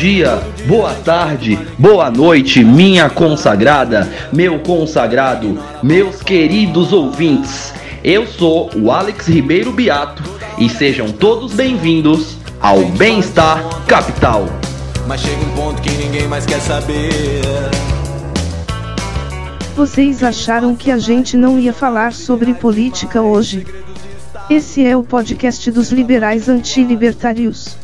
[0.00, 7.74] dia, boa tarde, boa noite, minha consagrada, meu consagrado, meus queridos ouvintes.
[8.02, 10.22] Eu sou o Alex Ribeiro Beato
[10.56, 14.46] e sejam todos bem-vindos ao Bem-Estar Capital.
[15.06, 17.42] Mas chega um ponto que ninguém mais quer saber.
[19.76, 23.66] Vocês acharam que a gente não ia falar sobre política hoje?
[24.48, 27.76] Esse é o podcast dos liberais antilibertários.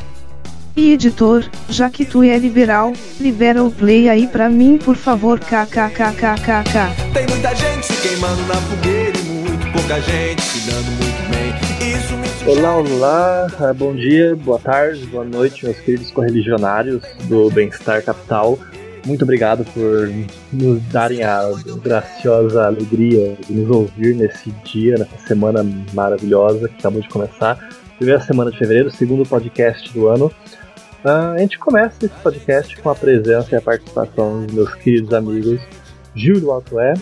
[0.76, 5.40] E editor, já que tu é liberal, libera o play aí pra mim por favor
[5.40, 7.12] kkkkkk.
[7.14, 11.94] Tem muita gente se queimando na fogueira e muito pouca gente se dando muito bem.
[11.96, 17.50] Isso me sugere- Olá, olá, bom dia, boa tarde, boa noite, meus queridos correligionários do
[17.50, 18.58] Bem-Estar Capital.
[19.06, 20.12] Muito obrigado por
[20.52, 21.40] nos darem a
[21.82, 27.56] graciosa alegria de nos ouvir nesse dia, nessa semana maravilhosa que acabou de começar.
[27.96, 30.30] Primeira semana de fevereiro, segundo podcast do ano.
[31.04, 35.12] Ah, a gente começa esse podcast com a presença e a participação dos meus queridos
[35.12, 35.60] amigos
[36.14, 36.94] Gil Altoé,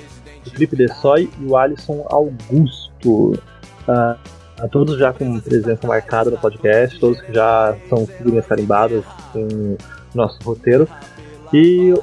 [0.46, 3.38] o Felipe Dessoy e o Alisson Augusto.
[3.88, 4.16] Ah,
[4.58, 9.76] a todos já com presença marcada no podcast, todos que já são figurinhas carimbadas com
[10.14, 10.88] nosso roteiro.
[11.52, 11.94] E,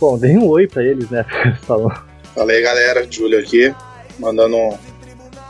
[0.00, 1.24] bom, dei um oi pra eles, né?
[1.62, 3.74] Fala aí galera, Júlio aqui,
[4.18, 4.78] mandando um,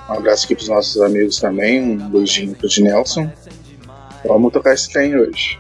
[0.09, 3.31] abraço aqui pros nossos amigos também, um beijinho pro Nelson.
[4.25, 5.59] Vamos tocar esse trem hoje.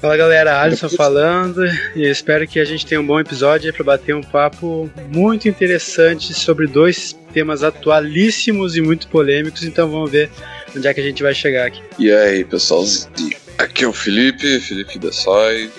[0.00, 1.62] Fala galera, Alisson falando
[1.94, 6.32] e espero que a gente tenha um bom episódio para bater um papo muito interessante
[6.32, 10.30] sobre dois temas atualíssimos e muito polêmicos, então vamos ver
[10.74, 11.82] onde é que a gente vai chegar aqui.
[11.98, 13.36] E aí, pessoalzinho?
[13.58, 15.70] Aqui é o Felipe, Felipe Dessoy.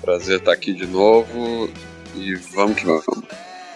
[0.00, 1.68] Prazer estar aqui de novo
[2.14, 3.24] e vamos que vamos.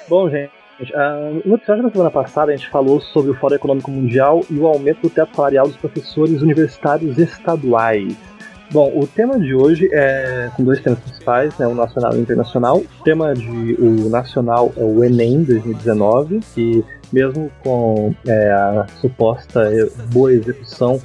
[0.08, 0.52] Bom, gente,
[0.94, 4.54] ah, no episódio da semana passada a gente falou sobre o Fórum Econômico Mundial e
[4.56, 8.29] o aumento do teto salarial dos professores universitários estaduais.
[8.72, 12.20] Bom, o tema de hoje é com dois temas principais, né, o nacional e o
[12.20, 12.76] internacional.
[12.78, 19.68] O tema de o nacional é o Enem 2019, que mesmo com é, a suposta
[20.12, 21.00] boa execução,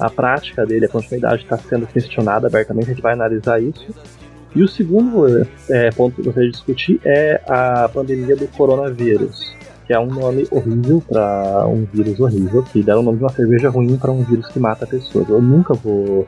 [0.00, 3.94] a prática dele, a continuidade está sendo questionada abertamente, a gente vai analisar isso.
[4.54, 9.54] E o segundo é, ponto que eu gostaria de discutir é a pandemia do coronavírus,
[9.86, 13.32] que é um nome horrível para um vírus horrível, que deram o nome de uma
[13.32, 15.28] cerveja ruim para um vírus que mata pessoas.
[15.28, 16.26] Eu nunca vou.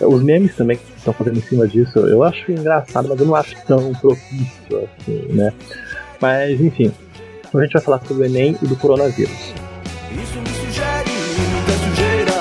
[0.00, 3.34] Os memes também que estão fazendo em cima disso, eu acho engraçado, mas eu não
[3.34, 5.52] acho tão propício assim, né?
[6.20, 6.92] Mas enfim,
[7.52, 9.54] hoje a gente vai falar sobre o Enem e do coronavírus.
[10.12, 11.10] Isso me sugere
[11.50, 12.32] muita sujeira.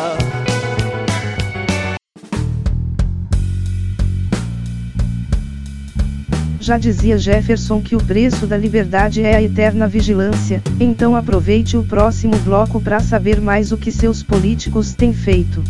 [6.59, 11.83] Já dizia Jefferson que o preço da liberdade é a eterna vigilância, então aproveite o
[11.83, 15.63] próximo bloco para saber mais o que seus políticos têm feito.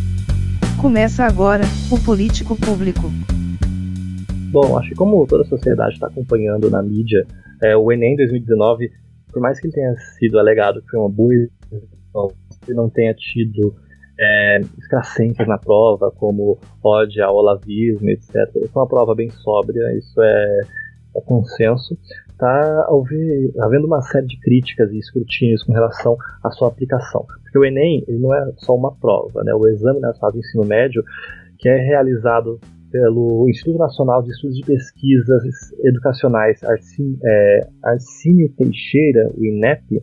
[0.81, 3.09] Começa agora, o Político Público.
[4.51, 7.25] Bom, acho que como toda a sociedade está acompanhando na mídia,
[7.63, 8.91] é, o Enem 2019,
[9.31, 12.31] por mais que ele tenha sido alegado que foi uma boa execução,
[12.65, 13.75] que não tenha tido
[14.19, 18.33] é, escassências na prova, como ódio ao olavismo, etc.
[18.51, 20.61] Foi uma prova bem sóbria, isso é,
[21.15, 21.97] é consenso.
[22.35, 22.87] Está
[23.61, 27.25] havendo uma série de críticas e escrutínios com relação à sua aplicação.
[27.43, 29.53] Porque o Enem ele não é só uma prova, né?
[29.53, 31.01] o Exame Nacional do Ensino Médio,
[31.57, 32.59] que é realizado
[32.91, 35.43] pelo Instituto Nacional de Estudos de Pesquisas
[35.83, 40.01] Educacionais Arcínio, é, Arcínio Teixeira, o INEP,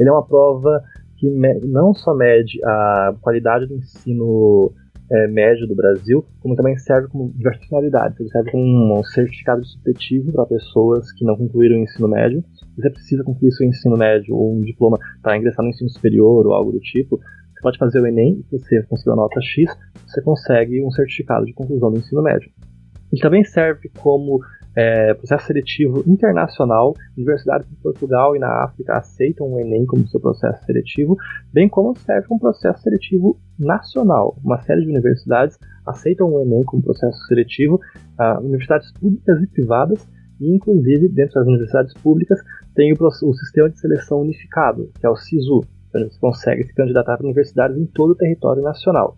[0.00, 0.82] ele é uma prova
[1.18, 1.28] que
[1.66, 4.72] não só mede a qualidade do ensino
[5.10, 8.18] é, médio do Brasil, como também serve como diversas finalidades.
[8.20, 12.44] Ele serve como um certificado de supletivo para pessoas que não concluíram o ensino médio.
[12.54, 16.46] Se você precisa concluir seu ensino médio ou um diploma para ingressar no ensino superior
[16.46, 19.70] ou algo do tipo, você pode fazer o Enem, se você conseguir a nota X,
[20.06, 22.50] você consegue um certificado de conclusão do ensino médio.
[23.12, 24.40] Ele também serve como
[24.78, 26.94] é, processo seletivo internacional.
[27.16, 31.16] Universidades em Portugal e na África aceitam o Enem como seu processo seletivo,
[31.52, 34.38] bem como serve como processo seletivo nacional.
[34.44, 37.80] Uma série de universidades aceitam o Enem como processo seletivo,
[38.16, 40.08] ah, universidades públicas e privadas,
[40.40, 42.38] e inclusive dentro das universidades públicas
[42.76, 45.64] tem o, o sistema de seleção unificado, que é o SISU.
[45.88, 49.16] Então você consegue se candidatar para universidades em todo o território nacional.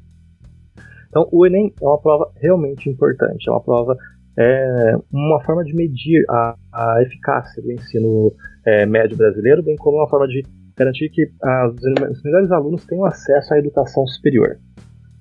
[1.11, 3.97] Então, o Enem é uma prova realmente importante, é uma prova,
[4.39, 8.33] é uma forma de medir a, a eficácia do ensino
[8.65, 10.43] é, médio brasileiro, bem como uma forma de
[10.77, 14.59] garantir que as, os melhores alunos tenham acesso à educação superior.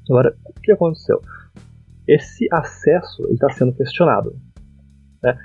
[0.10, 1.22] Agora, o que aconteceu?
[2.08, 4.36] Esse acesso está sendo questionado.
[5.22, 5.38] Né?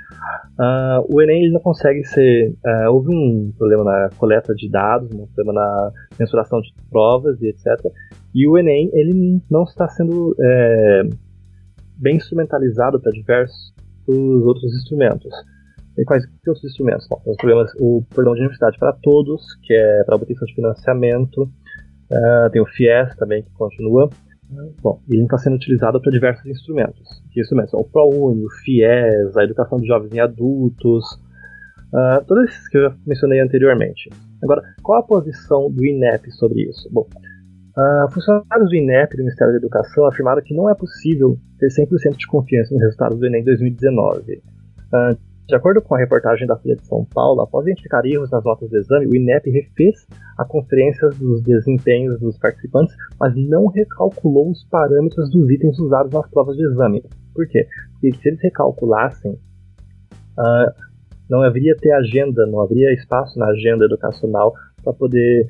[0.58, 2.54] Ah, o Enem não consegue ser.
[2.64, 7.48] ah, houve um problema na coleta de dados, um problema na mensuração de provas e
[7.48, 7.66] etc.
[8.34, 11.02] E o Enem ele não está sendo é,
[11.96, 13.74] bem instrumentalizado para diversos
[14.06, 15.32] outros instrumentos.
[15.96, 17.06] E quais que outros instrumentos?
[17.08, 21.42] Bom, os programas, o Programa de Universidade para Todos, que é para obtenção de financiamento,
[21.42, 24.10] uh, tem o FIES também, que continua.
[24.82, 27.22] Bom, ele está sendo utilizado para diversos instrumentos.
[27.30, 27.72] Que instrumentos?
[27.74, 31.04] O ProUni, o FIES, a educação de jovens e adultos,
[31.92, 34.10] uh, todos esses que eu já mencionei anteriormente.
[34.42, 36.88] Agora, qual a posição do INEP sobre isso?
[36.92, 37.06] Bom,
[37.76, 42.16] uh, funcionários do INEP, do Ministério da Educação, afirmaram que não é possível ter 100%
[42.16, 44.42] de confiança nos resultados do Enem 2019.
[44.92, 48.42] Uh, de acordo com a reportagem da Folha de São Paulo, após identificar erros nas
[48.42, 50.06] notas do exame, o INEP refez
[50.38, 56.26] a conferência dos desempenhos dos participantes, mas não recalculou os parâmetros dos itens usados nas
[56.30, 57.04] provas de exame.
[57.34, 57.66] Por quê?
[57.92, 60.72] Porque se eles recalculassem, uh,
[61.28, 65.46] não haveria ter agenda, não haveria espaço na agenda educacional para poder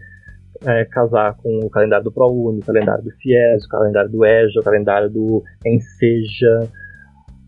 [0.62, 4.60] é, casar com o calendário do ProUni, o calendário do FIES, o calendário do EJA,
[4.60, 6.68] o calendário do Enseja.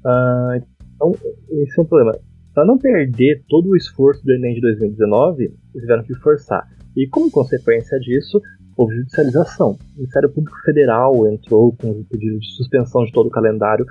[0.05, 0.65] Uh,
[0.95, 1.13] então,
[1.51, 2.19] esse é um problema.
[2.55, 6.67] Para não perder todo o esforço do Enem de 2019, eles tiveram que forçar.
[6.97, 8.41] E como consequência disso,
[8.77, 9.73] houve judicialização.
[9.73, 13.85] O Ministério Público Federal entrou com o pedido de suspensão de todo o calendário,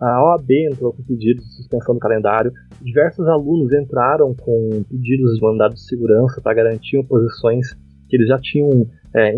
[0.00, 2.52] a OAB entrou com pedido de suspensão do calendário,
[2.82, 7.74] diversos alunos entraram com pedidos de mandado de segurança para garantir posições
[8.14, 9.34] que eles já tinham, é,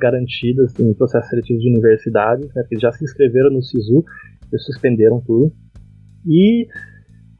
[0.00, 4.04] garantidas em processo seletivo de universidades, né, que eles já se inscreveram no SISU,
[4.50, 5.52] eles suspenderam tudo.
[6.26, 6.66] E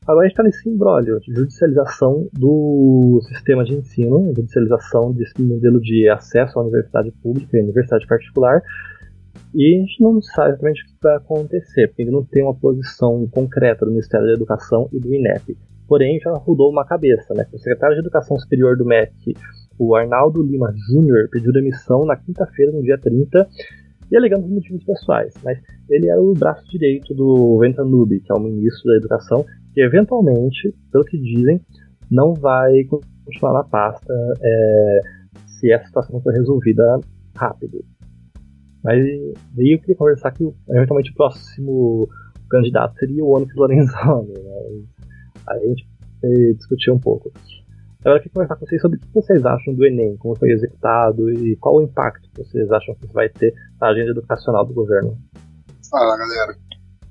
[0.06, 5.78] Agora a gente está nesse imbróglio de judicialização do sistema de ensino, judicialização desse modelo
[5.82, 8.62] de acesso à universidade pública e universidade particular,
[9.54, 12.54] e a gente não sabe exatamente o que vai acontecer, porque ainda não tem uma
[12.54, 15.58] posição concreta do Ministério da Educação e do INEP.
[15.86, 17.46] Porém, já rodou uma cabeça, né?
[17.52, 19.34] O secretário de Educação Superior do MEC,
[19.78, 23.48] o Arnaldo Lima Júnior, pediu demissão na quinta-feira, no dia 30,
[24.10, 25.58] e alegando motivos pessoais, mas
[25.88, 30.74] ele era o braço direito do Ventanube, que é o ministro da Educação, que eventualmente,
[30.90, 31.60] pelo que dizem,
[32.10, 35.00] não vai continuar na pasta é,
[35.46, 37.00] se essa situação for resolvida
[37.36, 37.84] rápido.
[38.82, 39.04] Mas
[39.54, 42.08] daí eu queria conversar que eventualmente o próximo
[42.48, 44.32] candidato seria o Onyx Lorenzoni.
[44.32, 44.82] Né?
[45.48, 45.86] Aí a gente
[46.56, 47.30] discutir um pouco.
[48.00, 50.50] Agora eu queria conversar com vocês sobre o que vocês acham do Enem, como foi
[50.50, 54.72] executado e qual o impacto que vocês acham que vai ter na agenda educacional do
[54.72, 55.18] governo.
[55.90, 56.56] Fala galera.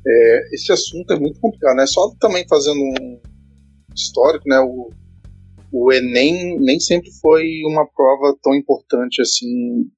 [0.05, 1.85] É, esse assunto é muito complicado, né?
[1.85, 3.19] Só também fazendo um
[3.93, 4.59] histórico, né?
[4.61, 4.89] O,
[5.73, 9.91] o Enem nem sempre foi uma prova tão importante assim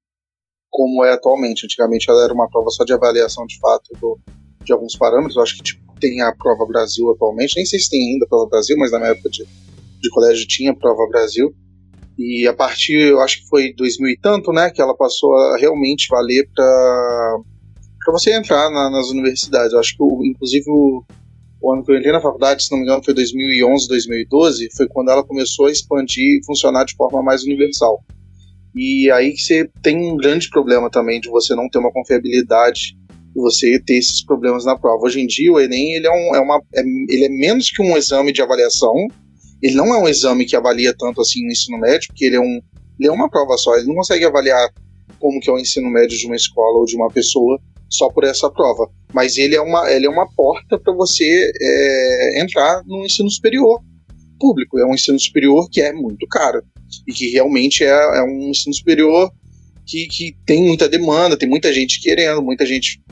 [0.68, 1.66] como é atualmente.
[1.66, 4.18] Antigamente ela era uma prova só de avaliação de fato do,
[4.64, 5.36] de alguns parâmetros.
[5.36, 8.28] Eu acho que tipo, tem a prova Brasil atualmente, nem sei se tem ainda a
[8.28, 9.46] prova Brasil, mas na minha época de,
[10.00, 11.54] de colégio tinha prova Brasil.
[12.18, 15.56] E a partir, eu acho que foi 2000 e tanto, né, que ela passou a
[15.58, 17.40] realmente valer para
[18.04, 19.72] para você entrar na, nas universidades.
[19.72, 21.04] Eu acho que, inclusive, o,
[21.60, 24.88] o, ano que eu entrei na faculdade, se não me engano, foi 2011, 2012, foi
[24.88, 28.02] quando ela começou a expandir e funcionar de forma mais universal.
[28.74, 32.96] E aí que você tem um grande problema também de você não ter uma confiabilidade
[33.36, 35.04] e você ter esses problemas na prova.
[35.04, 37.82] Hoje em dia, o Enem ele é, um, é uma, é, ele é menos que
[37.82, 38.94] um exame de avaliação.
[39.62, 42.40] Ele não é um exame que avalia tanto assim no ensino médio, porque ele é,
[42.40, 42.60] um,
[42.98, 43.76] ele é uma prova só.
[43.76, 44.68] Ele não consegue avaliar
[45.18, 48.24] como que é o ensino médio de uma escola ou de uma pessoa só por
[48.24, 48.88] essa prova.
[49.12, 53.80] Mas ele é uma, ele é uma porta para você é, entrar no ensino superior
[54.38, 54.78] público.
[54.78, 56.62] É um ensino superior que é muito caro
[57.06, 59.30] e que realmente é, é um ensino superior
[59.86, 63.02] que, que tem muita demanda, tem muita gente querendo, muita gente.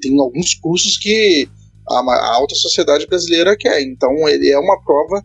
[0.00, 1.48] Tem alguns cursos que
[1.90, 3.82] a, a alta sociedade brasileira quer.
[3.82, 5.22] Então, ele é uma prova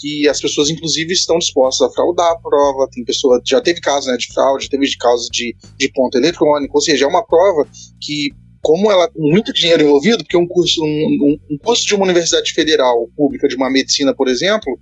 [0.00, 2.88] que as pessoas, inclusive, estão dispostas a fraudar a prova.
[2.90, 6.80] Tem pessoa, já teve casos né, de fraude, teve casos de, de ponto eletrônico, ou
[6.80, 7.66] seja, é uma prova
[8.00, 12.04] que, como ela tem muito dinheiro envolvido, porque um curso, um, um curso de uma
[12.04, 14.78] universidade federal pública de uma medicina, por exemplo,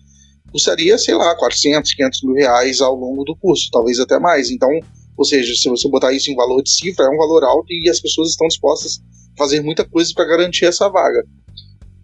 [0.50, 4.50] custaria, sei lá, 400, 500 mil reais ao longo do curso, talvez até mais.
[4.50, 4.70] Então,
[5.16, 7.88] ou seja, se você botar isso em valor de cifra, é um valor alto e
[7.88, 9.00] as pessoas estão dispostas
[9.34, 11.22] a fazer muita coisa para garantir essa vaga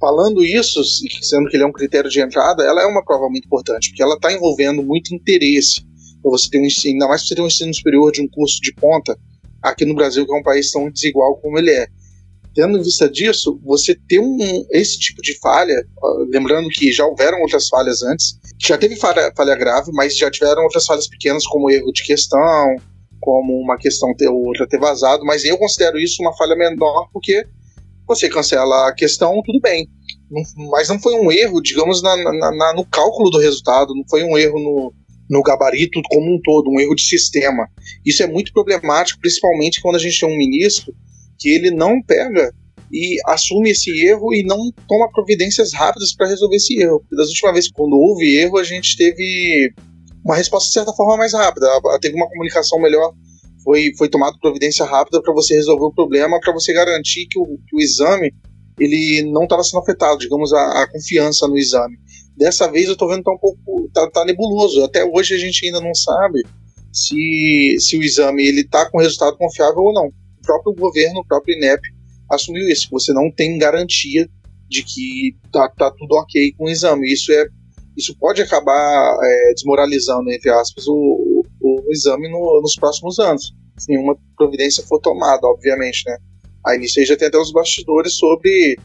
[0.00, 0.82] falando isso,
[1.22, 4.02] sendo que ele é um critério de entrada, ela é uma prova muito importante, porque
[4.02, 5.80] ela está envolvendo muito interesse.
[6.22, 8.28] Para você ter um ensino, ainda mais para você ter um ensino superior de um
[8.28, 9.16] curso de ponta,
[9.62, 11.86] aqui no Brasil, que é um país tão desigual como ele é.
[12.54, 15.86] Tendo em vista disso, você ter um, esse tipo de falha,
[16.30, 20.62] lembrando que já houveram outras falhas antes, já teve falha, falha grave, mas já tiveram
[20.64, 22.76] outras falhas pequenas, como erro de questão,
[23.20, 27.46] como uma questão ter outra ter vazado, mas eu considero isso uma falha menor porque
[28.08, 29.88] você cancela a questão, tudo bem.
[30.70, 34.24] mas não foi um erro, digamos, na, na, na, no cálculo do resultado, não foi
[34.24, 34.92] um erro no,
[35.30, 37.68] no gabarito como um todo, um erro de sistema.
[38.04, 40.94] Isso é muito problemático, principalmente quando a gente tem um ministro
[41.38, 42.52] que ele não pega
[42.90, 47.04] e assume esse erro e não toma providências rápidas para resolver esse erro.
[47.12, 49.72] Das últimas vezes, quando houve erro, a gente teve
[50.24, 51.66] uma resposta de certa forma mais rápida,
[52.00, 53.12] teve uma comunicação melhor,
[53.68, 57.44] foi, foi tomada providência rápida para você resolver o problema, para você garantir que o,
[57.44, 58.32] que o exame
[58.80, 61.98] ele não estava sendo afetado, digamos, a, a, confiança no exame.
[62.34, 64.82] Dessa vez eu estou vendo que tá um pouco tá, tá, nebuloso.
[64.84, 66.44] Até hoje a gente ainda não sabe
[66.90, 70.06] se, se o exame ele está com resultado confiável ou não.
[70.06, 71.82] O próprio governo, o próprio INEP
[72.30, 72.88] assumiu isso.
[72.92, 74.26] Você não tem garantia
[74.66, 77.12] de que tá, tá tudo ok com o exame.
[77.12, 77.44] Isso é
[77.98, 80.94] isso pode acabar é, desmoralizando, entre aspas, o,
[81.78, 83.54] o, exame no, nos próximos anos.
[83.76, 86.16] Se nenhuma providência for tomada, obviamente, né?
[86.66, 88.76] Aí nisso aí já tem até os bastidores sobre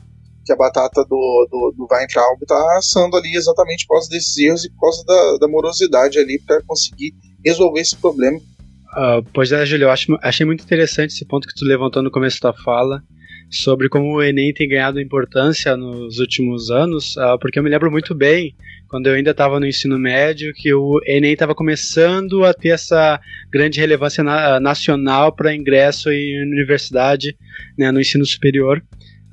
[0.45, 4.65] que a batata do, do, do Weintraub está assando ali exatamente por causa desses erros
[4.65, 7.13] e por causa da, da morosidade ali para conseguir
[7.45, 8.37] resolver esse problema.
[8.37, 12.11] Uh, pois é, Júlio, eu acho, achei muito interessante esse ponto que tu levantou no
[12.11, 13.01] começo da fala,
[13.49, 17.91] sobre como o Enem tem ganhado importância nos últimos anos, uh, porque eu me lembro
[17.91, 18.55] muito bem,
[18.87, 23.19] quando eu ainda estava no ensino médio, que o Enem estava começando a ter essa
[23.51, 27.35] grande relevância na, nacional para ingresso em universidade,
[27.77, 28.83] né, no ensino superior.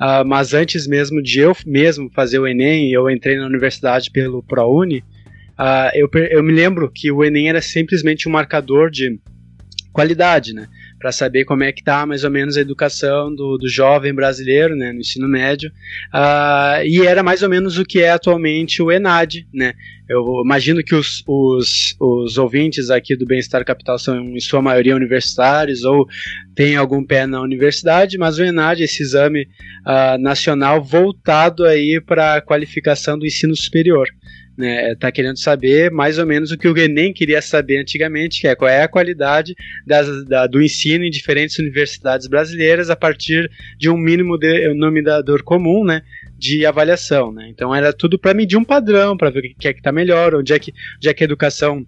[0.01, 4.43] Uh, mas antes mesmo de eu mesmo fazer o Enem, eu entrei na universidade pelo
[4.43, 5.05] ProUni,
[5.59, 9.21] uh, eu, eu me lembro que o Enem era simplesmente um marcador de
[9.93, 10.69] qualidade, né?
[11.01, 14.77] Para saber como é que está mais ou menos a educação do, do jovem brasileiro,
[14.77, 15.73] né, no ensino médio,
[16.15, 19.73] uh, e era mais ou menos o que é atualmente o ENAD, né,
[20.07, 24.95] eu imagino que os, os, os ouvintes aqui do Bem-Estar Capital são em sua maioria
[24.95, 26.07] universitários ou
[26.55, 29.49] têm algum pé na universidade, mas o ENAD, esse exame
[29.87, 34.09] uh, nacional voltado aí para a qualificação do ensino superior
[34.61, 38.47] né, tá querendo saber mais ou menos o que o Enem queria saber antigamente, que
[38.47, 39.55] é qual é a qualidade
[39.87, 45.85] das, da, do ensino em diferentes universidades brasileiras a partir de um mínimo denominador comum,
[45.85, 46.03] né,
[46.39, 47.49] de avaliação, né?
[47.49, 50.35] Então era tudo para medir um padrão, para ver o que é que está melhor,
[50.35, 51.85] onde é que, onde é que a educação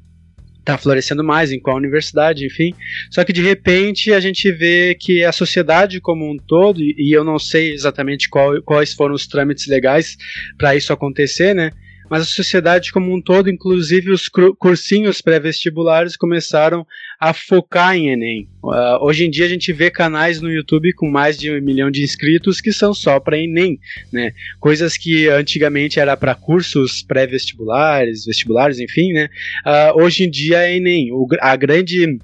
[0.63, 2.73] está florescendo mais, em qual universidade, enfim.
[3.11, 7.25] Só que de repente a gente vê que a sociedade como um todo, e eu
[7.25, 10.17] não sei exatamente qual, quais foram os trâmites legais
[10.57, 11.71] para isso acontecer, né?
[12.13, 14.29] Mas a sociedade como um todo, inclusive os
[14.59, 16.87] cursinhos pré-vestibulares, começaram
[17.19, 18.47] a focar em Enem.
[18.63, 21.91] Uh, hoje em dia a gente vê canais no YouTube com mais de um milhão
[21.91, 23.81] de inscritos que são só para Enem,
[24.13, 24.35] né?
[24.61, 29.31] Coisas que antigamente era para cursos pré-vestibulares, vestibulares, enfim, né?
[29.65, 31.13] Uh, hoje em dia é Enem.
[31.13, 32.19] O, a grande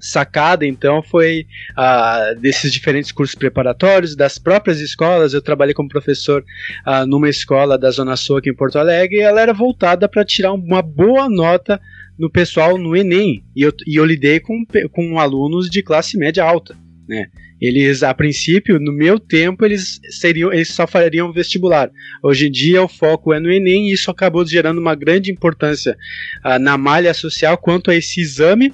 [0.00, 5.34] sacada então foi uh, desses diferentes cursos preparatórios das próprias escolas.
[5.34, 6.44] Eu trabalhei como professor
[6.86, 10.24] uh, numa escola da zona sul aqui em Porto Alegre e ela era voltada para
[10.24, 11.80] tirar uma boa nota
[12.18, 13.44] no pessoal no Enem.
[13.54, 16.76] E eu, e eu lidei com, com alunos de classe média alta
[17.08, 17.28] né?
[17.60, 21.90] Eles a princípio no meu tempo eles seriam eles só fariam vestibular.
[22.22, 25.96] Hoje em dia o foco é no Enem e isso acabou gerando uma grande importância
[26.44, 28.72] uh, na malha social quanto a esse exame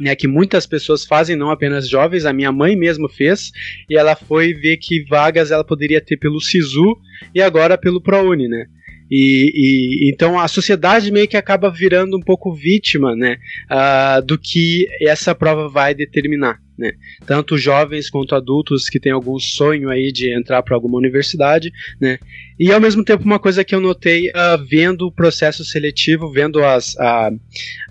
[0.00, 3.52] né, que muitas pessoas fazem, não apenas jovens, a minha mãe mesmo fez,
[3.88, 6.96] e ela foi ver que vagas ela poderia ter pelo SISU
[7.34, 8.66] e agora pelo ProUni, né?
[9.10, 13.38] E, e, então a sociedade meio que acaba virando um pouco vítima né,
[13.70, 16.60] uh, do que essa prova vai determinar.
[16.78, 16.92] Né?
[17.26, 22.18] Tanto jovens quanto adultos que têm algum sonho aí de entrar para alguma universidade, né?
[22.58, 26.64] E ao mesmo tempo uma coisa que eu notei uh, vendo o processo seletivo, vendo
[26.64, 27.38] as, uh,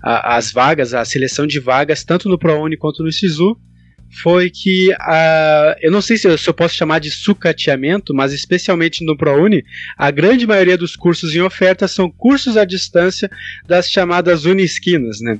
[0.02, 3.56] as vagas, a seleção de vagas, tanto no ProUni quanto no SISU,
[4.10, 8.32] foi que uh, eu não sei se eu, se eu, posso chamar de sucateamento, mas
[8.32, 9.64] especialmente no ProUni,
[9.96, 13.30] a grande maioria dos cursos em oferta são cursos à distância
[13.66, 15.38] das chamadas unisquinas, né?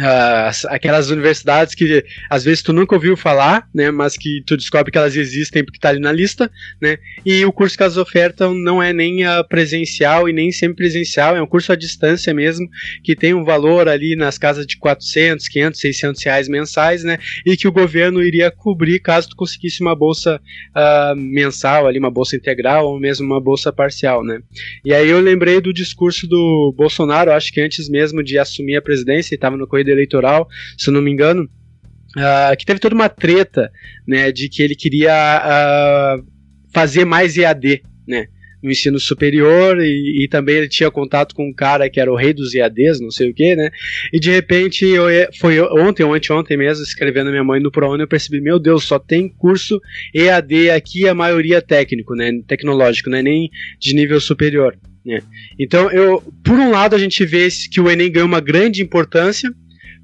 [0.00, 4.92] Uh, aquelas universidades que às vezes tu nunca ouviu falar, né, mas que tu descobre
[4.92, 6.50] que elas existem porque tá ali na lista,
[6.82, 11.36] né, e o curso que elas ofertam não é nem uh, presencial e nem semi-presencial,
[11.36, 12.68] é um curso à distância mesmo,
[13.02, 17.56] que tem um valor ali nas casas de 400, 500, 600 reais mensais, né, e
[17.56, 20.40] que o governo iria cobrir caso tu conseguisse uma bolsa
[20.76, 24.40] uh, mensal ali, uma bolsa integral ou mesmo uma bolsa parcial, né.
[24.84, 28.82] E aí eu lembrei do discurso do Bolsonaro, acho que antes mesmo de assumir a
[28.82, 33.08] presidência, estava no corrido eleitoral, se eu não me engano, uh, que teve toda uma
[33.08, 33.70] treta,
[34.06, 36.26] né, de que ele queria uh,
[36.72, 38.26] fazer mais EAD, né,
[38.62, 42.16] no ensino superior e, e, também ele tinha contato com um cara que era o
[42.16, 43.70] rei dos EADs, não sei o que, né?
[44.12, 45.04] E de repente, eu,
[45.38, 48.84] foi ontem ou anteontem mesmo, escrevendo a minha mãe no ProUni, eu percebi, meu Deus,
[48.84, 49.78] só tem curso
[50.12, 52.32] EAD aqui, a maioria técnico, né?
[52.46, 53.22] Tecnológico, né?
[53.22, 54.76] Nem de nível superior.
[55.06, 55.20] Né?
[55.56, 59.48] Então, eu, por um lado, a gente vê que o Enem ganhou uma grande importância,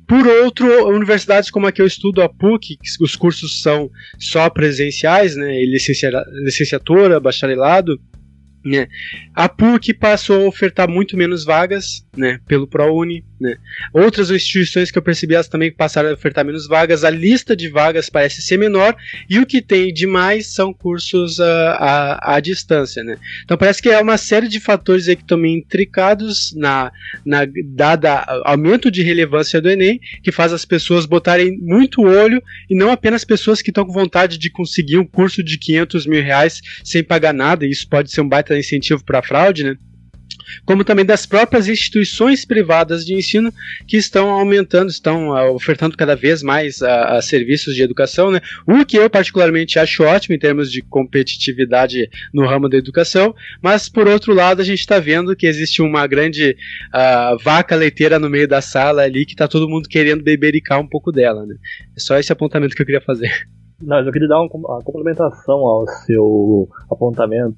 [0.07, 5.37] por outro, universidades como a que eu estudo, a PUC, os cursos são só presenciais,
[5.37, 7.99] né, licenciatura, bacharelado,
[8.65, 8.89] né?
[9.35, 13.25] A PUC passou a ofertar muito menos vagas né, pelo ProUni.
[13.41, 13.57] Né?
[13.93, 17.03] Outras instituições que eu percebi elas também passaram a ofertar menos vagas.
[17.03, 18.95] A lista de vagas parece ser menor
[19.29, 23.03] e o que tem de mais são cursos à, à, distância.
[23.03, 23.17] Né?
[23.45, 26.93] Então parece que é uma série de fatores aí que estão intricados na,
[27.27, 32.41] na dada aumento de relevância do Enem que faz as pessoas botarem muito olho
[32.71, 36.23] e não apenas pessoas que estão com vontade de conseguir um curso de 500 mil
[36.23, 37.67] reais sem pagar nada.
[37.67, 39.77] Isso pode ser um baita incentivo para fraude, né?
[40.65, 43.53] como também das próprias instituições privadas de ensino
[43.87, 48.41] que estão aumentando, estão uh, ofertando cada vez mais uh, serviços de educação, né?
[48.67, 53.89] O que eu particularmente acho ótimo em termos de competitividade no ramo da educação, mas
[53.89, 56.57] por outro lado a gente está vendo que existe uma grande
[56.95, 60.89] uh, vaca leiteira no meio da sala ali que está todo mundo querendo bebericar um
[60.89, 61.55] pouco dela, né?
[61.97, 63.31] É só esse apontamento que eu queria fazer.
[63.81, 67.57] Não, eu queria dar uma complementação ao seu apontamento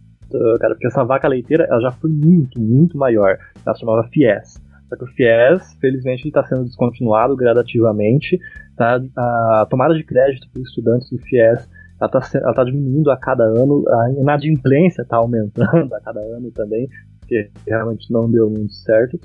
[0.58, 3.38] cara, porque essa vaca leiteira ela já foi muito, muito maior.
[3.64, 4.62] Ela se chamava FIES.
[4.88, 8.38] Só que o FIES, felizmente, está sendo descontinuado gradativamente.
[8.76, 9.00] Tá?
[9.16, 12.08] A tomada de crédito para estudantes do FIES está
[12.52, 16.88] tá diminuindo a cada ano, a inadimplência está aumentando a cada ano também,
[17.20, 19.18] porque realmente não deu muito certo.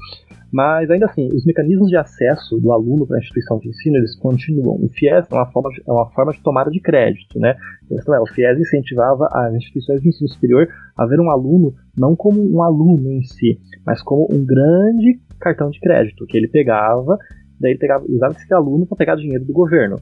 [0.52, 4.16] Mas ainda assim, os mecanismos de acesso do aluno para a instituição de ensino eles
[4.16, 4.76] continuam.
[4.82, 7.56] O FIES é uma forma de, é uma forma de tomada de crédito, né?
[7.90, 12.16] Então, é, o FIES incentivava as instituições de ensino superior a ver um aluno não
[12.16, 17.18] como um aluno em si, mas como um grande cartão de crédito que ele pegava,
[17.60, 19.98] daí ele pegava, usava esse aluno para pegar dinheiro do governo.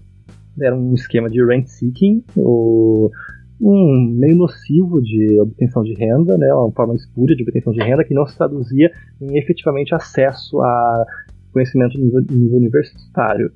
[0.59, 3.11] Era um esquema de rent seeking, o
[3.59, 8.03] um meio nocivo de obtenção de renda, né, uma forma espúria de obtenção de renda
[8.03, 11.05] que não se traduzia em efetivamente acesso a
[11.51, 13.51] conhecimento nível, nível universitário.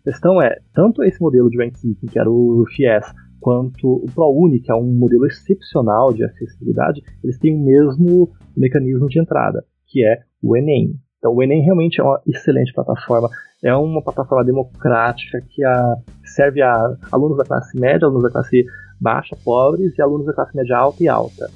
[0.00, 4.06] A questão é, tanto esse modelo de rank seeking, que era o FIES, quanto o
[4.14, 9.64] ProUni, que é um modelo excepcional de acessibilidade, eles têm o mesmo mecanismo de entrada,
[9.86, 10.94] que é o Enem.
[11.18, 13.28] Então o Enem realmente é uma excelente plataforma,
[13.62, 15.96] é uma plataforma democrática que a,
[16.36, 18.64] serve a alunos da classe média, alunos da classe
[19.00, 21.50] baixa, pobres e alunos da classe média alta e alta.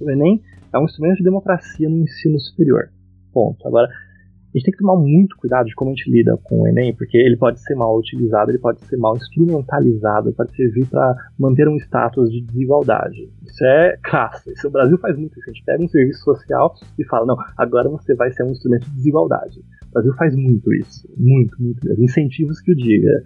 [0.00, 0.40] O Enem
[0.72, 2.90] é um instrumento de democracia no ensino superior.
[3.32, 3.66] Ponto.
[3.66, 6.66] Agora, a gente tem que tomar muito cuidado de como a gente lida com o
[6.66, 10.86] Enem, porque ele pode ser mal utilizado, ele pode ser mal instrumentalizado, ele pode servir
[10.86, 13.30] para manter um status de desigualdade.
[13.44, 14.50] Isso é caça.
[14.50, 15.50] Isso o Brasil faz muito isso.
[15.50, 18.84] A gente pega um serviço social e fala, não, agora você vai ser um instrumento
[18.88, 19.60] de desigualdade.
[19.88, 21.08] O Brasil faz muito isso.
[21.16, 22.02] Muito, muito.
[22.02, 23.22] Incentivos que o diga.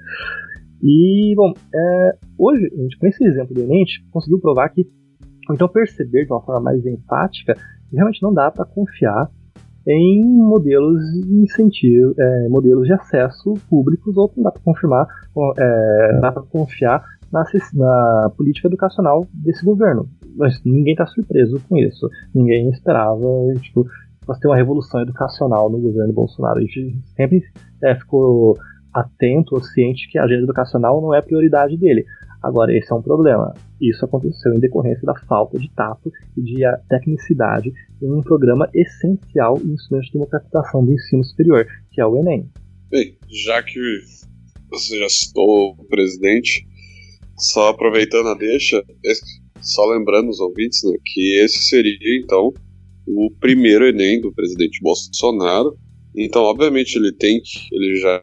[0.83, 4.83] E, bom, é, hoje, a gente, com esse exemplo do Enem, conseguiu provar que,
[5.49, 9.31] ou então perceber de uma forma mais enfática, que realmente não dá para confiar
[9.87, 15.07] em modelos de incentivo, é, modelos de acesso públicos, ou não dá para confirmar,
[15.59, 20.09] é, dá para confiar na, na, política educacional desse governo.
[20.37, 22.09] Mas ninguém está surpreso com isso.
[22.35, 23.23] Ninguém esperava,
[23.61, 23.87] tipo,
[24.27, 26.59] nós ter uma revolução educacional no governo Bolsonaro.
[26.59, 27.43] A gente sempre
[27.83, 28.57] é, ficou
[28.93, 32.05] atento ou ciente que a agenda educacional não é prioridade dele.
[32.43, 33.55] Agora, esse é um problema.
[33.81, 39.59] Isso aconteceu em decorrência da falta de tato e de tecnicidade em um programa essencial
[39.59, 42.51] em instrumento de democratização do ensino superior, que é o Enem.
[42.91, 43.79] Bem, já que
[44.69, 46.67] você já citou o presidente,
[47.39, 48.83] só aproveitando a deixa,
[49.61, 52.53] só lembrando os ouvintes né, que esse seria, então,
[53.07, 55.77] o primeiro Enem do presidente Bolsonaro,
[56.15, 57.41] então, obviamente, ele tem
[57.73, 58.21] ele já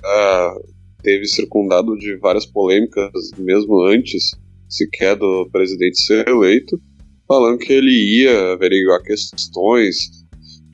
[1.02, 4.32] teve circundado de várias polêmicas, mesmo antes
[4.68, 6.80] sequer do presidente ser eleito,
[7.28, 9.96] falando que ele ia averiguar questões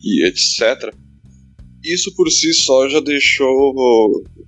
[0.04, 0.94] e etc.
[1.84, 3.74] Isso por si só já deixou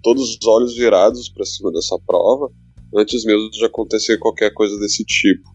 [0.02, 2.52] todos os olhos virados para cima dessa prova,
[2.96, 5.48] antes mesmo de acontecer qualquer coisa desse tipo.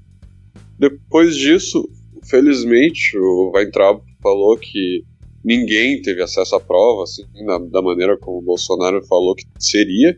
[0.79, 1.88] Depois disso,
[2.25, 5.05] felizmente, o Weintraub falou que
[5.44, 10.16] ninguém teve acesso à prova, assim, na, da maneira como o Bolsonaro falou que seria.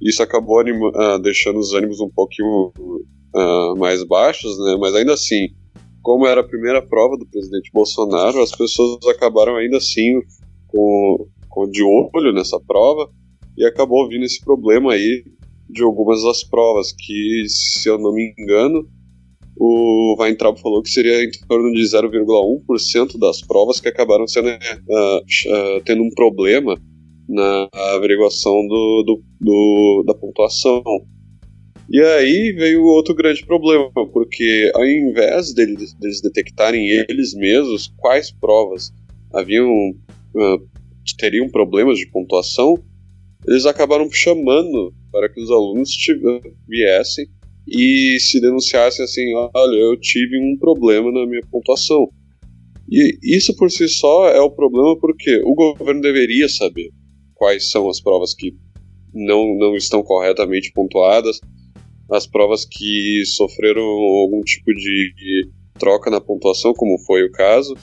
[0.00, 2.72] Isso acabou uh, deixando os ânimos um pouquinho
[3.34, 4.76] uh, mais baixos, né?
[4.80, 5.48] Mas ainda assim,
[6.02, 10.20] como era a primeira prova do presidente Bolsonaro, as pessoas acabaram ainda assim
[10.66, 13.10] com, com de olho nessa prova
[13.56, 15.24] e acabou vindo esse problema aí
[15.68, 18.86] de algumas das provas que, se eu não me engano,
[19.64, 25.18] o Weintraub falou que seria em torno de 0,1% das provas que acabaram sendo, uh,
[25.18, 26.76] uh, tendo um problema
[27.28, 30.82] na averiguação do, do, do, da pontuação.
[31.88, 38.32] E aí veio outro grande problema, porque ao invés deles, deles detectarem eles mesmos quais
[38.32, 38.92] provas
[39.32, 40.68] haviam uh,
[41.16, 42.82] teriam problemas de pontuação,
[43.46, 45.96] eles acabaram chamando para que os alunos
[46.66, 47.28] viessem
[47.66, 52.08] e se denunciassem assim: olha, eu tive um problema na minha pontuação.
[52.90, 56.90] E isso por si só é o problema porque o governo deveria saber
[57.34, 58.54] quais são as provas que
[59.14, 61.40] não, não estão corretamente pontuadas,
[62.10, 65.48] as provas que sofreram algum tipo de
[65.78, 67.74] troca na pontuação, como foi o caso.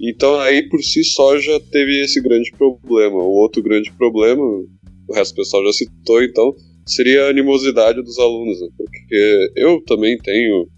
[0.00, 3.16] Então aí por si só já teve esse grande problema.
[3.16, 6.54] O outro grande problema, o resto do pessoal já citou, então,
[6.86, 8.68] seria a animosidade dos alunos, né?
[8.76, 10.68] porque eu também tenho,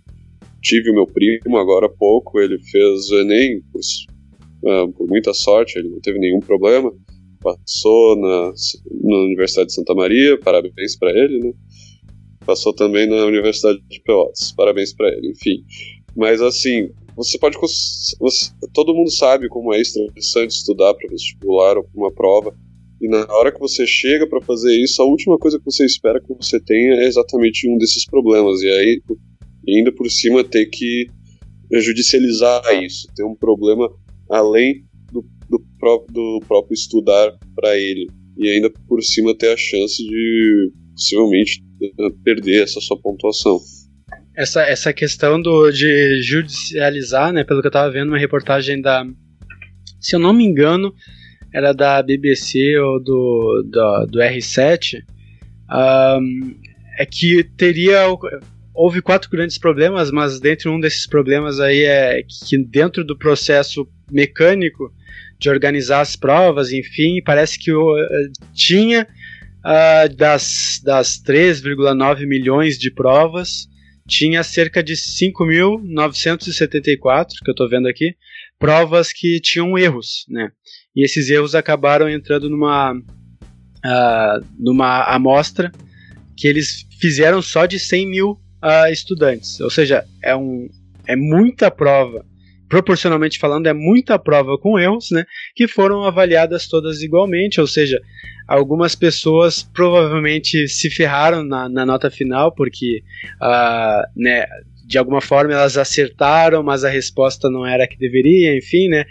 [0.62, 3.80] tive o meu primo agora há pouco, ele fez o Enem, por,
[4.64, 6.92] uh, por muita sorte, ele não teve nenhum problema,
[7.40, 8.52] passou na,
[9.02, 11.52] na Universidade de Santa Maria, parabéns para ele, né?
[12.44, 15.62] Passou também na Universidade de Pelotas, parabéns para ele, enfim.
[16.16, 17.58] Mas assim, você pode.
[17.58, 22.54] Você, todo mundo sabe como é estressante estudar para vestibular ou uma prova.
[23.00, 26.20] E na hora que você chega para fazer isso, a última coisa que você espera
[26.20, 28.60] que você tenha é exatamente um desses problemas.
[28.60, 29.02] E aí,
[29.68, 31.06] ainda por cima, ter que
[31.72, 33.88] judicializar isso, ter um problema
[34.28, 38.08] além do, do, próprio, do próprio estudar para ele.
[38.36, 41.62] E ainda por cima ter a chance de possivelmente
[42.24, 43.60] perder essa sua pontuação.
[44.36, 49.04] Essa, essa questão do, de judicializar, né, pelo que eu estava vendo uma reportagem da,
[50.00, 50.94] se eu não me engano,
[51.58, 55.02] era da BBC ou do, do, do R7,
[55.70, 56.54] um,
[56.96, 58.06] é que teria.
[58.72, 63.88] Houve quatro grandes problemas, mas dentre um desses problemas aí é que dentro do processo
[64.08, 64.94] mecânico
[65.36, 67.96] de organizar as provas, enfim, parece que uh,
[68.54, 69.08] tinha
[69.64, 73.66] uh, das, das 3,9 milhões de provas,
[74.06, 78.14] tinha cerca de 5.974, que eu estou vendo aqui,
[78.58, 80.52] provas que tinham erros, né?
[80.98, 85.70] E esses erros acabaram entrando numa, uh, numa amostra
[86.36, 89.60] que eles fizeram só de 100 mil uh, estudantes.
[89.60, 90.68] Ou seja, é, um,
[91.06, 92.26] é muita prova
[92.68, 97.98] proporcionalmente falando, é muita prova com erros, né, que foram avaliadas todas igualmente, ou seja,
[98.46, 103.04] algumas pessoas provavelmente se ferraram na, na nota final, porque
[103.40, 104.44] uh, né,
[104.88, 109.04] de alguma forma elas acertaram, mas a resposta não era a que deveria, enfim, né?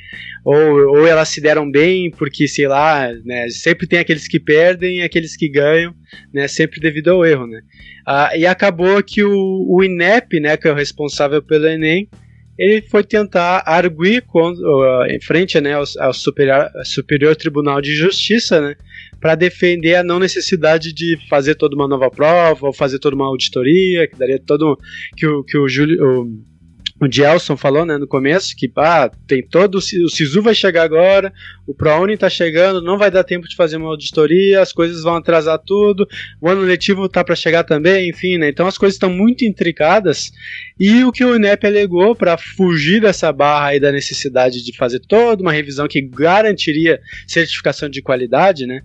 [0.44, 3.48] Ou, ou elas se deram bem, porque, sei lá, né?
[3.50, 5.94] Sempre tem aqueles que perdem e aqueles que ganham,
[6.34, 6.48] né?
[6.48, 7.62] Sempre devido ao erro, né?
[8.08, 12.10] Ah, e acabou que o, o INEP, né, que é o responsável pelo Enem,
[12.58, 17.94] ele foi tentar arguir com, uh, em frente né, ao, ao superior, superior, Tribunal de
[17.94, 18.76] Justiça né,
[19.22, 23.28] para defender a não necessidade de fazer toda uma nova prova ou fazer toda uma
[23.28, 24.78] auditoria, que daria todo
[25.16, 26.04] que o, que o Júlio.
[26.04, 26.57] O,
[27.00, 31.32] o Gelson falou né, no começo que ah, tem todo o Sisu vai chegar agora,
[31.66, 35.16] o ProUni está chegando, não vai dar tempo de fazer uma auditoria, as coisas vão
[35.16, 36.08] atrasar tudo,
[36.42, 40.32] o ano letivo está para chegar também, enfim, né, então as coisas estão muito intricadas
[40.80, 45.00] e o que o INEP alegou para fugir dessa barra aí da necessidade de fazer
[45.00, 48.82] toda uma revisão que garantiria certificação de qualidade, né,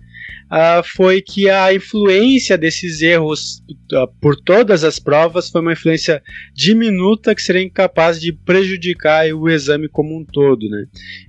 [0.51, 6.21] uh, foi que a influência desses erros uh, por todas as provas foi uma influência
[6.53, 10.69] diminuta que seria incapaz de prejudicar o exame como um todo.
[10.69, 10.85] Né?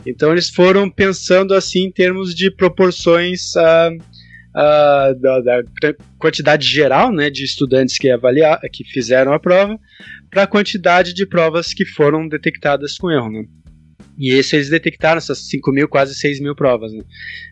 [0.06, 3.98] Então eles foram pensando assim em termos de proporções uh,
[5.20, 5.64] da, da,
[6.18, 9.78] quantidade geral né, de estudantes que, avaliar, que fizeram a prova
[10.30, 13.30] para a quantidade de provas que foram detectadas com erro.
[13.30, 13.44] Né?
[14.18, 16.92] E esse eles detectaram essas 5 mil, quase 6 mil provas.
[16.92, 17.00] Né?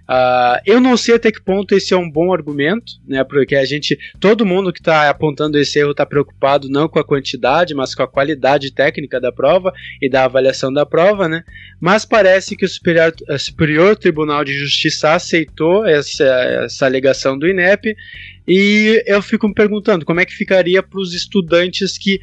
[0.09, 3.25] Uh, eu não sei até que ponto esse é um bom argumento, né?
[3.25, 7.05] Porque a gente, todo mundo que está apontando esse erro está preocupado não com a
[7.05, 11.43] quantidade, mas com a qualidade técnica da prova e da avaliação da prova, né?
[11.81, 17.49] Mas parece que o Superior, o Superior Tribunal de Justiça aceitou essa, essa alegação do
[17.49, 17.97] INEP
[18.47, 22.21] e eu fico me perguntando como é que ficaria para os estudantes que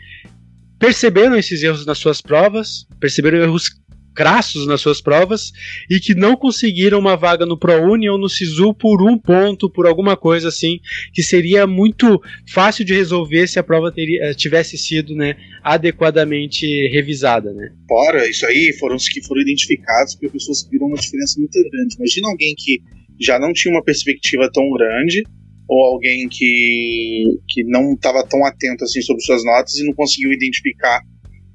[0.78, 3.70] perceberam esses erros nas suas provas, perceberam erros
[4.14, 5.52] crassos nas suas provas
[5.90, 9.88] e que não conseguiram uma vaga no ProUni ou no SISU por um ponto, por
[9.88, 10.80] alguma coisa assim,
[11.14, 16.66] que seria muito fácil de resolver se a prova teria, eh, tivesse sido né, adequadamente
[16.90, 17.54] revisada.
[17.54, 17.72] Né?
[17.88, 21.96] Fora isso aí, foram os que foram identificados porque pessoas viram uma diferença muito grande.
[21.96, 22.82] Imagina alguém que
[23.20, 25.24] já não tinha uma perspectiva tão grande
[25.68, 30.32] ou alguém que, que não estava tão atento assim sobre suas notas e não conseguiu
[30.34, 31.02] identificar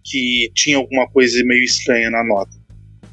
[0.05, 2.53] que tinha alguma coisa meio estranha na nota.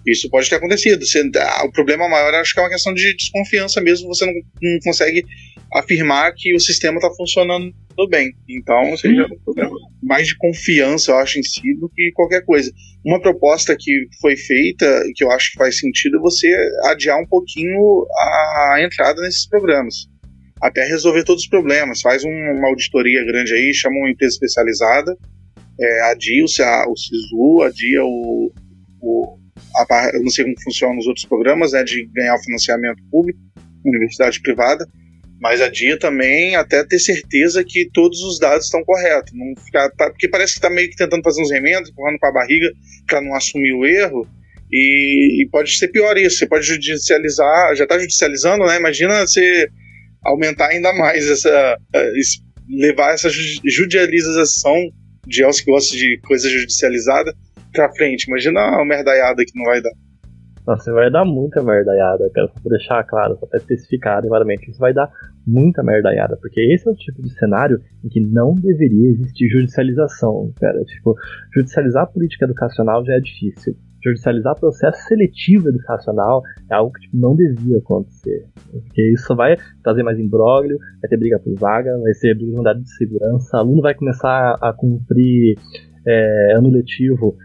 [0.05, 1.05] Isso pode ter acontecido.
[1.05, 4.07] Você, ah, o problema maior acho que é uma questão de desconfiança mesmo.
[4.07, 5.23] Você não, não consegue
[5.73, 7.73] afirmar que o sistema está funcionando
[8.09, 8.33] bem.
[8.49, 12.71] Então, seja um problema mais de confiança, eu acho, em si, do que qualquer coisa.
[13.05, 16.47] Uma proposta que foi feita, que eu acho que faz sentido, é você
[16.85, 17.77] adiar um pouquinho
[18.73, 20.07] a entrada nesses programas.
[20.61, 22.01] até resolver todos os problemas.
[22.01, 25.15] Faz um, uma auditoria grande aí, chama uma empresa especializada,
[25.81, 28.51] é, adia o, o SISU, adia o,
[29.01, 29.37] o
[29.75, 33.39] a, eu não sei como funciona nos outros programas, né, de ganhar o financiamento público,
[33.85, 34.87] universidade privada,
[35.41, 39.33] mas a dia também até ter certeza que todos os dados estão corretos.
[39.33, 42.27] Não ficar, tá, porque parece que está meio que tentando fazer uns remendos, empurrando com
[42.27, 42.71] a barriga
[43.07, 44.27] para não assumir o erro.
[44.71, 46.37] E, e, pode ser pior isso.
[46.37, 48.77] Você pode judicializar, já está judicializando, né?
[48.77, 49.67] Imagina você
[50.23, 51.75] aumentar ainda mais essa.
[52.69, 54.91] Levar essa judicialização
[55.25, 57.33] de Els que gosta de coisa judicializada
[57.73, 58.25] para frente.
[58.27, 59.91] Imagina a merdaiada que não vai dar.
[60.65, 62.47] Nossa, vai dar muita merdaiada, cara.
[62.47, 64.69] Só pra deixar claro, só pra especificar adequadamente.
[64.69, 65.11] Isso vai dar
[65.45, 70.53] muita merdaiada, porque esse é o tipo de cenário em que não deveria existir judicialização,
[70.59, 70.83] cara.
[70.83, 71.15] Tipo,
[71.55, 73.75] judicializar a política educacional já é difícil.
[74.03, 78.45] Judicializar processo seletivo educacional é algo que tipo, não devia acontecer.
[78.71, 82.81] Porque isso vai trazer mais imbróglio, vai ter briga por vaga, vai ser briga de
[82.81, 85.55] de segurança, aluno vai começar a cumprir
[86.07, 87.37] é, ano letivo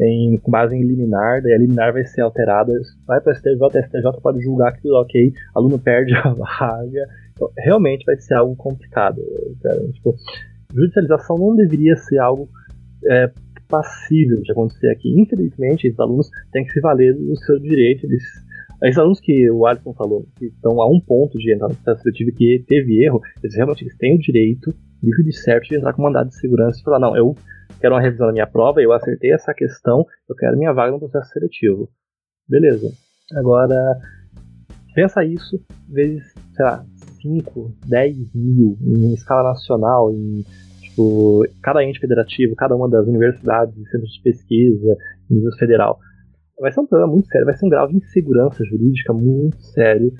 [0.00, 2.72] em, com base em liminar, daí a liminar vai ser alterada,
[3.06, 7.06] vai para o STJ, a STJ pode julgar que tudo ok, aluno perde a vaga.
[7.32, 9.20] Então, realmente vai ser algo complicado.
[9.62, 9.80] Cara.
[9.92, 10.14] Tipo,
[10.72, 12.48] judicialização não deveria ser algo
[13.08, 13.30] é,
[13.68, 15.08] passível de acontecer aqui.
[15.20, 18.06] Infelizmente, esses alunos têm que se valer do seu direito.
[18.06, 18.22] Eles,
[18.82, 22.02] esses alunos que o Alisson falou, que estão a um ponto de entrar no processo
[22.02, 25.92] seletivo que teve erro, eles realmente eles têm o direito, livre de certo, de entrar
[25.92, 27.34] com mandado de segurança e falar: não, eu
[27.80, 30.98] quero uma revisão da minha prova, eu acertei essa questão, eu quero minha vaga no
[30.98, 31.88] processo seletivo.
[32.48, 32.92] Beleza.
[33.34, 33.98] Agora,
[34.94, 36.84] pensa isso vezes, sei lá,
[37.20, 40.44] 5, 10 mil em escala nacional, em
[40.94, 44.96] tipo, cada ente federativo, cada uma das universidades e centros de pesquisa,
[45.28, 45.98] nível federal.
[46.60, 50.12] Vai ser um problema muito sério, vai ser um grau de insegurança jurídica muito sério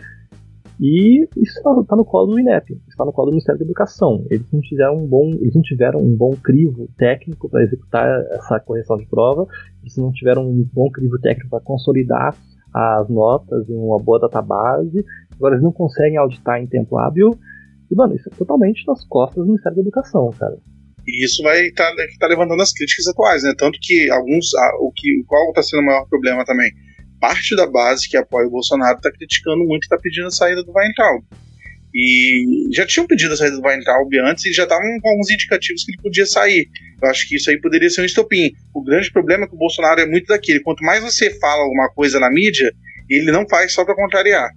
[0.80, 4.26] e isso está tá no colo do INEP, está no colo do Ministério da Educação.
[4.28, 8.58] Eles não tiveram um bom, eles não tiveram um bom crivo técnico para executar essa
[8.58, 9.46] correção de prova,
[9.80, 12.34] eles não tiveram um bom crivo técnico para consolidar
[12.74, 15.04] as notas em uma boa database.
[15.36, 17.38] Agora eles não conseguem auditar em tempo hábil.
[17.90, 20.56] E, mano, isso é totalmente nas costas do Ministério da Educação, cara.
[21.06, 23.52] E isso vai estar tá, tá levantando as críticas atuais, né?
[23.56, 24.50] Tanto que alguns.
[24.80, 26.70] o que, qual está sendo o maior problema também?
[27.24, 30.62] parte da base que apoia o Bolsonaro está criticando muito e está pedindo a saída
[30.62, 31.24] do Weintraub.
[31.94, 35.84] E já tinham pedido a saída do Weintraub antes e já estavam com alguns indicativos
[35.84, 36.68] que ele podia sair.
[37.00, 38.52] Eu acho que isso aí poderia ser um estopim.
[38.74, 40.60] O grande problema é que o Bolsonaro é muito daquele.
[40.60, 42.70] Quanto mais você fala alguma coisa na mídia,
[43.08, 44.50] ele não faz só para contrariar.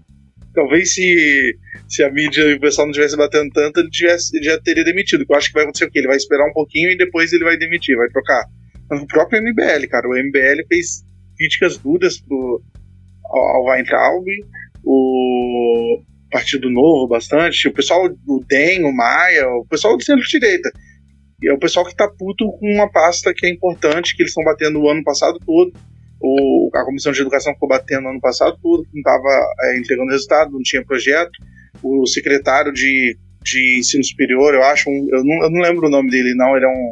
[0.58, 1.56] Talvez se,
[1.88, 4.84] se a mídia e o pessoal não tivesse batendo tanto, ele, tivesse, ele já teria
[4.84, 5.24] demitido.
[5.30, 6.00] Eu acho que vai acontecer o quê?
[6.00, 8.44] Ele vai esperar um pouquinho e depois ele vai demitir, vai trocar.
[8.92, 11.06] O próprio MBL, cara, o MBL fez
[11.38, 12.60] críticas duras pro,
[13.24, 14.26] ao Weintraub,
[14.84, 20.72] o Partido Novo bastante, o pessoal do DEM, o Maia, o pessoal do centro-direita.
[21.46, 24.44] É o pessoal que tá puto com uma pasta que é importante, que eles estão
[24.44, 25.72] batendo o ano passado todo.
[26.20, 30.52] O, a Comissão de Educação ficou batendo ano passado todo, não estava é, entregando resultado,
[30.52, 31.32] não tinha projeto.
[31.84, 35.92] O secretário de, de ensino superior, eu acho, um, eu, não, eu não lembro o
[35.92, 36.92] nome dele, não, ele é um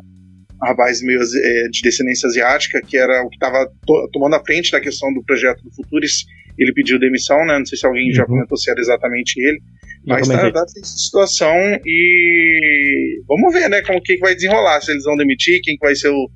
[0.61, 4.71] rapaz meio é, de descendência asiática, que era o que estava to tomando a frente
[4.71, 6.25] da questão do projeto do Futuris.
[6.57, 7.57] Ele pediu demissão, né?
[7.57, 8.13] Não sei se alguém uhum.
[8.13, 9.59] já comentou se era exatamente ele.
[10.07, 15.03] Mas tá, tá essa situação e vamos ver, né, como que vai desenrolar, se eles
[15.03, 16.29] vão demitir, quem que vai ser o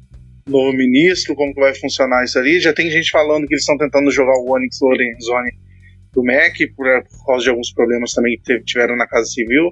[0.50, 2.60] novo ministro, como que vai funcionar isso ali.
[2.60, 5.52] Já tem gente falando que eles estão tentando jogar o Onyx Lorenzoni
[6.14, 9.72] do MEC por, por causa de alguns problemas também que tiveram na Casa Civil.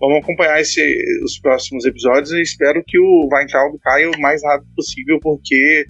[0.00, 0.82] Vamos acompanhar esse,
[1.22, 5.84] os próximos episódios e espero que o Weintraub caia o mais rápido possível, porque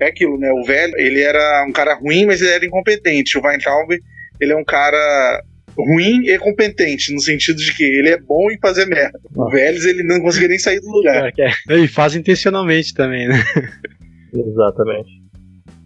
[0.00, 0.52] é aquilo, né?
[0.52, 3.38] O velho, ele era um cara ruim, mas ele era incompetente.
[3.38, 3.90] O Weintraub,
[4.40, 5.42] ele é um cara
[5.76, 9.18] ruim e competente, no sentido de que ele é bom em fazer merda.
[9.34, 11.32] O Vélez, ele não conseguia nem sair do lugar.
[11.38, 11.78] É, é.
[11.78, 13.36] E faz intencionalmente também, né?
[14.34, 15.20] Exatamente.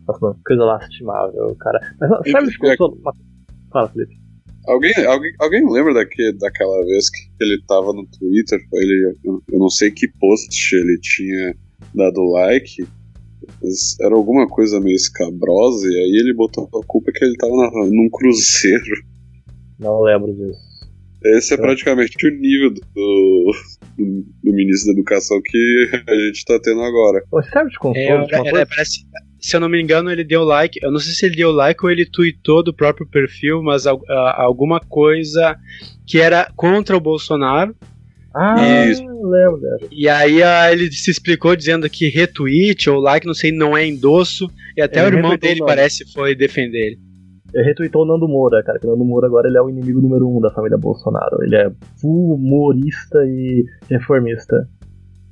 [0.07, 1.81] Nossa, coisa lastimável, cara.
[2.01, 2.99] Mas sabe o que eu tô...
[3.73, 4.25] Fala, Felipe.
[4.67, 8.59] Alguém, alguém, alguém lembra daquele, daquela vez que ele tava no Twitter?
[8.73, 11.55] Ele, eu não sei que post ele tinha
[11.95, 12.87] dado like,
[13.63, 17.55] mas era alguma coisa meio escabrosa, e aí ele botou a culpa que ele tava
[17.55, 19.05] na, num cruzeiro.
[19.79, 20.75] Não lembro disso.
[21.25, 26.61] Esse é praticamente o nível do, do, do, ministro da Educação que a gente tá
[26.63, 27.25] tendo agora.
[27.31, 28.27] Você sabe de consolo?
[28.31, 29.07] É, é, parece,
[29.41, 30.79] se eu não me engano, ele deu like.
[30.83, 33.99] Eu não sei se ele deu like ou ele tweetou do próprio perfil, mas uh,
[34.37, 35.57] alguma coisa
[36.07, 37.75] que era contra o Bolsonaro.
[38.35, 39.61] Ah, e, lembro.
[39.91, 43.87] E aí uh, ele se explicou dizendo que retweet ou like, não sei, não é
[43.87, 44.51] endosso.
[44.77, 47.14] E até ele o irmão dele parece foi defender ele.
[47.63, 50.29] Retweetou o Nando Moura, cara, que o Nando Moura agora ele é o inimigo número
[50.29, 51.43] um da família Bolsonaro.
[51.43, 51.71] Ele é
[52.03, 54.69] humorista e reformista.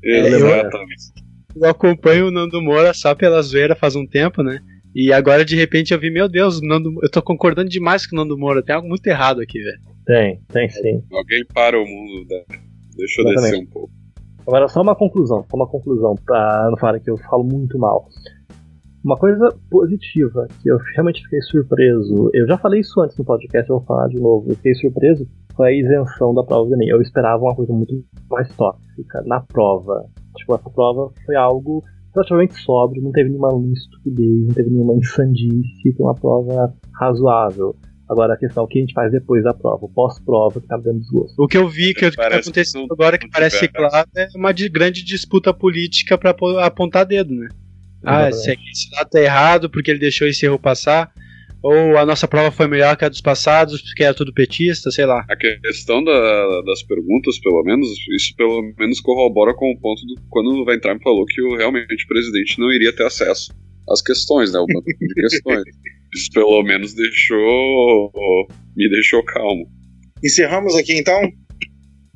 [0.02, 1.12] Exatamente.
[1.54, 4.60] Eu acompanho o Nando Moura só pela zoeira faz um tempo, né?
[4.94, 8.18] E agora de repente eu vi, meu Deus, Nando, eu tô concordando demais com o
[8.18, 9.80] Nando Moura, tem algo muito errado aqui, velho.
[10.04, 11.02] Tem, tem sim.
[11.12, 12.42] Alguém para o mundo, né?
[12.96, 13.52] Deixa eu Exatamente.
[13.52, 13.90] descer um pouco.
[14.46, 18.08] Agora só uma conclusão, só uma conclusão, pra não falar que eu falo muito mal.
[19.04, 23.68] Uma coisa positiva, que eu realmente fiquei surpreso, eu já falei isso antes no podcast,
[23.68, 26.88] eu vou falar de novo, eu fiquei surpreso foi a isenção da prova do Enem.
[26.88, 30.04] Eu esperava uma coisa muito mais tóxica na prova.
[30.36, 31.84] Tipo, essa prova foi algo
[32.14, 37.74] relativamente sóbrio, não teve nenhuma estupidez, não teve nenhuma insandice, foi uma prova razoável.
[38.08, 40.66] Agora a questão é o que a gente faz depois da prova, o pós-prova que
[40.66, 41.42] tá dando desgosto.
[41.42, 45.02] O que eu vi que, está acontecendo agora que parece claro é uma de, grande
[45.02, 47.48] disputa política para apontar dedo, né?
[48.04, 51.12] Ah, esse, esse lado tá errado porque ele deixou esse erro passar.
[51.62, 55.06] Ou a nossa prova foi melhor que a dos passados, porque era tudo petista, sei
[55.06, 55.24] lá.
[55.30, 60.16] A questão da, das perguntas, pelo menos, isso pelo menos corrobora com o ponto do
[60.28, 63.54] quando o Weintraub falou que o, realmente o presidente não iria ter acesso
[63.88, 64.58] às questões, né?
[64.58, 65.62] O banco de questões.
[66.12, 68.10] Isso pelo menos deixou.
[68.76, 69.68] me deixou calmo.
[70.24, 71.20] Encerramos aqui então?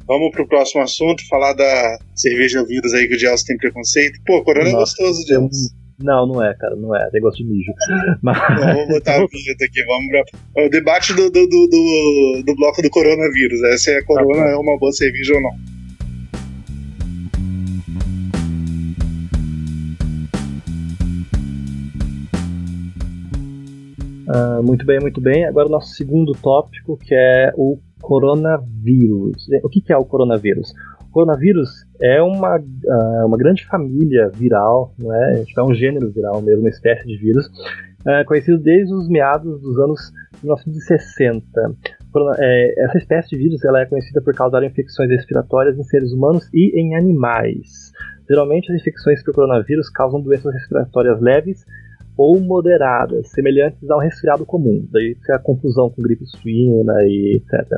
[0.06, 4.20] Vamos pro próximo assunto, falar da cerveja vírus aí que o Gelson tem preconceito.
[4.24, 5.74] Pô, Corona Nossa, é gostoso, Gelson.
[5.98, 7.08] Não, não é, cara, não é.
[7.12, 7.72] Negócio de mijo.
[8.22, 8.38] Mas...
[8.60, 10.64] vamos botar a vinheta aqui, vamos pra...
[10.64, 13.60] O debate do, do, do, do, do bloco do coronavírus.
[13.64, 15.76] É, se a corona tá é uma boa cerveja ou não.
[24.28, 25.46] Uh, muito bem, muito bem.
[25.46, 29.46] Agora o nosso segundo tópico, que é o coronavírus.
[29.62, 30.72] O que, que é o coronavírus?
[31.08, 35.44] O coronavírus é uma, uh, uma grande família viral, não é?
[35.56, 39.78] é um gênero viral mesmo, uma espécie de vírus, uh, conhecido desde os meados dos
[39.78, 41.74] anos 1960.
[42.38, 46.48] É, essa espécie de vírus ela é conhecida por causar infecções respiratórias em seres humanos
[46.52, 47.92] e em animais.
[48.28, 51.64] Geralmente, as infecções por coronavírus causam doenças respiratórias leves
[52.16, 54.86] ou moderadas, semelhantes a um resfriado comum.
[54.90, 57.72] Daí é a confusão com gripe suína e etc.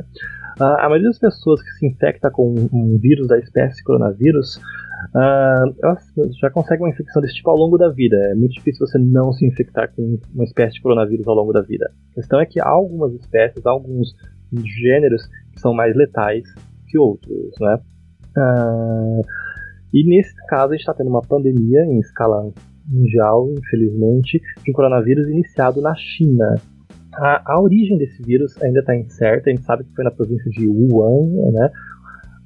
[0.59, 4.57] Uh, a maioria das pessoas que se infecta com um vírus da espécie coronavírus,
[5.15, 6.03] uh, elas
[6.39, 8.15] já conseguem uma infecção desse tipo ao longo da vida.
[8.15, 11.61] É muito difícil você não se infectar com uma espécie de coronavírus ao longo da
[11.61, 11.91] vida.
[12.11, 14.15] A questão é que algumas espécies, alguns
[14.81, 16.43] gêneros são mais letais
[16.87, 17.79] que outros, né?
[18.37, 19.21] Uh,
[19.93, 22.51] e nesse caso a gente está tendo uma pandemia em escala
[22.89, 26.55] mundial, infelizmente, de um coronavírus iniciado na China.
[27.13, 30.49] A, a origem desse vírus ainda está incerta, a gente sabe que foi na província
[30.51, 31.71] de Wuhan, né?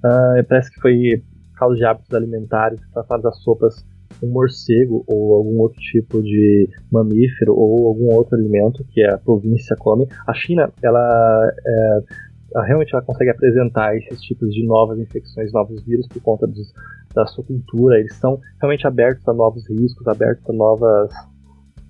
[0.05, 1.23] Uh, parece que foi
[1.55, 3.85] causa de hábitos alimentares tratados as sopas
[4.19, 9.75] com morcego ou algum outro tipo de mamífero ou algum outro alimento que a província
[9.77, 10.07] come.
[10.27, 16.07] A China, ela, é, realmente ela consegue apresentar esses tipos de novas infecções, novos vírus
[16.07, 16.73] por conta dos,
[17.13, 17.99] da sua cultura.
[17.99, 21.11] Eles são realmente abertos a novos riscos, abertos a novas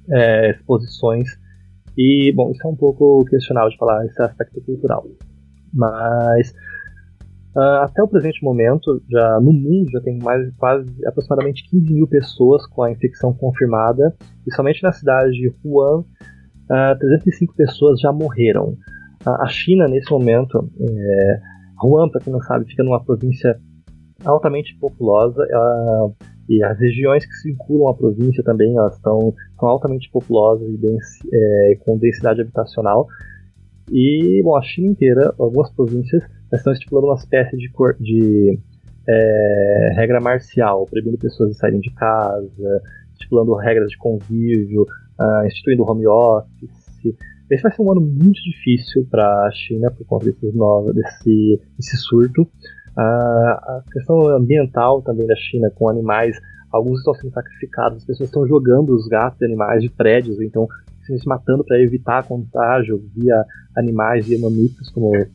[0.10, 1.30] é, exposições
[1.98, 5.06] e, bom, isso é um pouco questionável de falar esse aspecto cultural.
[5.72, 6.54] Mas,
[7.56, 12.08] uh, até o presente momento, já no mundo já tem mais quase aproximadamente 15 mil
[12.08, 14.16] pessoas com a infecção confirmada,
[14.48, 16.06] e somente na cidade de Wuhan, uh,
[16.72, 18.76] ah, 305 pessoas já morreram.
[19.26, 21.40] Uh, a China, nesse momento, é,
[21.84, 23.60] Wuhan, para quem não sabe, fica numa província
[24.26, 25.46] altamente populosa.
[25.50, 26.12] Ela
[26.50, 30.78] e as regiões que circulam a província também elas estão são altamente populosas e
[31.34, 33.08] é, com densidade habitacional.
[33.92, 38.60] E bom, a China inteira, algumas províncias estão estipulando uma espécie de, de
[39.08, 42.82] é, regra marcial, proibindo pessoas de saírem de casa,
[43.14, 44.84] estipulando regras de convívio,
[45.20, 47.16] uh, instituindo home office.
[47.50, 51.98] Esse vai ser um ano muito difícil para a China por conta novos, desse, desse
[51.98, 52.48] surto.
[52.96, 56.40] A, questão ambiental também da China com animais,
[56.72, 60.68] alguns estão sendo sacrificados, as pessoas estão jogando os gatos e animais de prédios, então
[61.06, 63.44] se matando para evitar contágio via
[63.76, 65.26] animais, via mamíferos, como a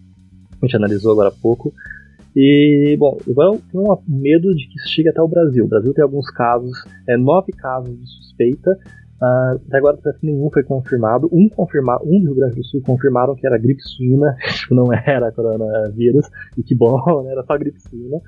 [0.62, 1.72] gente analisou agora há pouco.
[2.34, 5.64] E, bom, agora eu tenho um medo de que isso chegue até o Brasil.
[5.64, 6.72] O Brasil tem alguns casos,
[7.06, 8.78] é, nove casos de suspeita,
[9.20, 11.28] Uh, até agora parece que nenhum foi confirmado.
[11.32, 14.92] Um confirmado, um do Rio Grande do Sul confirmaram que era gripe suína, tipo, não
[14.92, 18.20] era coronavírus, e que bom, né, era só gripe suína.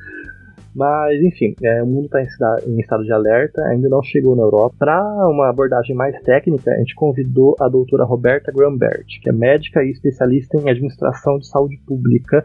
[0.75, 4.43] Mas, enfim, é, o mundo está em, em, estado de alerta, ainda não chegou na
[4.43, 4.77] Europa.
[4.79, 9.83] Para uma abordagem mais técnica, a gente convidou a doutora Roberta Grambert, que é médica
[9.83, 12.45] e especialista em administração de saúde pública,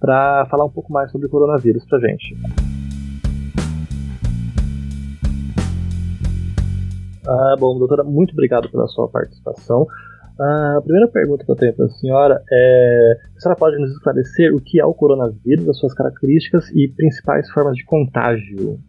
[0.00, 2.34] para falar um pouco mais sobre o coronavírus para gente.
[7.26, 9.86] Ah, bom, doutora, muito obrigado pela sua participação.
[10.38, 14.54] A primeira pergunta que eu tenho para a senhora é: a senhora pode nos esclarecer
[14.54, 18.80] o que é o coronavírus, as suas características e principais formas de contágio?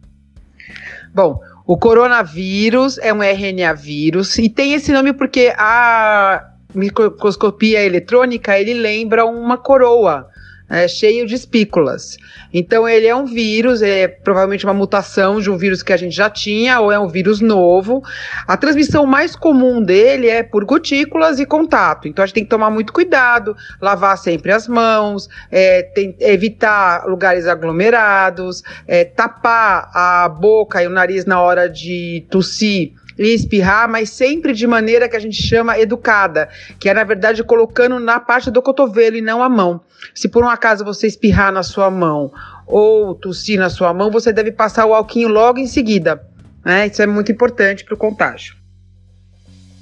[1.14, 8.58] Bom, o coronavírus é um RNA vírus e tem esse nome porque a microscopia eletrônica
[8.58, 10.26] ele lembra uma coroa
[10.68, 12.16] é, cheio de espículas.
[12.52, 16.14] Então ele é um vírus, é provavelmente uma mutação de um vírus que a gente
[16.14, 18.02] já tinha, ou é um vírus novo.
[18.46, 22.08] A transmissão mais comum dele é por gotículas e contato.
[22.08, 27.06] Então a gente tem que tomar muito cuidado, lavar sempre as mãos, é, tem, evitar
[27.06, 33.88] lugares aglomerados, é, tapar a boca e o nariz na hora de tossir e espirrar,
[33.88, 36.48] mas sempre de maneira que a gente chama educada,
[36.78, 39.80] que é na verdade colocando na parte do cotovelo e não a mão.
[40.14, 42.32] Se por um acaso você espirrar na sua mão
[42.66, 46.22] ou tossir na sua mão, você deve passar o alquinho logo em seguida.
[46.64, 46.86] Né?
[46.86, 48.56] Isso é muito importante para o contágio.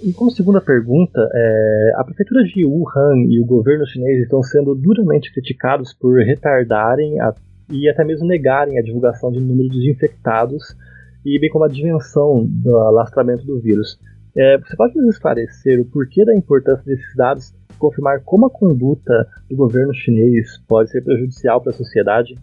[0.02, 4.74] E como segunda pergunta, é, a prefeitura de Wuhan e o governo chinês estão sendo
[4.74, 7.34] duramente criticados por retardarem a,
[7.70, 10.74] e até mesmo negarem a divulgação de números de infectados
[11.24, 13.98] e bem como a dimensão do alastramento do vírus.
[14.36, 18.50] É, você pode nos esclarecer o porquê da importância desses dados e confirmar como a
[18.50, 22.34] conduta do governo chinês pode ser prejudicial para a sociedade?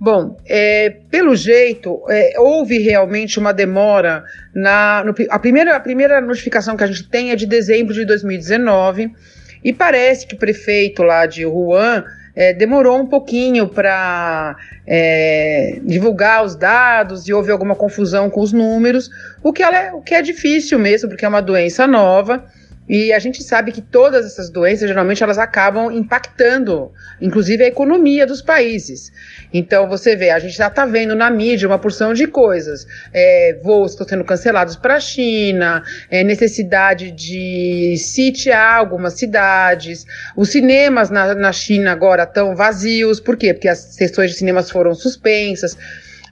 [0.00, 5.04] Bom, é, pelo jeito, é, houve realmente uma demora na.
[5.04, 9.12] No, a, primeira, a primeira notificação que a gente tem é de dezembro de 2019,
[9.62, 12.04] e parece que o prefeito lá de Wuhan
[12.34, 14.56] é, demorou um pouquinho para
[14.86, 19.10] é, divulgar os dados e houve alguma confusão com os números,
[19.42, 22.44] o que, é, o que é difícil mesmo, porque é uma doença nova.
[22.88, 28.26] E a gente sabe que todas essas doenças, geralmente, elas acabam impactando, inclusive, a economia
[28.26, 29.12] dos países.
[29.52, 32.86] Então, você vê, a gente já está vendo na mídia uma porção de coisas.
[33.12, 40.04] É, voos estão sendo cancelados para a China, é, necessidade de sitiar algumas cidades.
[40.36, 43.20] Os cinemas na, na China agora estão vazios.
[43.20, 43.54] Por quê?
[43.54, 45.76] Porque as sessões de cinemas foram suspensas.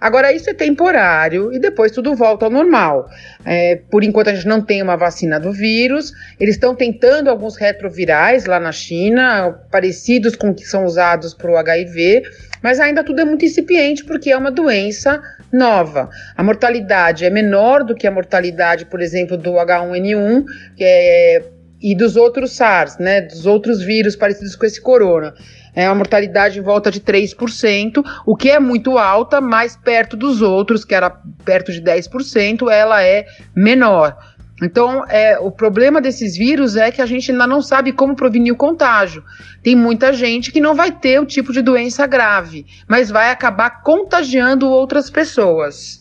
[0.01, 3.11] Agora, isso é temporário e depois tudo volta ao normal.
[3.45, 6.13] É, por enquanto, a gente não tem uma vacina do vírus.
[6.39, 11.57] Eles estão tentando alguns retrovirais lá na China, parecidos com que são usados para o
[11.57, 12.23] HIV,
[12.63, 15.21] mas ainda tudo é muito incipiente porque é uma doença
[15.53, 16.09] nova.
[16.37, 20.45] A mortalidade é menor do que a mortalidade, por exemplo, do H1N1,
[20.77, 21.43] que é
[21.83, 25.35] e dos outros SARS, né, dos outros vírus parecidos com esse corona.
[25.75, 30.43] É uma mortalidade em volta de 3%, o que é muito alta, mas perto dos
[30.43, 31.11] outros, que era
[31.45, 34.17] perto de 10%, ela é menor.
[34.63, 38.53] Então, é, o problema desses vírus é que a gente ainda não sabe como prevenir
[38.53, 39.25] o contágio.
[39.63, 43.83] Tem muita gente que não vai ter o tipo de doença grave, mas vai acabar
[43.83, 46.01] contagiando outras pessoas.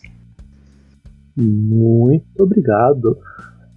[1.37, 3.17] Muito obrigado.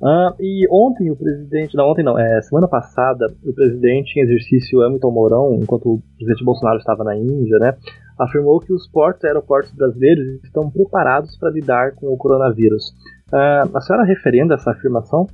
[0.05, 4.82] Ah, e ontem o presidente, não ontem não, é, semana passada, o presidente em exercício
[4.82, 7.76] Hamilton Mourão, enquanto o presidente Bolsonaro estava na Índia, né,
[8.18, 12.92] afirmou que os portos e aeroportos brasileiros estão preparados para lidar com o coronavírus.
[13.32, 15.28] Ah, a senhora referenda essa afirmação?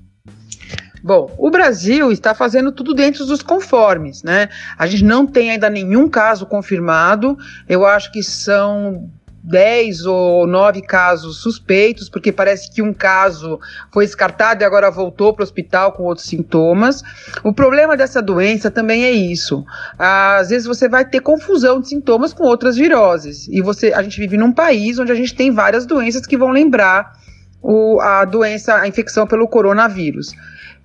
[1.02, 4.48] Bom, o Brasil está fazendo tudo dentro dos conformes, né?
[4.76, 7.38] A gente não tem ainda nenhum caso confirmado.
[7.68, 9.08] Eu acho que são
[9.42, 13.58] 10 ou 9 casos suspeitos, porque parece que um caso
[13.92, 17.02] foi descartado e agora voltou para o hospital com outros sintomas.
[17.44, 19.64] O problema dessa doença também é isso.
[19.98, 23.48] Às vezes você vai ter confusão de sintomas com outras viroses.
[23.48, 26.50] E você, a gente vive num país onde a gente tem várias doenças que vão
[26.50, 27.12] lembrar
[27.62, 30.32] o, a doença, a infecção pelo coronavírus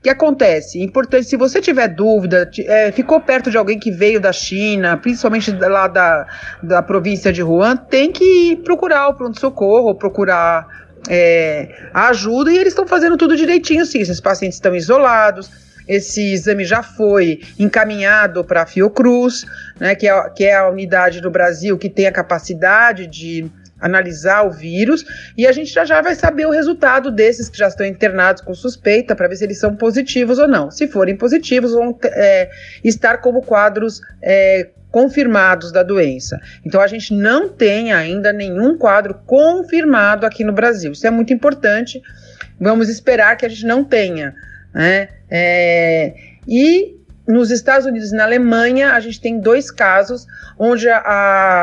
[0.03, 0.83] que acontece?
[0.83, 5.49] Importante, se você tiver dúvida, é, ficou perto de alguém que veio da China, principalmente
[5.51, 6.27] lá da,
[6.61, 10.67] da província de Wuhan, tem que procurar o pronto-socorro, procurar
[11.09, 13.99] é, a ajuda, e eles estão fazendo tudo direitinho, sim.
[13.99, 15.49] Esses pacientes estão isolados,
[15.87, 19.45] esse exame já foi encaminhado para a Fiocruz,
[19.79, 23.49] né, que, é, que é a unidade do Brasil que tem a capacidade de
[23.83, 25.05] analisar o vírus
[25.37, 28.53] e a gente já já vai saber o resultado desses que já estão internados com
[28.53, 30.71] suspeita para ver se eles são positivos ou não.
[30.71, 32.49] Se forem positivos, vão é,
[32.83, 36.39] estar como quadros é, confirmados da doença.
[36.65, 40.93] Então a gente não tem ainda nenhum quadro confirmado aqui no Brasil.
[40.93, 42.01] Isso é muito importante.
[42.59, 44.33] Vamos esperar que a gente não tenha.
[44.73, 45.09] Né?
[45.29, 46.13] É,
[46.47, 50.27] e nos Estados Unidos e na Alemanha, a gente tem dois casos
[50.59, 50.97] onde a,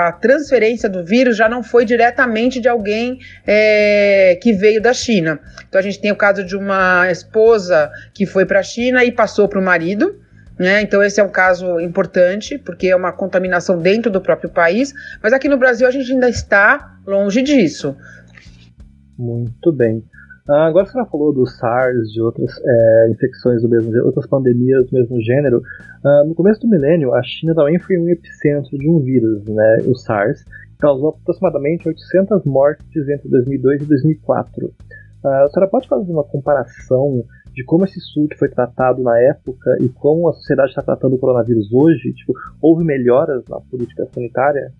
[0.08, 5.38] a transferência do vírus já não foi diretamente de alguém é, que veio da China.
[5.68, 9.12] Então, a gente tem o caso de uma esposa que foi para a China e
[9.12, 10.18] passou para o marido.
[10.58, 10.82] Né?
[10.82, 14.92] Então, esse é um caso importante, porque é uma contaminação dentro do próprio país.
[15.22, 17.96] Mas aqui no Brasil, a gente ainda está longe disso.
[19.18, 20.02] Muito bem.
[20.48, 24.86] Ah, agora você já falou do SARS, de outras é, infecções do mesmo outras pandemias
[24.86, 25.62] do mesmo gênero.
[26.04, 29.78] Ah, no começo do milênio, a China também foi um epicentro de um vírus, né,
[29.86, 34.72] o SARS, que causou aproximadamente 800 mortes entre 2002 e 2004.
[35.24, 37.22] Ah, a senhora pode fazer uma comparação
[37.54, 41.18] de como esse surto foi tratado na época e como a sociedade está tratando o
[41.18, 42.12] coronavírus hoje?
[42.12, 44.72] Tipo, houve melhoras na política sanitária?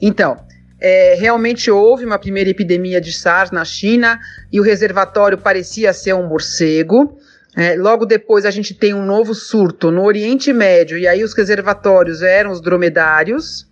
[0.00, 0.36] Então,
[0.80, 4.18] é, realmente houve uma primeira epidemia de SARS na China
[4.52, 7.18] e o reservatório parecia ser um morcego.
[7.56, 11.34] É, logo depois a gente tem um novo surto no Oriente Médio e aí os
[11.34, 13.66] reservatórios eram os dromedários,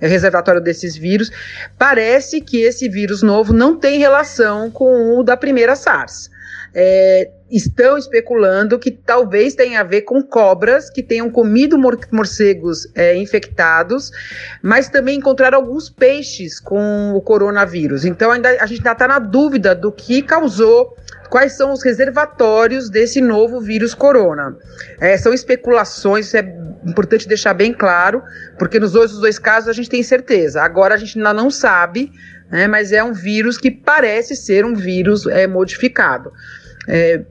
[0.00, 1.30] é, reservatório desses vírus.
[1.78, 6.30] Parece que esse vírus novo não tem relação com o da primeira SARS.
[6.74, 12.88] É, estão especulando que talvez tenha a ver com cobras que tenham comido mor morcegos
[12.94, 14.10] é, infectados,
[14.62, 18.04] mas também encontraram alguns peixes com o coronavírus.
[18.04, 20.96] Então ainda, a gente ainda está na dúvida do que causou
[21.28, 24.56] quais são os reservatórios desse novo vírus corona.
[25.00, 26.40] É, são especulações, isso é
[26.84, 28.22] importante deixar bem claro,
[28.58, 30.62] porque nos dois, dois casos a gente tem certeza.
[30.62, 32.10] Agora a gente ainda não sabe,
[32.50, 36.32] né, mas é um vírus que parece ser um vírus é, modificado.
[36.88, 37.22] É,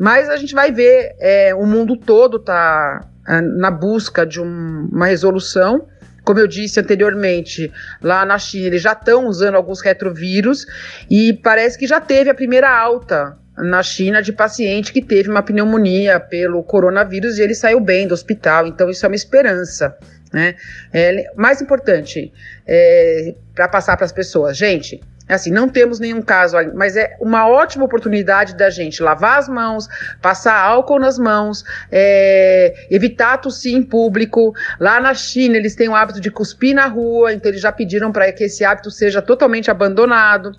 [0.00, 4.88] mas a gente vai ver, é, o mundo todo está é, na busca de um,
[4.90, 5.86] uma resolução.
[6.24, 7.70] Como eu disse anteriormente,
[8.00, 10.64] lá na China eles já estão usando alguns retrovírus
[11.10, 15.42] e parece que já teve a primeira alta na China de paciente que teve uma
[15.42, 18.66] pneumonia pelo coronavírus e ele saiu bem do hospital.
[18.66, 19.94] Então isso é uma esperança.
[20.32, 20.54] Né?
[20.94, 22.32] É, mais importante
[22.66, 24.98] é, para passar para as pessoas, gente,
[25.34, 29.88] assim, não temos nenhum caso, mas é uma ótima oportunidade da gente lavar as mãos,
[30.20, 34.54] passar álcool nas mãos, é, evitar tossir em público.
[34.78, 38.12] Lá na China, eles têm o hábito de cuspir na rua, então eles já pediram
[38.12, 40.52] para que esse hábito seja totalmente abandonado.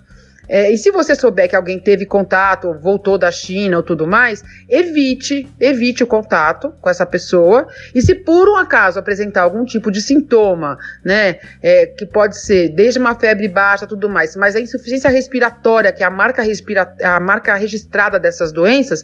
[0.52, 4.44] É, e se você souber que alguém teve contato, voltou da China ou tudo mais,
[4.68, 7.66] evite, evite o contato com essa pessoa.
[7.94, 12.68] E se por um acaso apresentar algum tipo de sintoma, né, é, que pode ser
[12.68, 16.94] desde uma febre baixa, tudo mais, mas a insuficiência respiratória, que é a marca, respira
[17.02, 19.02] a marca registrada dessas doenças,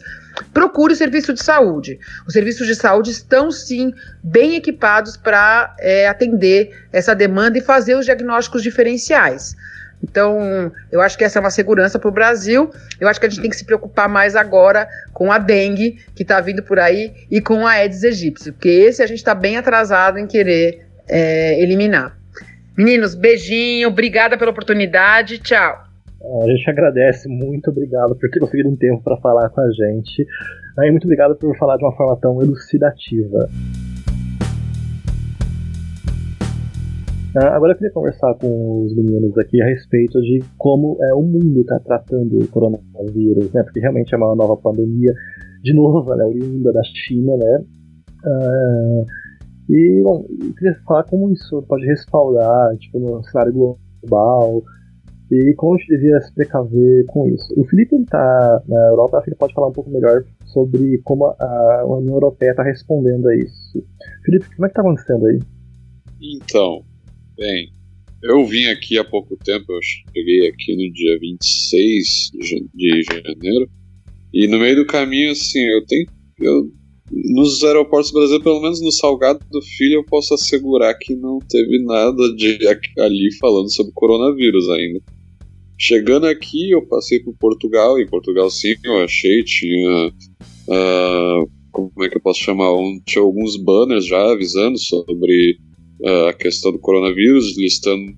[0.53, 1.97] procure o serviço de saúde.
[2.27, 3.91] Os serviços de saúde estão sim
[4.23, 9.55] bem equipados para é, atender essa demanda e fazer os diagnósticos diferenciais.
[10.03, 12.69] Então, eu acho que essa é uma segurança para o Brasil.
[12.99, 16.23] Eu acho que a gente tem que se preocupar mais agora com a dengue que
[16.23, 19.57] está vindo por aí e com a Aedes aegypti, porque esse a gente está bem
[19.57, 22.17] atrasado em querer é, eliminar.
[22.77, 25.83] Meninos, beijinho, obrigada pela oportunidade, tchau.
[26.43, 30.25] A gente agradece, muito obrigado por ter conseguido um tempo para falar com a gente.
[30.77, 33.49] E muito obrigado por falar de uma forma tão elucidativa.
[37.47, 41.61] Agora eu queria conversar com os meninos aqui a respeito de como é, o mundo
[41.61, 43.63] está tratando o coronavírus, né?
[43.63, 45.13] Porque realmente é uma nova pandemia,
[45.61, 47.63] de novo, né, oriunda da China, né?
[48.25, 49.05] Uh,
[49.69, 54.63] e, bom, eu queria falar como isso pode respaldar, tipo, no cenário global,
[55.31, 57.53] e como a gente devia se precaver com isso.
[57.55, 61.27] O Felipe está na Europa, acho que ele pode falar um pouco melhor sobre como
[61.27, 63.83] a, a União Europeia está respondendo a isso.
[64.25, 65.39] Felipe, como é que está acontecendo aí?
[66.19, 66.83] Então,
[67.39, 67.71] Bem,
[68.21, 72.31] eu vim aqui há pouco tempo, eu cheguei aqui no dia 26
[72.75, 73.69] de janeiro,
[74.33, 76.05] e no meio do caminho, assim, eu tenho.
[76.37, 76.69] Eu,
[77.09, 81.39] nos aeroportos do Brasil, pelo menos no Salgado do Filho, eu posso assegurar que não
[81.39, 82.59] teve nada de
[82.97, 84.99] ali falando sobre coronavírus ainda.
[85.77, 90.07] Chegando aqui, eu passei por Portugal, e Portugal sim, eu achei, tinha.
[90.67, 92.73] Uh, como é que eu posso chamar?
[92.73, 95.57] Um, tinha alguns banners já avisando sobre
[96.05, 98.15] a questão do coronavírus, listando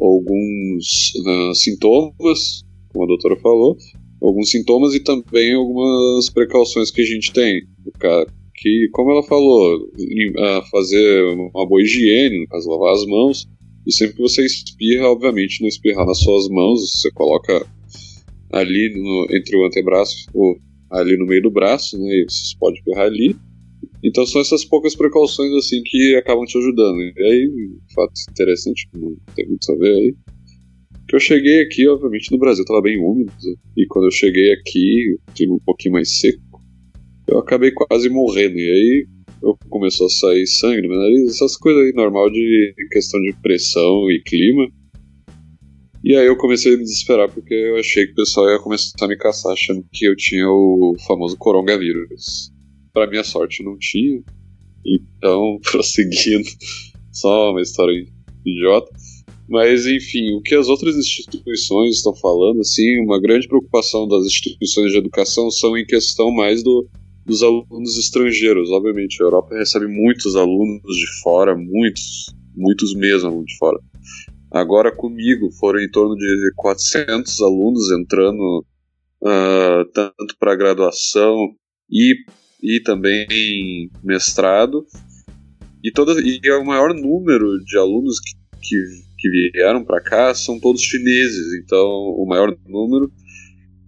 [0.00, 2.62] alguns uh, sintomas,
[2.92, 3.76] como a doutora falou,
[4.22, 7.62] alguns sintomas e também algumas precauções que a gente tem.
[8.54, 9.90] Que, como ela falou,
[10.70, 13.46] fazer uma boa higiene, no caso, lavar as mãos,
[13.86, 17.66] e sempre que você espirra, obviamente, não espirrar nas suas mãos, você coloca
[18.52, 20.58] ali no, entre o antebraço, ou
[20.90, 23.36] ali no meio do braço, né, e você pode espirrar ali,
[24.02, 27.00] então são essas poucas precauções assim que acabam te ajudando.
[27.00, 30.14] E aí, um fato interessante, que não tem muito a ver aí,
[31.08, 33.32] que eu cheguei aqui, obviamente, no Brasil estava bem úmido,
[33.76, 36.60] e quando eu cheguei aqui, tive um pouquinho mais seco,
[37.28, 38.58] eu acabei quase morrendo.
[38.58, 39.06] E aí
[39.42, 43.32] eu começou a sair sangue no meu nariz, essas coisas aí normal de questão de
[43.40, 44.68] pressão e clima.
[46.04, 48.92] E aí eu comecei a me desesperar porque eu achei que o pessoal ia começar
[49.00, 52.52] a me caçar achando que eu tinha o famoso coronavírus
[52.96, 54.22] para minha sorte não tinha.
[54.86, 56.48] Então, prosseguindo,
[57.12, 58.06] só uma história
[58.44, 58.90] idiota.
[59.46, 64.92] Mas, enfim, o que as outras instituições estão falando, assim, uma grande preocupação das instituições
[64.92, 66.88] de educação são em questão mais do,
[67.26, 68.70] dos alunos estrangeiros.
[68.70, 73.78] Obviamente, a Europa recebe muitos alunos de fora, muitos, muitos mesmo de fora.
[74.50, 78.64] Agora, comigo, foram em torno de 400 alunos entrando
[79.22, 81.36] uh, tanto para graduação
[81.90, 82.16] e,
[82.62, 84.84] e também mestrado.
[85.82, 90.34] E, toda, e é o maior número de alunos que, que que vieram para cá
[90.34, 93.10] são todos chineses, então o maior número,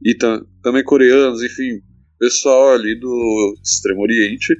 [0.04, 0.14] e
[0.62, 1.80] também coreanos, enfim,
[2.18, 4.54] pessoal ali do Extremo Oriente,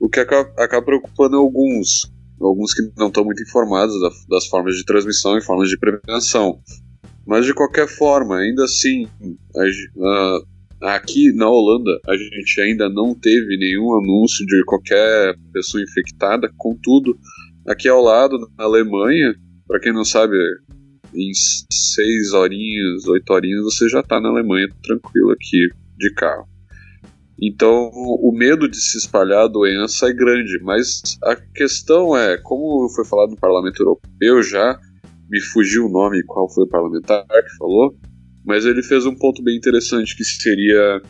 [0.00, 4.76] o que acaba, acaba preocupando alguns, alguns que não estão muito informados da, das formas
[4.76, 6.60] de transmissão e formas de prevenção.
[7.26, 9.06] Mas de qualquer forma, ainda assim,
[9.56, 10.40] a, a,
[10.82, 17.16] aqui na Holanda a gente ainda não teve nenhum anúncio de qualquer pessoa infectada, contudo,
[17.68, 19.34] aqui ao lado, na Alemanha,
[19.66, 20.36] para quem não sabe,
[21.14, 21.30] em
[21.70, 25.68] seis horinhas, oito horinhas, você já está na Alemanha tranquilo aqui
[25.98, 26.48] de carro.
[27.42, 32.86] Então, o medo de se espalhar a doença é grande, mas a questão é, como
[32.90, 34.78] foi falado no Parlamento Europeu já,
[35.30, 37.96] me fugiu o nome qual foi o parlamentar que falou,
[38.44, 41.02] mas ele fez um ponto bem interessante que seria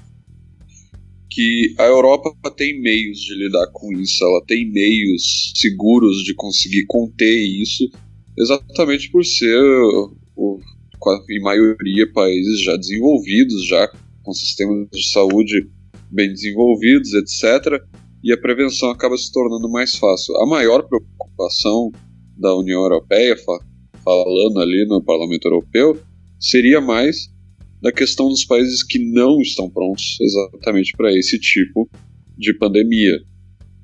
[1.30, 6.84] que a Europa tem meios de lidar com isso, ela tem meios seguros de conseguir
[6.86, 7.88] conter isso
[8.36, 9.60] exatamente por ser,
[10.36, 10.58] o,
[11.30, 13.88] em maioria, países já desenvolvidos, já
[14.22, 15.68] com sistemas de saúde
[16.10, 17.82] bem desenvolvidos, etc.
[18.22, 20.36] E a prevenção acaba se tornando mais fácil.
[20.38, 21.92] A maior preocupação
[22.36, 23.36] da União Europeia,
[24.04, 25.98] falando ali no Parlamento Europeu,
[26.40, 27.28] seria mais
[27.80, 31.88] da questão dos países que não estão prontos exatamente para esse tipo
[32.36, 33.18] de pandemia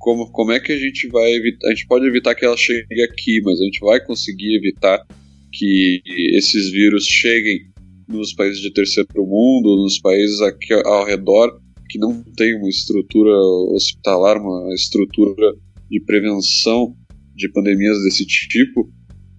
[0.07, 1.67] como, como é que a gente vai evitar?
[1.67, 5.05] A gente pode evitar que ela chegue aqui, mas a gente vai conseguir evitar
[5.53, 6.01] que
[6.37, 7.59] esses vírus cheguem
[8.07, 13.33] nos países de terceiro mundo, nos países aqui ao redor que não tem uma estrutura
[13.75, 15.55] hospitalar, uma estrutura
[15.91, 16.95] de prevenção
[17.35, 18.89] de pandemias desse tipo,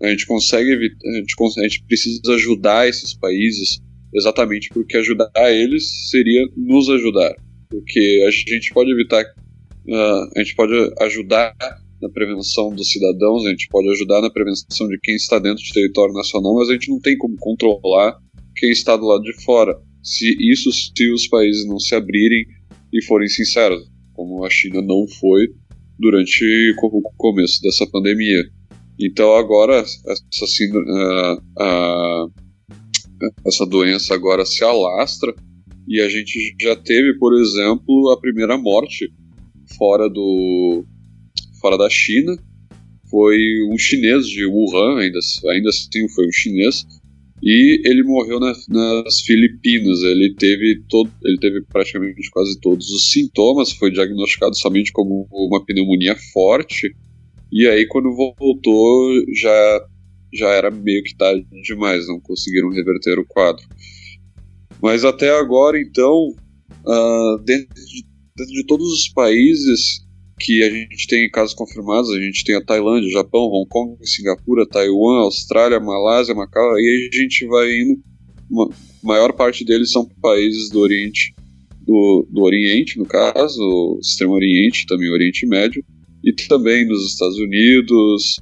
[0.02, 3.80] a gente consegue evitar, a gente, a gente precisa ajudar esses países
[4.14, 7.36] exatamente porque ajudar eles seria nos ajudar,
[7.70, 9.26] porque a gente pode evitar
[9.88, 11.56] Uh, a gente pode ajudar
[12.02, 15.74] na prevenção dos cidadãos, a gente pode ajudar na prevenção de quem está dentro do
[15.74, 18.20] território nacional, mas a gente não tem como controlar
[18.56, 19.80] quem está do lado de fora.
[20.04, 22.46] Se isso, se os países não se abrirem
[22.94, 25.48] e forem sinceros, como a China não foi
[25.98, 26.44] durante
[26.84, 28.44] o começo dessa pandemia.
[29.00, 30.46] Então agora essa,
[30.76, 32.32] uh, uh,
[33.46, 35.34] essa doença agora se alastra
[35.88, 39.12] e a gente já teve, por exemplo, a primeira morte
[39.78, 40.84] fora do
[41.62, 42.38] fora da China
[43.10, 43.38] foi
[43.72, 45.20] um chinês de Wuhan, ainda,
[45.50, 46.86] ainda assim foi um chinês,
[47.42, 50.02] e ele morreu na, nas Filipinas.
[50.02, 55.64] Ele teve todo, ele teve praticamente quase todos os sintomas, foi diagnosticado somente como uma
[55.64, 56.94] pneumonia forte.
[57.52, 59.88] E aí quando voltou já
[60.34, 63.66] já era meio que tarde demais, não conseguiram reverter o quadro.
[64.82, 66.36] Mas até agora, então,
[66.86, 68.06] uh, dentro de
[68.38, 70.06] dentro de todos os países
[70.40, 74.68] que a gente tem casos confirmados, a gente tem a Tailândia, Japão, Hong Kong, Singapura,
[74.68, 78.00] Taiwan, Austrália, Malásia, Macau, e a gente vai indo.
[78.50, 78.70] Uma
[79.04, 81.34] maior parte deles são países do Oriente,
[81.82, 85.84] do, do Oriente, no caso, Extremo Oriente, também Oriente Médio,
[86.30, 88.36] e também nos Estados Unidos,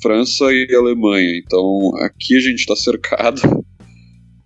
[0.00, 1.36] França e Alemanha.
[1.38, 3.40] Então aqui a gente está cercado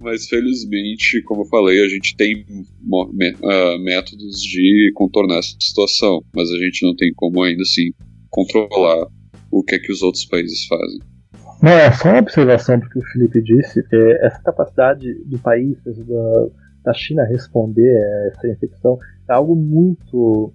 [0.01, 6.51] mas felizmente, como eu falei, a gente tem uh, métodos de contornar essa situação, mas
[6.51, 7.93] a gente não tem como ainda assim
[8.31, 9.07] controlar
[9.51, 11.01] o que é que os outros países fazem.
[11.63, 15.77] Não, é só uma observação porque o Felipe disse, que essa capacidade do país,
[16.83, 20.55] da China responder a essa infecção, é algo muito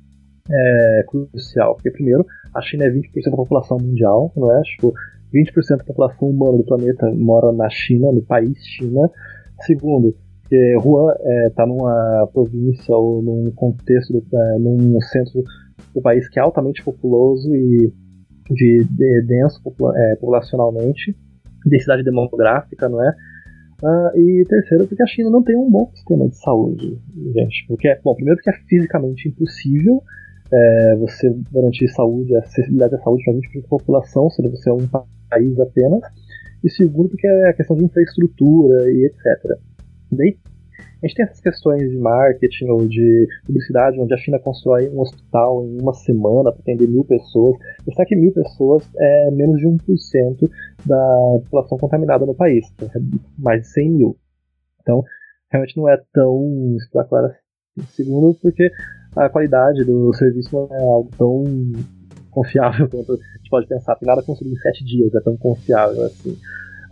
[0.49, 1.75] é, crucial.
[1.75, 4.61] Porque, primeiro, a China é 20% da população mundial, não é?
[4.61, 4.93] Tipo,
[5.33, 9.09] 20% da população humana do planeta mora na China, no país China.
[9.61, 10.15] Segundo,
[10.47, 11.13] que Wuhan
[11.47, 15.43] está é, numa província ou num contexto, do, é, num centro
[15.93, 17.91] do país que é altamente populoso e
[18.51, 21.15] de, de denso popula é, populacionalmente,
[21.65, 23.15] densidade demográfica, não é?
[23.83, 26.97] Uh, e terceiro, porque a China não tem um bom sistema de saúde,
[27.33, 27.65] gente.
[27.67, 30.01] Porque, bom, primeiro porque é fisicamente impossível
[30.51, 34.87] é, você garantir saúde, acessibilidade à saúde para 20% da população, se você é um
[35.29, 36.01] país apenas.
[36.63, 39.59] E segundo, porque é a questão de infraestrutura e etc.
[40.11, 40.37] Daí,
[41.03, 45.01] a gente tem essas questões de marketing ou de publicidade, onde a China constrói um
[45.01, 47.57] hospital em uma semana para atender mil pessoas.
[47.95, 50.49] Sabe que mil pessoas é menos de 1%
[50.85, 52.89] da população contaminada no país, que é
[53.37, 54.17] mais de 100 mil.
[54.81, 55.03] Então,
[55.51, 57.45] realmente não é tão espetacular assim.
[57.89, 58.71] Segundo, porque
[59.15, 61.43] a qualidade do serviço não é algo tão
[62.31, 63.95] confiável quanto a gente pode pensar.
[63.95, 66.37] Tem nada construído em sete dias, é tão confiável assim.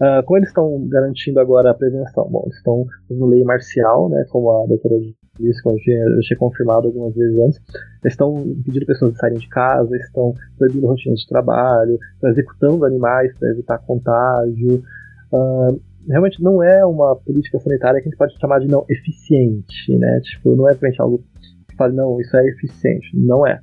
[0.01, 2.27] Uh, como eles estão garantindo agora a prevenção?
[2.29, 4.95] Bom, eles estão fazendo lei marcial, né, como a doutora
[5.39, 7.61] disse, como eu tinha, tinha confirmado algumas vezes antes.
[8.03, 12.85] Eles estão impedindo pessoas de saírem de casa, estão proibindo rotinas de trabalho, estão executando
[12.85, 14.83] animais para evitar contágio.
[15.31, 19.97] Uh, realmente não é uma política sanitária que a gente pode chamar de não eficiente,
[19.97, 20.19] né?
[20.21, 21.23] Tipo, não é realmente algo
[21.75, 23.09] fale, não, isso é eficiente.
[23.13, 23.59] Não é.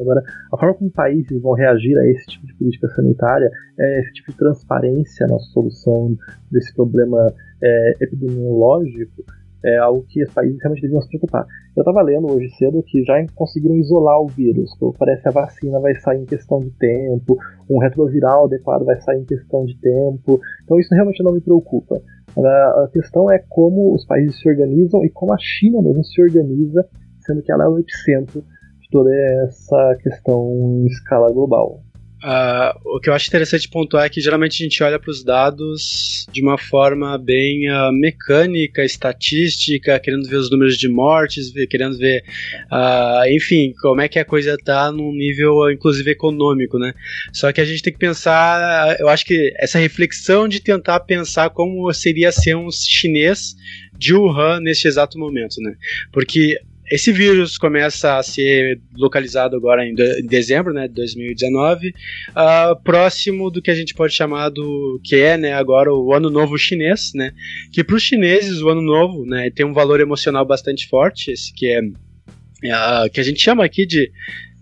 [0.00, 0.22] Agora,
[0.52, 4.32] a forma como países vão reagir a esse tipo de política sanitária, é esse tipo
[4.32, 6.16] de transparência na solução
[6.50, 9.22] desse problema é, epidemiológico,
[9.64, 11.46] é algo que os países realmente deviam se preocupar.
[11.76, 15.32] Eu estava lendo hoje cedo que já conseguiram isolar o vírus, então parece que a
[15.32, 17.38] vacina vai sair em questão de tempo,
[17.70, 22.00] um retroviral adequado vai sair em questão de tempo, então isso realmente não me preocupa.
[22.36, 26.84] A questão é como os países se organizam e como a China mesmo se organiza,
[27.24, 28.44] sendo que ela é o epicentro
[28.92, 29.10] toda
[29.46, 31.82] essa questão em escala global.
[32.22, 35.24] Uh, o que eu acho interessante pontuar é que geralmente a gente olha para os
[35.24, 41.98] dados de uma forma bem uh, mecânica, estatística, querendo ver os números de mortes, querendo
[41.98, 42.22] ver,
[42.70, 46.94] uh, enfim, como é que a coisa está num nível, inclusive, econômico, né?
[47.32, 51.50] Só que a gente tem que pensar, eu acho que essa reflexão de tentar pensar
[51.50, 53.56] como seria ser um chinês
[53.98, 55.74] de Wuhan neste exato momento, né?
[56.12, 56.56] Porque
[56.92, 62.82] esse vírus começa a ser localizado agora em, de, em dezembro né, de 2019, uh,
[62.84, 66.58] próximo do que a gente pode chamar do que é né, agora o Ano Novo
[66.58, 67.32] Chinês, né,
[67.72, 71.50] que para os chineses o Ano Novo né, tem um valor emocional bastante forte, esse
[71.54, 74.12] que é uh, que a gente chama aqui de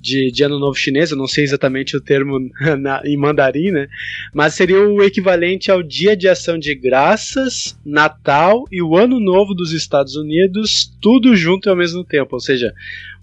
[0.00, 2.38] de, de Ano Novo Chinês, eu não sei exatamente o termo
[2.78, 3.88] na, em mandarim, né?
[4.32, 9.54] Mas seria o equivalente ao Dia de Ação de Graças, Natal e o Ano Novo
[9.54, 12.34] dos Estados Unidos, tudo junto ao mesmo tempo.
[12.36, 12.72] Ou seja,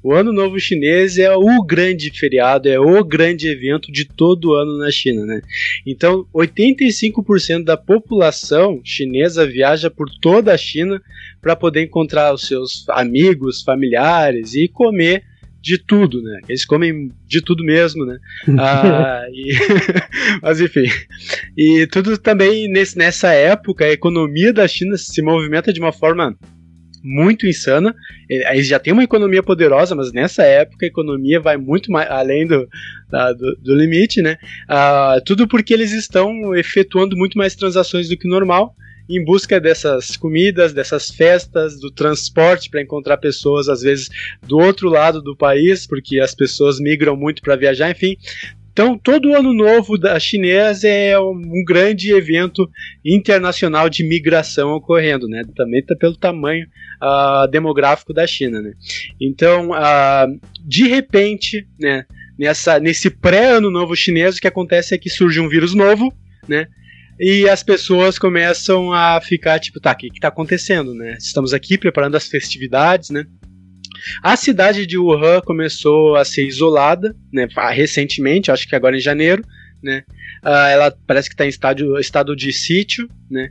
[0.03, 4.77] o Ano Novo Chinês é o grande feriado, é o grande evento de todo ano
[4.77, 5.41] na China, né?
[5.85, 11.01] Então, 85% da população chinesa viaja por toda a China
[11.41, 15.23] para poder encontrar os seus amigos, familiares e comer
[15.67, 16.39] de tudo, né?
[16.47, 18.17] Eles comem de tudo mesmo, né?
[18.57, 19.51] ah, e,
[20.41, 20.85] mas enfim.
[21.57, 26.33] E tudo também nesse, nessa época, a economia da China se movimenta de uma forma
[27.03, 27.93] muito insana.
[28.29, 32.47] Eles já têm uma economia poderosa, mas nessa época a economia vai muito mais além
[32.47, 32.65] do,
[33.09, 34.37] da, do, do, limite, né?
[34.69, 38.73] Ah, tudo porque eles estão efetuando muito mais transações do que normal
[39.09, 44.09] em busca dessas comidas, dessas festas, do transporte para encontrar pessoas, às vezes
[44.45, 48.17] do outro lado do país, porque as pessoas migram muito para viajar, enfim.
[48.77, 52.69] Então, todo ano novo da chinesa é um grande evento
[53.03, 55.41] internacional de migração ocorrendo, né?
[55.55, 56.67] Também tá pelo tamanho
[57.01, 58.73] uh, demográfico da China, né?
[59.19, 62.05] Então, uh, de repente, né?
[62.37, 66.13] Nessa, nesse pré-ano novo chinês, o que acontece é que surge um vírus novo,
[66.47, 66.67] né?
[67.19, 71.17] E as pessoas começam a ficar tipo, tá, o que, que tá acontecendo, né?
[71.19, 73.25] Estamos aqui preparando as festividades, né?
[74.21, 79.43] A cidade de Wuhan começou a ser isolada, né, recentemente, acho que agora em janeiro,
[79.81, 80.03] né?
[80.43, 83.49] Uh, ela parece que está em estado, estado de sítio, né?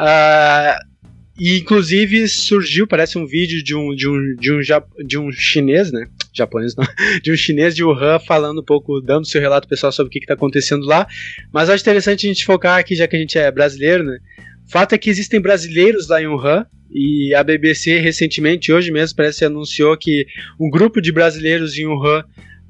[0.00, 0.91] Uh,
[1.38, 4.60] e inclusive surgiu, parece um vídeo de um, de um, de um,
[5.06, 6.06] de um chinês, né?
[6.32, 6.84] Japonês não,
[7.22, 10.18] de um chinês de Wuhan falando um pouco, dando seu relato pessoal sobre o que
[10.18, 11.06] está acontecendo lá.
[11.52, 14.18] Mas acho interessante a gente focar aqui, já que a gente é brasileiro, né?
[14.66, 19.16] O fato é que existem brasileiros lá em Wuhan, e a BBC recentemente, hoje mesmo,
[19.16, 20.26] parece anunciou que
[20.60, 22.22] um grupo de brasileiros em Wuhan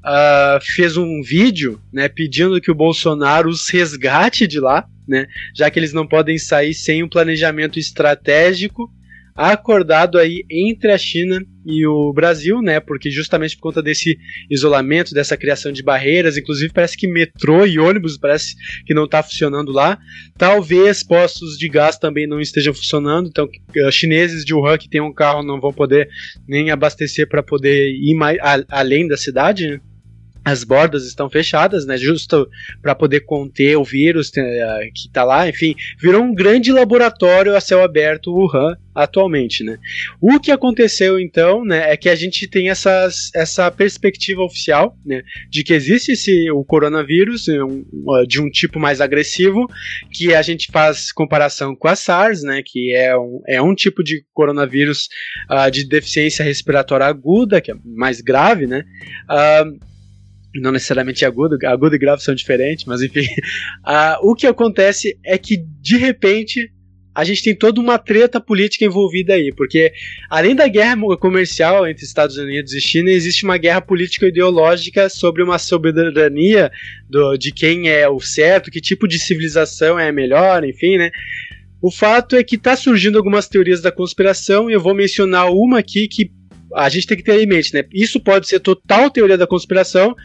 [0.03, 5.69] uh, fez um vídeo né, pedindo que o Bolsonaro os resgate de lá, né, já
[5.69, 8.91] que eles não podem sair sem um planejamento estratégico
[9.35, 12.79] acordado aí entre a China e o Brasil, né?
[12.79, 14.17] Porque justamente por conta desse
[14.49, 18.53] isolamento, dessa criação de barreiras, inclusive parece que metrô e ônibus parece
[18.85, 19.97] que não está funcionando lá.
[20.37, 25.01] Talvez postos de gás também não estejam funcionando, então uh, chineses de Wuhan que têm
[25.01, 26.09] um carro não vão poder
[26.47, 29.79] nem abastecer para poder ir mais a, além da cidade, né?
[30.45, 32.47] As bordas estão fechadas, né, justo
[32.81, 37.61] para poder conter o vírus eh, que está lá, enfim, virou um grande laboratório a
[37.61, 39.77] céu aberto Wuhan atualmente, né.
[40.21, 45.23] O que aconteceu então, né, é que a gente tem essas, essa perspectiva oficial, né,
[45.49, 47.85] de que existe esse, o coronavírus eh, um,
[48.27, 49.67] de um tipo mais agressivo,
[50.11, 54.03] que a gente faz comparação com a SARS, né, que é um, é um tipo
[54.03, 55.07] de coronavírus
[55.49, 58.83] uh, de deficiência respiratória aguda, que é mais grave, né,
[59.29, 59.92] uh,
[60.55, 63.25] não necessariamente agudo, agudo e grave são diferentes, mas enfim.
[63.85, 66.71] Uh, o que acontece é que, de repente,
[67.15, 69.93] a gente tem toda uma treta política envolvida aí, porque
[70.29, 75.43] além da guerra comercial entre Estados Unidos e China, existe uma guerra política ideológica sobre
[75.43, 76.71] uma soberania
[77.07, 81.11] do, de quem é o certo, que tipo de civilização é a melhor, enfim, né?
[81.79, 85.79] O fato é que está surgindo algumas teorias da conspiração e eu vou mencionar uma
[85.79, 86.31] aqui que
[86.75, 87.83] a gente tem que ter em mente, né?
[87.93, 90.15] Isso pode ser total teoria da conspiração,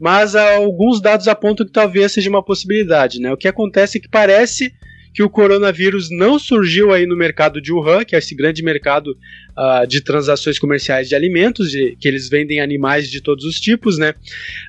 [0.00, 3.32] mas alguns dados apontam que talvez seja uma possibilidade, né?
[3.32, 4.72] O que acontece é que parece
[5.14, 9.16] que o coronavírus não surgiu aí no mercado de Wuhan, que é esse grande mercado
[9.56, 13.96] uh, de transações comerciais de alimentos, de, que eles vendem animais de todos os tipos,
[13.96, 14.14] né?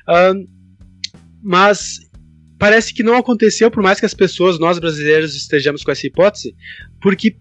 [0.08, 0.48] Uh,
[1.42, 1.98] mas
[2.58, 6.54] parece que não aconteceu, por mais que as pessoas, nós brasileiros, estejamos com essa hipótese,
[7.02, 7.36] porque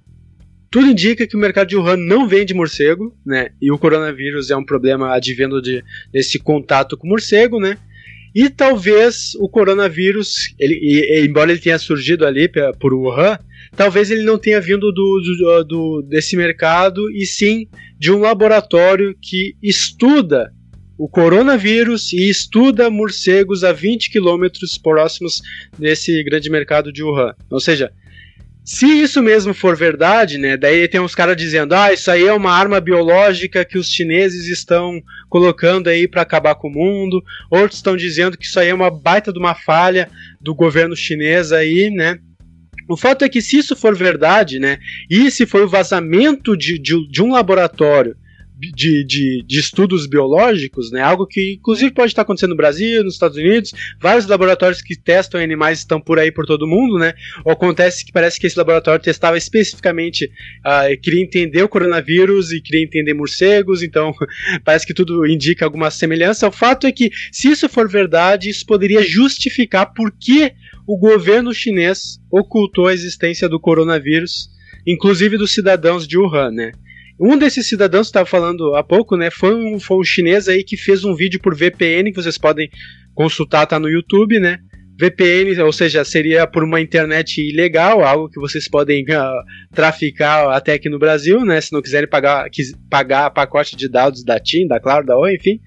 [0.75, 3.47] tudo indica que o mercado de Wuhan não vende morcego, né?
[3.61, 7.77] E o coronavírus é um problema advindo de, desse contato com morcego, né?
[8.35, 13.39] E talvez o coronavírus, ele, e, embora ele tenha surgido ali por Wuhan,
[13.73, 19.15] talvez ele não tenha vindo do, do, do, desse mercado e sim de um laboratório
[19.21, 20.51] que estuda
[20.97, 25.41] o coronavírus e estuda morcegos a 20 quilômetros próximos
[25.79, 27.33] desse grande mercado de Wuhan.
[27.49, 27.93] Ou seja,
[28.65, 32.33] se isso mesmo for verdade, né, daí tem uns caras dizendo, ah, isso aí é
[32.33, 34.99] uma arma biológica que os chineses estão
[35.29, 37.23] colocando aí para acabar com o mundo.
[37.51, 40.09] Outros estão dizendo que isso aí é uma baita de uma falha
[40.41, 42.17] do governo chinês aí, né?
[42.89, 46.79] O fato é que se isso for verdade, né, e se for o vazamento de,
[46.79, 48.15] de, de um laboratório
[48.57, 51.01] de, de, de, estudos biológicos, né?
[51.01, 55.41] Algo que inclusive pode estar acontecendo no Brasil, nos Estados Unidos, vários laboratórios que testam
[55.41, 57.13] animais estão por aí por todo mundo, né?
[57.43, 62.61] Ou acontece que parece que esse laboratório testava especificamente, uh, queria entender o coronavírus e
[62.61, 64.13] queria entender morcegos, então
[64.63, 66.47] parece que tudo indica alguma semelhança.
[66.47, 70.53] O fato é que, se isso for verdade, isso poderia justificar por que
[70.87, 74.49] o governo chinês ocultou a existência do coronavírus,
[74.85, 76.71] inclusive dos cidadãos de Wuhan, né?
[77.19, 80.63] Um desses cidadãos que estava falando há pouco, né, foi um, foi um chinês aí
[80.63, 82.69] que fez um vídeo por VPN que vocês podem
[83.13, 84.59] consultar, tá no YouTube, né?
[84.97, 89.43] VPN, ou seja, seria por uma internet ilegal, algo que vocês podem uh,
[89.73, 91.59] traficar até aqui no Brasil, né?
[91.59, 95.35] Se não quiserem pagar, quis, pagar pacote de dados da TIM, da Claro, da Oi,
[95.35, 95.59] enfim.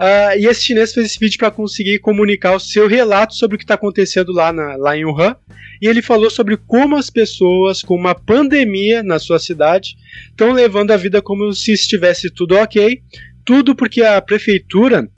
[0.00, 3.58] Uh, e esse chinês fez esse vídeo para conseguir comunicar o seu relato sobre o
[3.58, 5.36] que está acontecendo lá, na, lá em Wuhan.
[5.80, 9.96] E ele falou sobre como as pessoas com uma pandemia na sua cidade
[10.30, 13.02] estão levando a vida como se estivesse tudo ok.
[13.44, 15.10] Tudo porque a prefeitura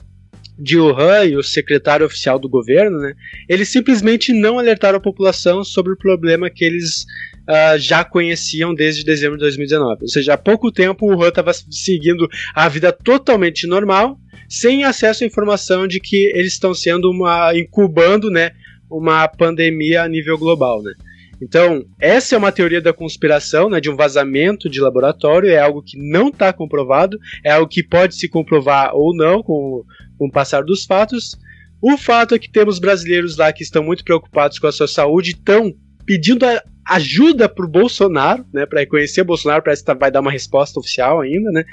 [0.57, 3.13] de Wuhan e o secretário oficial do governo, né,
[3.47, 7.05] eles simplesmente não alertaram a população sobre o problema que eles
[7.49, 10.03] uh, já conheciam desde dezembro de 2019.
[10.03, 15.23] Ou seja, há pouco tempo o Wuhan estava seguindo a vida totalmente normal, sem acesso
[15.23, 18.51] à informação de que eles estão sendo uma incubando, né,
[18.89, 20.93] uma pandemia a nível global, né.
[21.41, 25.83] Então, essa é uma teoria da conspiração, né, de um vazamento de laboratório, é algo
[25.83, 29.83] que não está comprovado, é algo que pode se comprovar ou não com,
[30.17, 31.37] com o passar dos fatos.
[31.81, 35.31] O fato é que temos brasileiros lá que estão muito preocupados com a sua saúde,
[35.31, 35.73] estão
[36.05, 36.45] pedindo
[36.87, 40.79] ajuda para o Bolsonaro, né, para reconhecer o Bolsonaro, parece que vai dar uma resposta
[40.79, 41.65] oficial ainda, né?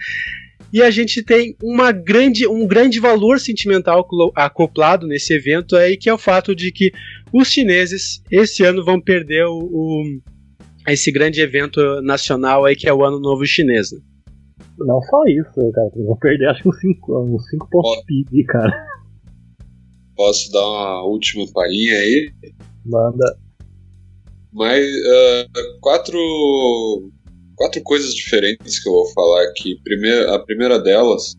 [0.72, 6.08] E a gente tem uma grande, um grande valor sentimental acoplado nesse evento aí, que
[6.08, 6.90] é o fato de que
[7.30, 10.20] os chineses esse ano vão perder o, o
[10.88, 13.92] esse grande evento nacional aí que é o Ano Novo Chinês.
[13.92, 13.98] Né?
[14.78, 15.90] Não só isso, cara.
[15.94, 18.86] Eles vão perder acho que uns 5 uns cinco pontos PIB, cara.
[20.16, 22.32] Posso dar uma última palhinha aí?
[22.84, 23.38] Manda.
[24.52, 27.10] Mas uh, quatro,
[27.56, 29.80] quatro coisas diferentes que eu vou falar aqui.
[29.82, 31.34] Primeira, a primeira delas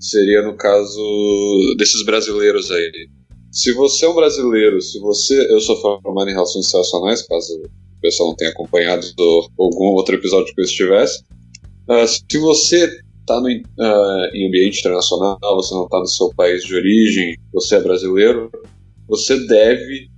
[0.00, 3.08] seria no caso desses brasileiros aí.
[3.52, 5.50] Se você é um brasileiro, se você.
[5.50, 9.06] Eu sou formado em relações internacionais, caso o pessoal não tenha acompanhado
[9.58, 11.22] algum outro episódio que eu estivesse.
[11.88, 12.84] Uh, se você
[13.20, 17.80] está uh, em ambiente internacional, você não está no seu país de origem, você é
[17.80, 18.50] brasileiro,
[19.08, 20.08] você deve,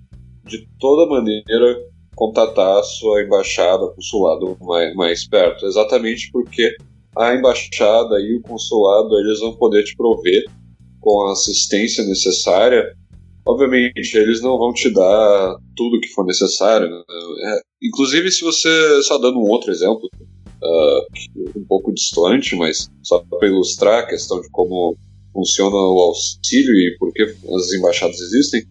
[0.47, 1.79] de toda maneira,
[2.15, 5.67] contatar a sua embaixada, consulado mais, mais perto.
[5.67, 6.75] Exatamente porque
[7.17, 10.45] a embaixada e o consulado eles vão poder te prover
[11.01, 12.93] com a assistência necessária,
[13.47, 16.91] obviamente eles não vão te dar tudo que for necessário.
[16.91, 17.03] Né?
[17.45, 20.09] É, inclusive, se você, só dando um outro exemplo,
[20.63, 24.97] uh, um pouco distante, mas só para ilustrar a questão de como
[25.33, 28.65] funciona o auxílio e por que as embaixadas existem.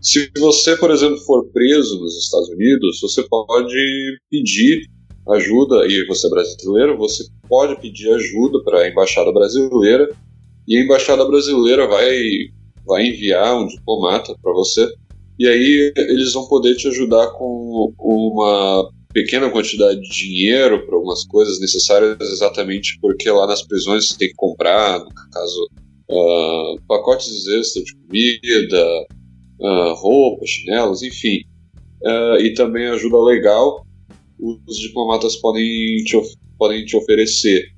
[0.00, 3.74] Se você, por exemplo, for preso nos Estados Unidos, você pode
[4.30, 4.86] pedir
[5.28, 10.08] ajuda, e você é brasileiro, você pode pedir ajuda para a embaixada brasileira,
[10.66, 12.18] e a embaixada brasileira vai,
[12.86, 14.88] vai enviar um diplomata para você,
[15.38, 21.24] e aí eles vão poder te ajudar com uma pequena quantidade de dinheiro para algumas
[21.24, 25.68] coisas necessárias, exatamente porque lá nas prisões você tem que comprar, no caso,
[26.10, 29.06] uh, pacotes extras de comida,
[29.60, 31.40] uh, roupa, chinelos, enfim.
[32.02, 33.84] Uh, e também ajuda legal
[34.66, 36.16] os diplomatas podem te,
[36.58, 37.72] podem te oferecer.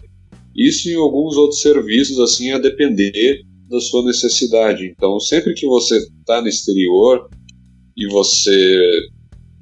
[0.55, 4.87] Isso e alguns outros serviços, assim, a depender da sua necessidade.
[4.87, 7.29] Então, sempre que você está no exterior
[7.97, 8.91] e você,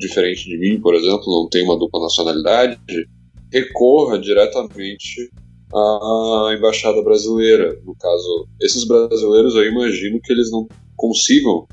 [0.00, 2.78] diferente de mim, por exemplo, não tem uma dupla nacionalidade,
[3.52, 5.30] recorra diretamente
[5.72, 7.78] à embaixada brasileira.
[7.84, 11.66] No caso, esses brasileiros eu imagino que eles não consigam.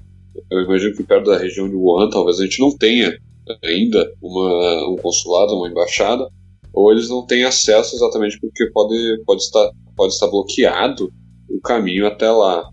[0.52, 3.18] Eu imagino que perto da região de Wuhan, talvez a gente não tenha
[3.64, 6.30] ainda uma, um consulado, uma embaixada,
[6.74, 11.12] ou eles não têm acesso exatamente porque pode, pode, estar, pode estar bloqueado
[11.50, 12.70] o caminho até lá.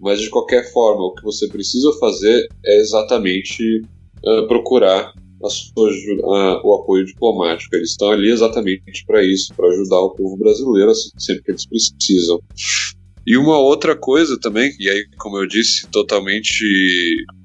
[0.00, 3.82] Mas de qualquer forma, o que você precisa fazer é exatamente
[4.24, 5.12] uh, procurar
[5.48, 7.74] sua, uh, o apoio diplomático.
[7.74, 11.66] Eles estão ali exatamente para isso, para ajudar o povo brasileiro assim, sempre que eles
[11.66, 12.40] precisam.
[13.26, 16.64] E uma outra coisa também, e aí, como eu disse, totalmente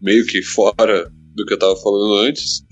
[0.01, 2.63] meio que fora do que eu estava falando antes,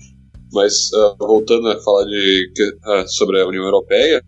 [0.52, 2.52] mas uh, voltando a falar de,
[2.86, 4.22] uh, sobre a União Europeia,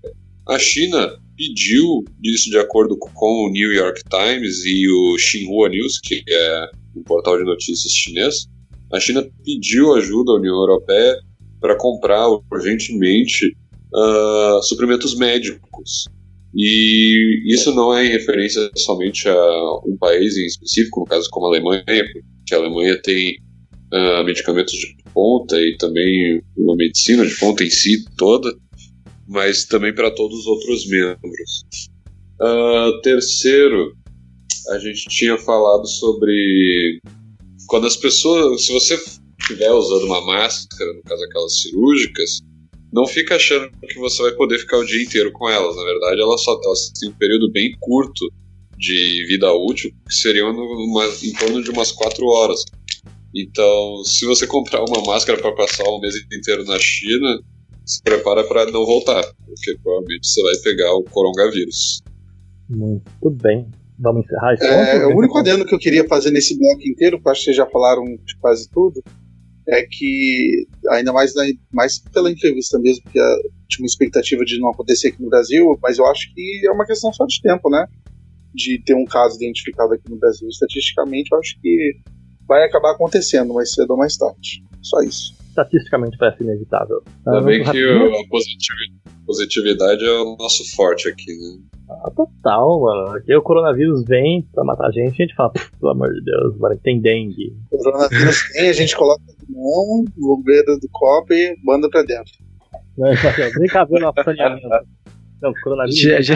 [0.48, 5.98] a China pediu, isso de acordo com o New York Times e o Xinhua News,
[6.00, 8.46] que é um portal de notícias chinês,
[8.92, 11.16] a China pediu ajuda à União Europeia
[11.60, 13.56] para comprar urgentemente
[13.92, 16.06] uh, suprimentos médicos.
[16.54, 19.34] E isso não é em referência somente a
[19.86, 23.36] um país em específico, no caso como a Alemanha, porque a Alemanha tem
[23.92, 28.54] uh, medicamentos de ponta e também uma medicina de ponta em si toda,
[29.28, 31.66] mas também para todos os outros membros.
[32.40, 33.92] Uh, terceiro,
[34.70, 37.00] a gente tinha falado sobre
[37.66, 38.98] quando as pessoas, se você
[39.38, 42.40] estiver usando uma máscara, no caso aquelas cirúrgicas,
[42.92, 45.76] não fica achando que você vai poder ficar o dia inteiro com elas.
[45.76, 48.32] Na verdade, elas só elas têm um período bem curto
[48.78, 50.50] de vida útil, que seriam
[51.22, 52.64] em torno de umas 4 horas.
[53.34, 57.40] Então, se você comprar uma máscara para passar um mês inteiro na China,
[57.84, 62.02] se prepara para não voltar, porque provavelmente você vai pegar o coronavírus.
[62.68, 63.66] Muito bem.
[63.98, 65.14] Vamos encerrar esse é, ponto?
[65.14, 67.66] O único adendo que eu queria fazer nesse bloco inteiro, que acho que vocês já
[67.66, 69.02] falaram de quase tudo,
[69.68, 71.32] é que, ainda mais,
[71.72, 73.18] mais pela entrevista mesmo, que
[73.68, 76.86] tinha uma expectativa de não acontecer aqui no Brasil, mas eu acho que é uma
[76.86, 77.86] questão só de tempo, né?
[78.54, 80.48] De ter um caso identificado aqui no Brasil.
[80.48, 81.96] Estatisticamente, eu acho que
[82.46, 84.62] vai acabar acontecendo mais cedo ou mais tarde.
[84.82, 85.34] Só isso.
[85.48, 87.02] Estatisticamente parece inevitável.
[87.26, 88.28] Ainda bem que a
[89.26, 91.58] positividade é o nosso forte aqui, né?
[91.88, 93.16] Ah, total, mano.
[93.16, 96.58] Aqui o coronavírus vem pra matar a gente a gente fala, pelo amor de Deus,
[96.58, 97.56] mano, tem dengue.
[97.70, 102.32] O coronavírus vem, a gente coloca mão, no beira do copo e manda pra dentro.
[102.98, 103.10] Não,
[103.68, 104.68] cabe o nosso saneamento.
[105.40, 106.00] Não, o coronavírus.
[106.00, 106.34] Já, já.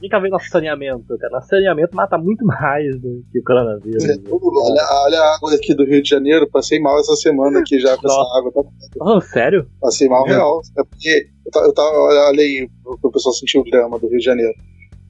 [0.00, 1.32] Vem cá ver nosso saneamento, cara.
[1.32, 4.04] Nosso saneamento mata muito mais do que o coronavírus.
[4.04, 7.78] É, olha, olha, a água aqui do Rio de Janeiro, passei mal essa semana aqui
[7.78, 8.20] já com Nossa.
[8.20, 8.52] essa água.
[8.52, 8.62] Tá...
[9.00, 9.66] Oh, sério?
[9.80, 10.30] Passei mal é.
[10.30, 10.60] real.
[10.76, 14.54] É porque eu tava, olha aí, o pessoal sentiu o drama do Rio de Janeiro.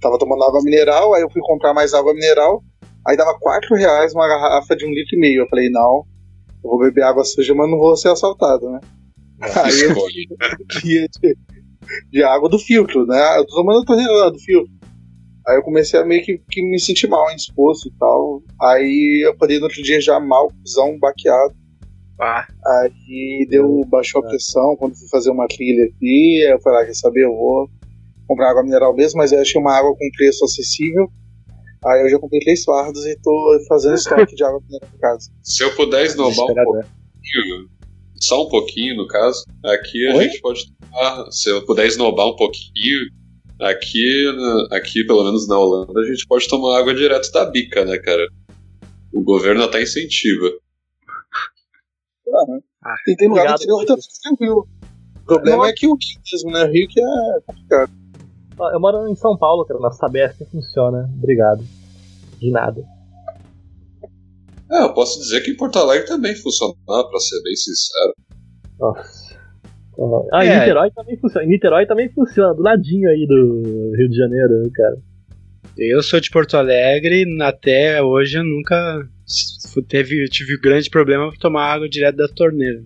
[0.00, 2.62] Tava tomando água mineral, aí eu fui comprar mais água mineral,
[3.06, 5.42] aí dava 4 reais uma garrafa de um litro e meio.
[5.42, 6.04] Eu falei, não,
[6.64, 8.80] eu vou beber água suja, mas não vou ser assaltado, né?
[9.64, 9.94] Aí eu
[10.80, 11.08] de,
[12.12, 13.38] de, água do filtro, né?
[13.38, 14.72] Eu tô tomando a torneira do filtro.
[15.48, 18.40] Aí eu comecei a meio que, que me sentir mal, indisposto e tal.
[18.60, 21.54] Aí eu acordei no outro dia já mal, pisão, baqueado.
[22.22, 22.46] Ah.
[22.64, 26.44] Aí deu, baixou a pressão quando fui fazer uma trilha aqui.
[26.46, 27.68] Aí eu falei, ah, quer saber, eu vou
[28.28, 31.10] comprar água mineral mesmo, mas eu achei uma água com preço acessível.
[31.84, 35.30] Aí eu já comprei três fardos e tô fazendo estoque de água mineral em casa.
[35.42, 37.68] Se eu puder esnobar um pouquinho,
[38.20, 40.24] só um pouquinho no caso, aqui a Oi?
[40.24, 43.00] gente pode tomar, se eu puder esnobar um pouquinho,
[43.62, 44.26] Aqui,
[44.72, 48.26] aqui, pelo menos na Holanda, a gente pode tomar água direto da bica, né, cara?
[49.14, 50.50] O governo até incentiva.
[52.84, 54.68] Ah, e tem lugar do interior tá tranquilo.
[55.22, 56.64] O problema é que o Rio mesmo, né?
[56.64, 57.92] Rio que é complicado.
[58.72, 59.80] Eu moro em São Paulo, cara.
[59.80, 61.10] Nossa Sabesp funciona.
[61.16, 61.64] Obrigado.
[62.40, 62.82] de nada.
[64.70, 68.14] É, eu posso dizer que em Porto Alegre também funcionava, pra ser bem sincero.
[68.80, 69.32] Nossa.
[70.32, 70.48] Ah, É.
[70.56, 71.46] em Niterói também funciona.
[71.46, 74.96] Em Niterói também funciona, do ladinho aí do Rio de Janeiro, cara.
[75.78, 79.06] Eu sou de Porto Alegre, até hoje eu nunca
[79.88, 82.82] teve, tive grande problema pra tomar água direto da torneira.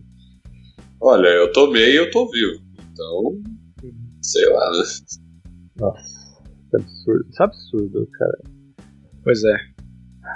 [1.01, 2.61] Olha, eu tomei e eu tô vivo.
[2.93, 3.43] Então,
[4.23, 4.85] sei lá, né?
[5.77, 6.03] Nossa,
[6.71, 7.27] que absurdo.
[7.31, 8.39] Isso é absurdo, cara.
[9.23, 9.57] Pois é.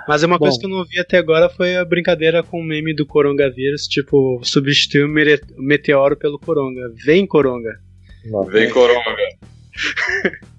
[0.07, 0.45] Mas uma Bom.
[0.45, 3.87] coisa que eu não vi até agora foi a brincadeira com o meme do coronavírus,
[3.87, 6.93] tipo, substituir o meteoro pelo coronga.
[7.05, 7.81] Vem coronga.
[8.27, 8.51] Nossa.
[8.51, 9.17] Vem coronga.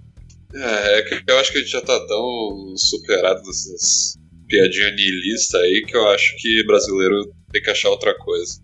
[0.53, 4.17] É, é que eu acho que a gente já tá tão superado nessas
[4.51, 8.59] piadinhas nihilistas aí que eu acho que brasileiro tem que achar outra coisa.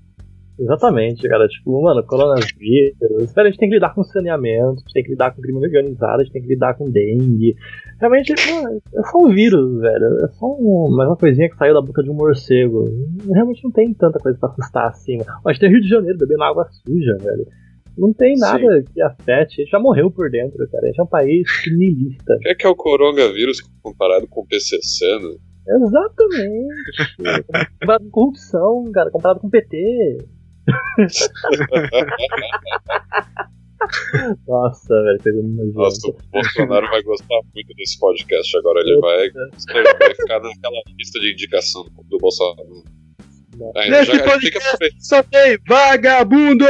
[0.60, 1.48] Exatamente, cara.
[1.48, 2.96] Tipo, mano, coronavírus.
[3.22, 5.60] Espera, a gente tem que lidar com saneamento, a gente tem que lidar com crime
[5.60, 7.56] organizado, a gente tem que lidar com dengue.
[8.00, 10.26] Realmente, é só um vírus, velho.
[10.26, 12.86] É só um, mais uma coisinha que saiu da boca de um morcego.
[13.32, 15.20] Realmente não tem tanta coisa pra assustar assim.
[15.46, 17.46] Ó, a gente tem Rio de Janeiro bebendo água suja, velho.
[17.98, 19.62] Não tem nada que afete.
[19.62, 20.86] A gente já morreu por dentro, cara.
[20.86, 22.34] A gente é um país niilista.
[22.34, 25.36] O que é que é o coronavírus comparado com o PCC, né?
[25.70, 27.18] Exatamente.
[27.80, 29.12] comparado com corrupção, cara.
[29.12, 30.18] Comparado com PT.
[34.48, 34.94] Nossa,
[35.24, 35.44] velho.
[35.74, 38.80] Nossa, o Bolsonaro vai gostar muito desse podcast agora.
[38.82, 39.30] Ele vai,
[40.16, 42.84] ficar naquela lista de indicação do Bolsonaro.
[43.76, 44.62] A gente, já- aproveitar,
[45.00, 46.66] só tem vagabundo!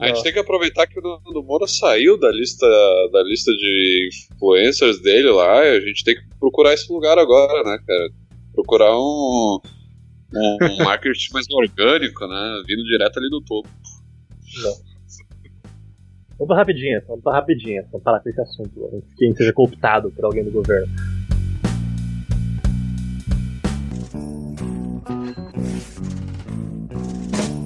[0.00, 2.66] a gente tem que aproveitar que o Nando Moura saiu da lista,
[3.12, 5.64] da lista de influencers dele lá.
[5.64, 8.10] e A gente tem que procurar esse lugar agora, né, cara?
[8.52, 9.60] Procurar um,
[10.34, 12.62] um, um marketing mais orgânico, né?
[12.66, 13.68] Vindo direto ali do topo.
[16.36, 17.86] Vamos pra rapidinha, vamos pra rapidinha.
[17.92, 18.90] Vamos parar com esse assunto.
[18.92, 20.92] antes que Quem seja cooptado por alguém do governo.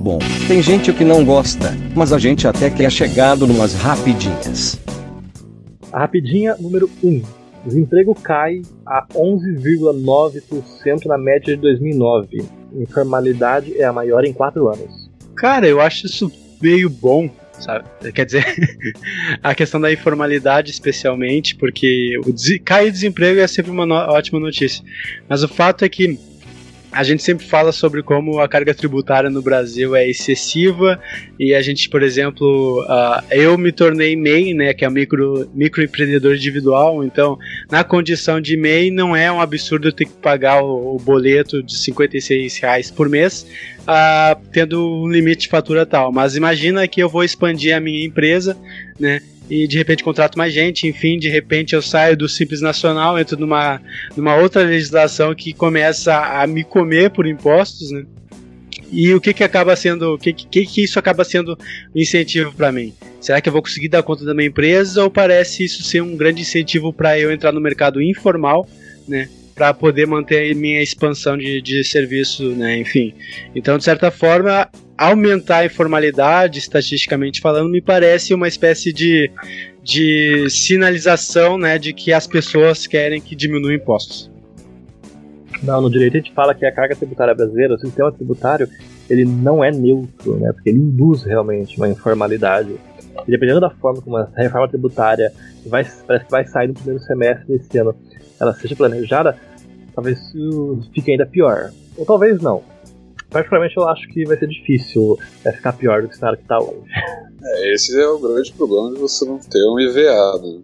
[0.02, 4.78] Bom, tem gente que não gosta, mas a gente até que é chegado numas rapidinhas.
[5.90, 7.45] A rapidinha número 1.
[7.66, 12.44] Desemprego cai a 11,9% na média de 2009.
[12.74, 15.10] Informalidade é a maior em 4 anos.
[15.36, 16.30] Cara, eu acho isso
[16.62, 17.84] meio bom, sabe?
[18.12, 18.44] Quer dizer,
[19.42, 23.94] a questão da informalidade, especialmente, porque o des- cair de desemprego é sempre uma no-
[23.94, 24.82] ótima notícia.
[25.28, 26.18] Mas o fato é que
[26.96, 30.98] a gente sempre fala sobre como a carga tributária no Brasil é excessiva
[31.38, 35.50] e a gente, por exemplo, ah, eu me tornei MEI, né, que é o micro,
[35.54, 37.38] microempreendedor individual, então
[37.70, 41.76] na condição de MEI não é um absurdo ter que pagar o, o boleto de
[41.76, 43.46] 56 reais por mês,
[43.86, 46.10] ah, tendo um limite de fatura tal.
[46.10, 48.56] Mas imagina que eu vou expandir a minha empresa,
[48.98, 49.20] né?
[49.48, 53.38] E de repente contrato mais gente, enfim, de repente eu saio do Simples Nacional, entro
[53.38, 53.80] numa,
[54.16, 58.04] numa outra legislação que começa a me comer por impostos, né?
[58.90, 61.58] E o que que acaba sendo, o que, que que isso acaba sendo
[61.94, 62.94] um incentivo para mim?
[63.20, 66.16] Será que eu vou conseguir dar conta da minha empresa ou parece isso ser um
[66.16, 68.68] grande incentivo para eu entrar no mercado informal,
[69.08, 69.28] né?
[69.54, 72.78] Para poder manter minha expansão de, de serviço, né?
[72.78, 73.14] Enfim.
[73.54, 79.30] Então, de certa forma, aumentar a informalidade, estatisticamente falando, me parece uma espécie de,
[79.82, 81.78] de sinalização, né?
[81.78, 84.30] De que as pessoas querem que diminua impostos.
[85.62, 88.68] Não, no direito a gente fala que a carga tributária brasileira, o sistema tributário,
[89.08, 90.52] ele não é neutro, né?
[90.52, 92.74] Porque ele induz realmente uma informalidade.
[93.26, 95.32] E dependendo da forma como a reforma tributária
[95.66, 97.94] vai, parece que vai sair no primeiro semestre desse ano,
[98.38, 99.36] ela seja planejada,
[99.94, 100.18] talvez
[100.94, 101.70] fique ainda pior.
[101.96, 102.62] Ou talvez não.
[103.30, 106.44] Particularmente eu acho que vai ser difícil é, ficar pior do que o cenário que
[106.44, 106.90] está hoje.
[107.42, 110.60] É, esse é o grande problema de você não ter um IVA, né?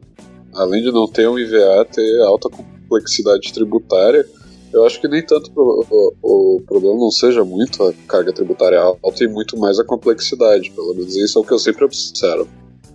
[0.55, 4.25] Além de não ter um IVA, ter alta complexidade tributária,
[4.73, 5.87] eu acho que nem tanto pro-
[6.23, 10.71] o, o problema não seja muito a carga tributária alta e muito mais a complexidade.
[10.71, 12.49] Pelo menos isso é o que eu sempre observo.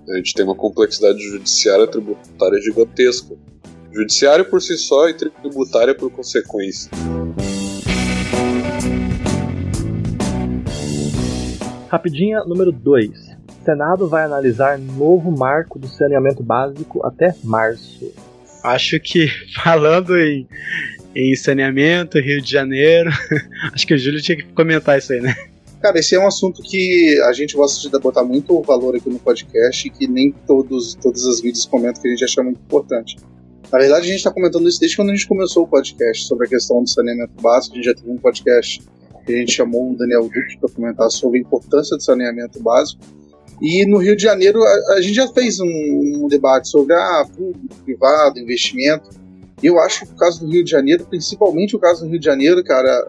[0.09, 3.35] A gente tem uma complexidade judiciária tributária gigantesca.
[3.91, 6.89] Judiciário por si só e tributária por consequência.
[11.89, 13.37] Rapidinha número 2.
[13.63, 18.11] Senado vai analisar novo marco do saneamento básico até março.
[18.63, 19.27] Acho que
[19.63, 20.47] falando em,
[21.15, 23.09] em saneamento, Rio de Janeiro,
[23.73, 25.35] acho que o Júlio tinha que comentar isso aí, né?
[25.81, 29.19] Cara, esse é um assunto que a gente gosta de botar muito valor aqui no
[29.19, 33.15] podcast e que nem todos, todas as vídeos comentam que a gente acha muito importante.
[33.71, 36.47] Na verdade, a gente está comentando isso desde quando a gente começou o podcast sobre
[36.47, 37.73] a questão do saneamento básico.
[37.73, 38.81] A gente já teve um podcast
[39.33, 43.01] a gente chamou o Daniel Duque para comentar sobre a importância do saneamento básico.
[43.61, 45.65] E no Rio de Janeiro, a, a gente já fez um,
[46.23, 49.09] um debate sobre ah, público, privado, investimento.
[49.61, 52.25] Eu acho que o caso do Rio de Janeiro, principalmente o caso do Rio de
[52.25, 53.07] Janeiro, cara,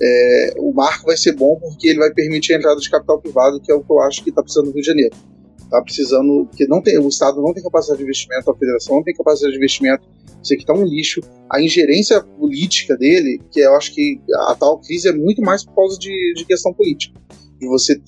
[0.00, 3.60] é, o marco vai ser bom porque ele vai permitir a entrada de capital privado,
[3.60, 5.16] que é o que eu acho que está precisando no Rio de Janeiro.
[5.58, 9.02] Está precisando, que não tem, o Estado não tem capacidade de investimento, a Federação não
[9.02, 10.04] tem capacidade de investimento,
[10.44, 11.20] isso aqui está um lixo.
[11.50, 15.74] A ingerência política dele, que eu acho que a tal crise é muito mais por
[15.74, 17.18] causa de, de questão política.
[17.58, 18.00] De você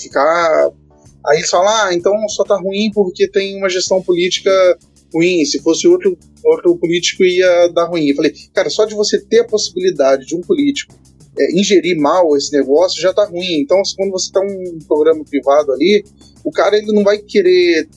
[0.00, 0.70] ficar.
[1.26, 4.50] Aí eles falam, ah, então só está ruim porque tem uma gestão política
[5.12, 5.44] ruim.
[5.44, 8.08] Se fosse outro, outro político ia dar ruim.
[8.08, 10.94] Eu falei, cara, só de você ter a possibilidade de um político
[11.38, 13.60] é, ingerir mal esse negócio já está ruim.
[13.60, 16.04] Então, quando você está um programa privado ali,
[16.44, 17.88] o cara ele não vai querer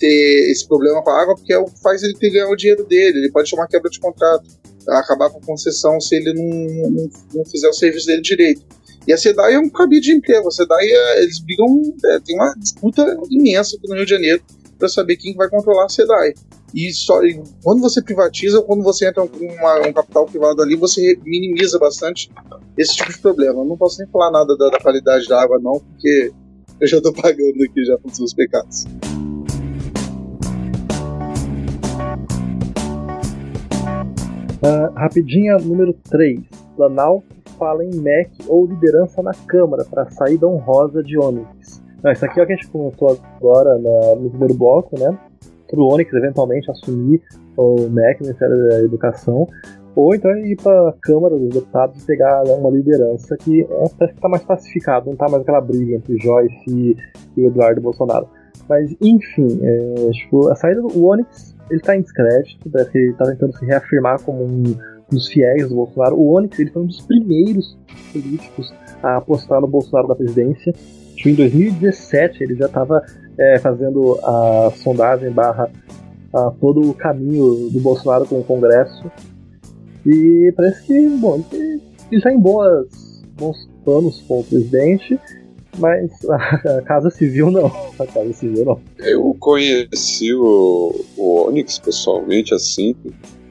[0.00, 2.56] ter esse problema com a água porque é o que faz ele ter ganhar o
[2.56, 3.18] dinheiro dele.
[3.18, 4.48] Ele pode chamar quebra de contrato,
[4.88, 8.62] acabar com a concessão se ele não, não, não fizer o serviço dele direito.
[9.06, 10.48] E a SEDAI é um cabide de emprego.
[10.48, 14.42] A SEDAI, é, eles brigam, é, tem uma disputa imensa aqui no Rio de Janeiro
[14.78, 16.34] para saber quem vai controlar a SEDAI.
[16.74, 20.76] E, só, e quando você privatiza, quando você entra com uma, um capital privado ali,
[20.76, 22.30] você minimiza bastante
[22.78, 23.60] esse tipo de problema.
[23.60, 26.32] Eu não posso nem falar nada da, da qualidade da água, não, porque
[26.80, 28.86] eu já estou pagando aqui já com seus pecados.
[34.62, 36.38] Uh, rapidinha número 3.
[36.76, 37.26] Planalto
[37.58, 41.82] fala em MEC ou liderança na Câmara para saída honrosa de Onyx.
[42.02, 45.18] Não, isso aqui é o que a gente comentou agora na, no primeiro bloco, né?
[45.66, 47.22] Para o Onyx eventualmente assumir
[47.56, 49.46] o MEC, Ministério da Educação,
[49.94, 53.66] ou então ir para a Câmara dos Deputados e pegar né, uma liderança que
[53.98, 56.96] parece que está mais pacificado, não está mais aquela briga entre Joyce e,
[57.36, 58.28] e o Eduardo Bolsonaro.
[58.68, 63.12] Mas, enfim, é, tipo, a saída do Onyx ele tá em descrédito, parece que ele
[63.14, 64.62] tá tentando se reafirmar como um
[65.10, 66.16] dos fiéis do Bolsonaro.
[66.16, 67.78] O Onyx ele foi um dos primeiros
[68.12, 68.72] políticos
[69.02, 70.74] a apostar no Bolsonaro da presidência.
[71.24, 73.02] Em 2017 ele já estava
[73.38, 75.70] é, fazendo a sondagem barra
[76.32, 79.10] a, todo o caminho do Bolsonaro com o Congresso.
[80.06, 81.80] E parece que, bom, ele,
[82.10, 85.18] ele tá em boas, bons planos com o presidente
[85.80, 87.66] mas a Casa Civil não.
[87.98, 88.80] A Casa Civil não.
[88.98, 92.94] Eu conheci o, o Onyx pessoalmente assim.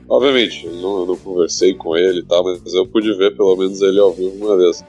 [0.07, 3.81] Obviamente, não, eu não conversei com ele e tal, mas eu pude ver pelo menos
[3.81, 4.83] ele ao vivo uma vez.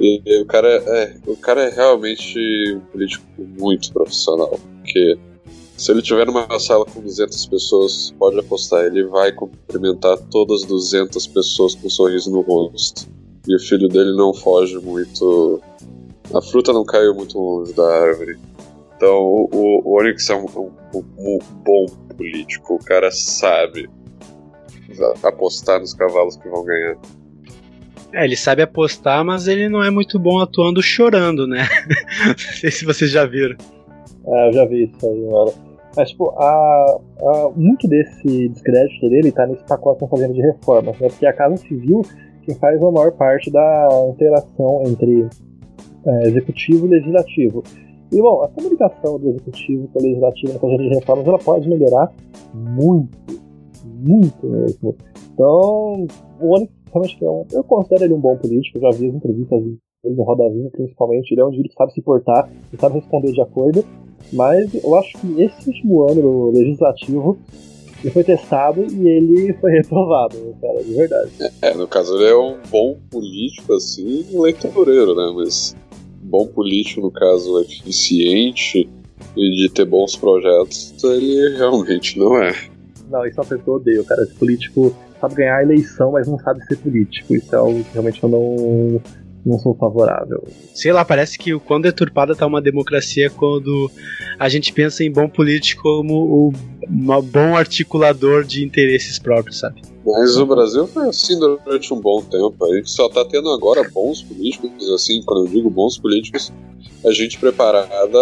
[0.00, 2.38] E, e o cara é, o cara é realmente
[2.74, 4.58] um político muito profissional.
[4.80, 5.18] Porque
[5.76, 10.68] se ele tiver numa sala com 200 pessoas, pode apostar, ele vai cumprimentar todas as
[10.68, 13.06] 200 pessoas com um sorriso no rosto.
[13.46, 15.60] E o filho dele não foge muito
[16.34, 18.38] a fruta não caiu muito longe da árvore.
[18.96, 19.48] Então o,
[19.84, 20.46] o, Onyx é um,
[20.94, 21.86] um, um, bom
[22.16, 22.74] político.
[22.74, 23.88] O cara sabe
[25.22, 26.96] apostar nos cavalos que vão ganhar.
[28.12, 31.68] É, ele sabe apostar, mas ele não é muito bom atuando chorando, né?
[32.26, 33.56] não sei se vocês já viram.
[34.26, 35.52] É, eu já vi isso aí, mano.
[35.96, 40.40] Mas, tipo, a, a, muito desse descrédito dele tá nesse pacote que estão fazendo de
[40.40, 41.08] reformas, né?
[41.08, 42.02] Porque a Casa Civil
[42.48, 45.28] que faz a maior parte da interação entre
[46.08, 47.62] é, executivo e legislativo.
[48.10, 51.68] E bom, a comunicação do executivo com o legislativo na projeto de reformas ela pode
[51.68, 52.10] melhorar
[52.54, 53.40] muito,
[53.84, 54.96] muito mesmo.
[55.34, 56.06] Então,
[56.40, 59.62] o Onyx realmente é um, eu considero ele um bom político, já vi as entrevistas
[59.62, 59.78] dele
[60.16, 63.32] no Roda Viva, principalmente, ele é um indivíduo que sabe se portar, que sabe responder
[63.32, 63.84] de acordo,
[64.32, 67.36] mas eu acho que esse último ano no legislativo
[68.02, 71.30] ele foi testado e ele foi reprovado, cara, de verdade.
[71.60, 75.76] É, no caso ele é um bom político, assim, eleitoreiro, né, mas
[76.22, 78.88] bom político, no caso, eficiente
[79.36, 82.54] e de ter bons projetos, ele realmente não é.
[83.10, 84.22] Não, isso é uma pessoa odeio, cara.
[84.22, 87.34] Esse político sabe ganhar a eleição, mas não sabe ser político.
[87.34, 89.00] Isso é algo que realmente eu não,
[89.44, 90.46] não sou favorável.
[90.74, 93.90] Sei lá, parece que o quão deturpada tá uma democracia quando
[94.38, 96.52] a gente pensa em bom político como o
[96.90, 99.82] um bom articulador de interesses próprios, sabe?
[100.04, 102.56] Mas o Brasil foi assim durante um bom tempo.
[102.64, 106.52] A gente só tá tendo agora bons políticos, assim, quando eu digo bons políticos,
[107.04, 108.18] a gente preparada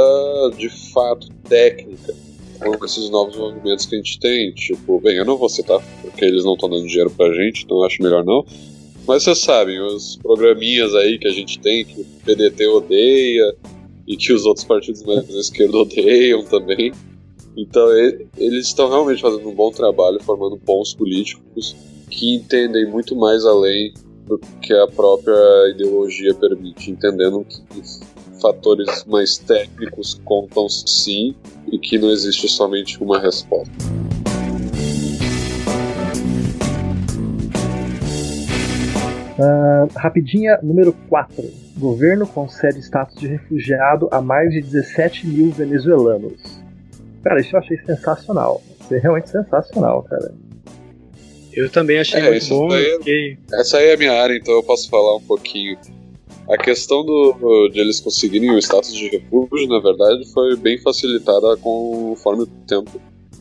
[0.57, 2.13] de fato técnica
[2.59, 4.53] com esses novos movimentos que a gente tem.
[4.53, 7.85] Tipo, bem, eu não vou citar, porque eles não estão dando dinheiro pra gente, então
[7.85, 8.45] acho melhor não.
[9.07, 13.57] Mas vocês sabem, os programinhas aí que a gente tem, que o PDT odeia
[14.07, 16.93] e que os outros partidos mais da esquerda odeiam também.
[17.57, 17.89] Então
[18.37, 21.77] eles estão realmente fazendo um bom trabalho, formando bons políticos
[22.11, 23.95] que entendem muito mais além
[24.27, 31.35] do que a própria ideologia permite, entendendo que fatores mais técnicos contam sim
[31.70, 33.73] e que não existe somente uma resposta.
[39.39, 41.45] Uh, rapidinha número 4.
[41.79, 46.41] Governo concede status de refugiado a mais de 17 mil venezuelanos.
[47.23, 48.63] Cara, isso eu achei sensacional.
[48.81, 50.33] Isso é realmente sensacional, cara.
[51.53, 52.69] Eu também achei É, muito isso bom.
[52.69, 55.77] daí fiquei- Essa aí é a minha área, então eu posso falar um pouquinho.
[56.49, 61.57] A questão do, de eles conseguirem o status de refúgio, na verdade, foi bem facilitada
[61.59, 62.91] conforme o tempo.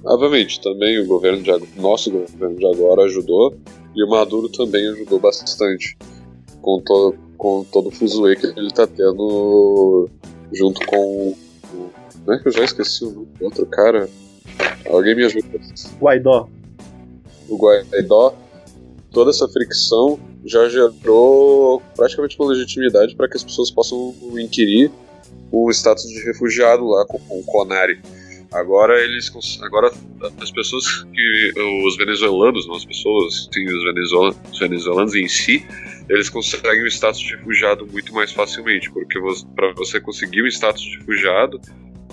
[0.03, 3.55] Obviamente, também o governo de nosso governo de agora ajudou
[3.95, 5.97] e o Maduro também ajudou bastante
[6.61, 10.09] com, to, com todo o fuzuê que ele tá tendo
[10.51, 11.37] junto com o.
[12.25, 14.09] Não é que eu já esqueci o nome do outro cara?
[14.89, 15.47] Alguém me ajuda.
[15.99, 16.49] Guaidó.
[17.47, 18.35] o Guaidó,
[19.11, 24.91] toda essa fricção já gerou praticamente uma legitimidade para que as pessoas possam inquirir
[25.51, 28.01] o status de refugiado lá com, com o Conari.
[28.53, 29.31] Agora eles
[29.61, 29.91] agora
[30.41, 31.53] as pessoas que
[31.85, 35.65] os venezuelanos, não as pessoas, sim, os, venezuela- os venezuelanos em si,
[36.09, 39.19] eles conseguem o status de refugiado muito mais facilmente, porque
[39.55, 41.59] para você conseguir o status de refugiado,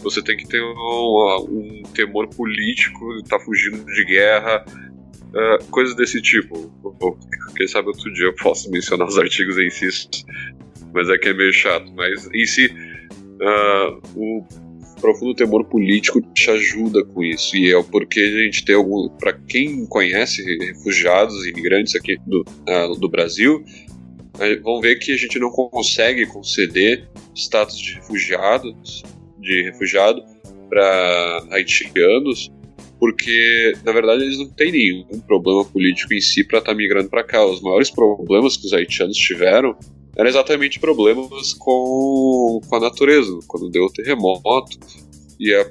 [0.03, 4.65] você tem que ter um, um temor político, estar fugindo de guerra,
[5.35, 6.73] ah, coisas desse tipo.
[7.57, 9.89] Quem sabe outro dia eu posso mencionar os artigos em si,
[10.93, 11.93] mas é que é meio chato.
[11.95, 12.71] Mas em si,
[13.41, 14.45] ah, o
[15.03, 17.57] profundo temor político te ajuda com isso.
[17.57, 19.09] E é o porquê a gente tem algum.
[19.09, 23.63] Para quem conhece refugiados imigrantes aqui do, ah, do Brasil,
[24.63, 29.03] vão ver que a gente não consegue conceder status de refugiados,
[29.41, 30.23] de refugiado
[30.71, 32.51] para haitianos
[33.03, 37.25] porque na verdade eles não têm nenhum problema político em si para estar migrando para
[37.25, 37.45] cá.
[37.45, 39.77] Os maiores problemas que os haitianos tiveram
[40.17, 44.79] eram exatamente problemas com, com a natureza, quando deu o terremoto
[45.39, 45.71] e, a,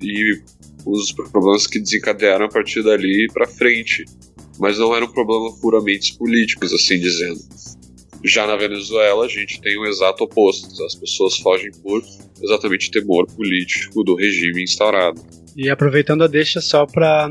[0.00, 0.40] e
[0.86, 4.04] os problemas que desencadearam a partir dali para frente.
[4.58, 7.40] Mas não eram problemas puramente políticos, assim dizendo.
[8.22, 10.84] Já na Venezuela, a gente tem o exato oposto.
[10.84, 12.02] As pessoas fogem por
[12.42, 15.20] exatamente temor político do regime instaurado.
[15.56, 17.30] E aproveitando a deixa só para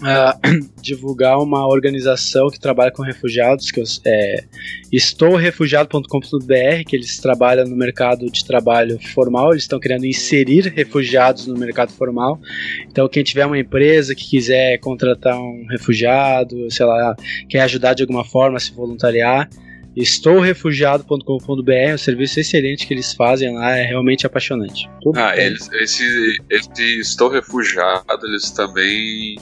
[0.82, 4.44] divulgar uma organização que trabalha com refugiados, que eu- é
[4.92, 11.56] estourefugiado.com.br, que eles trabalham no mercado de trabalho formal, eles estão querendo inserir refugiados no
[11.56, 12.40] mercado formal.
[12.88, 17.14] Então, quem tiver uma empresa que quiser contratar um refugiado, sei lá,
[17.48, 19.48] quer ajudar de alguma forma a se voluntariar,
[19.96, 24.88] estourefugiado.com.br, é um serviço excelente que eles fazem lá, é realmente apaixonante.
[25.00, 25.46] Tudo Ah, bem.
[25.46, 29.36] eles, esse, esse Estou Refugiado, eles também,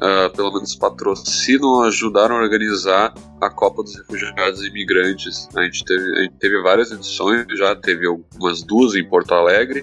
[0.00, 5.46] ah, pelo menos, patrocinam, ajudaram a organizar a Copa dos Refugiados e Imigrantes.
[5.54, 9.82] A gente teve, a gente teve várias edições, já teve algumas duas em Porto Alegre.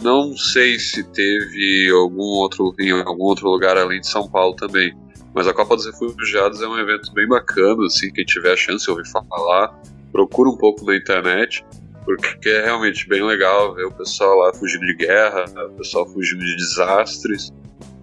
[0.00, 4.96] Não sei se teve algum outro, em algum outro lugar além de São Paulo também.
[5.34, 8.84] Mas a Copa dos Refugiados é um evento bem bacana, assim, quem tiver a chance
[8.84, 9.76] de ouvir falar,
[10.12, 11.64] procura um pouco na internet,
[12.04, 16.44] porque é realmente bem legal ver o pessoal lá fugindo de guerra, o pessoal fugindo
[16.44, 17.52] de desastres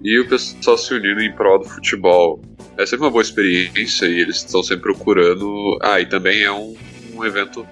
[0.03, 2.41] e o pessoal se unindo em prol do futebol.
[2.77, 5.77] É sempre uma boa experiência e eles estão sempre procurando.
[5.81, 6.75] Ah, e também é um,
[7.15, 7.65] um evento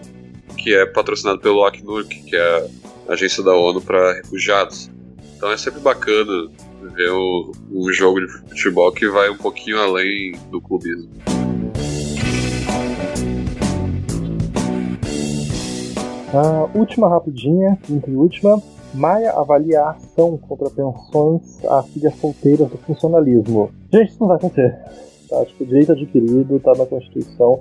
[0.58, 2.68] que é patrocinado pelo Acnur, que é
[3.08, 4.90] a agência da ONU para refugiados.
[5.36, 6.50] Então é sempre bacana
[6.96, 11.10] ver o- um jogo de futebol que vai um pouquinho além do clubismo.
[16.34, 18.62] A última rapidinha, quinta e última.
[18.94, 23.70] Maia avalia a ação contra pensões a filhas solteiras do funcionalismo.
[23.92, 24.78] Gente, isso não vai acontecer.
[25.30, 25.46] Tá?
[25.46, 27.60] Tipo, direito adquirido, tá na Constituição.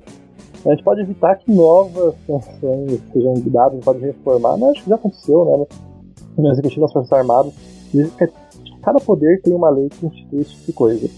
[0.65, 4.97] A gente pode evitar que novas pensões sejam dadas, pode reformar, mas acho que já
[4.97, 5.67] aconteceu, né?
[6.37, 7.53] No Executivo das Forças Armadas,
[8.83, 11.11] cada poder tem uma lei que institui esse tipo de coisa.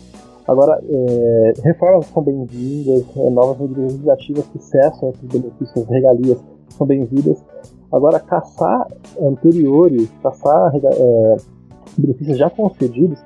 [0.46, 6.38] Agora, é, reformas são bem-vindas, é, novas medidas legislativas que cessam esses benefícios, regalias
[6.76, 7.42] são bem-vindas.
[7.92, 8.86] Agora, caçar
[9.20, 11.36] anteriores, caçar é,
[11.98, 13.18] benefícios já concedidos,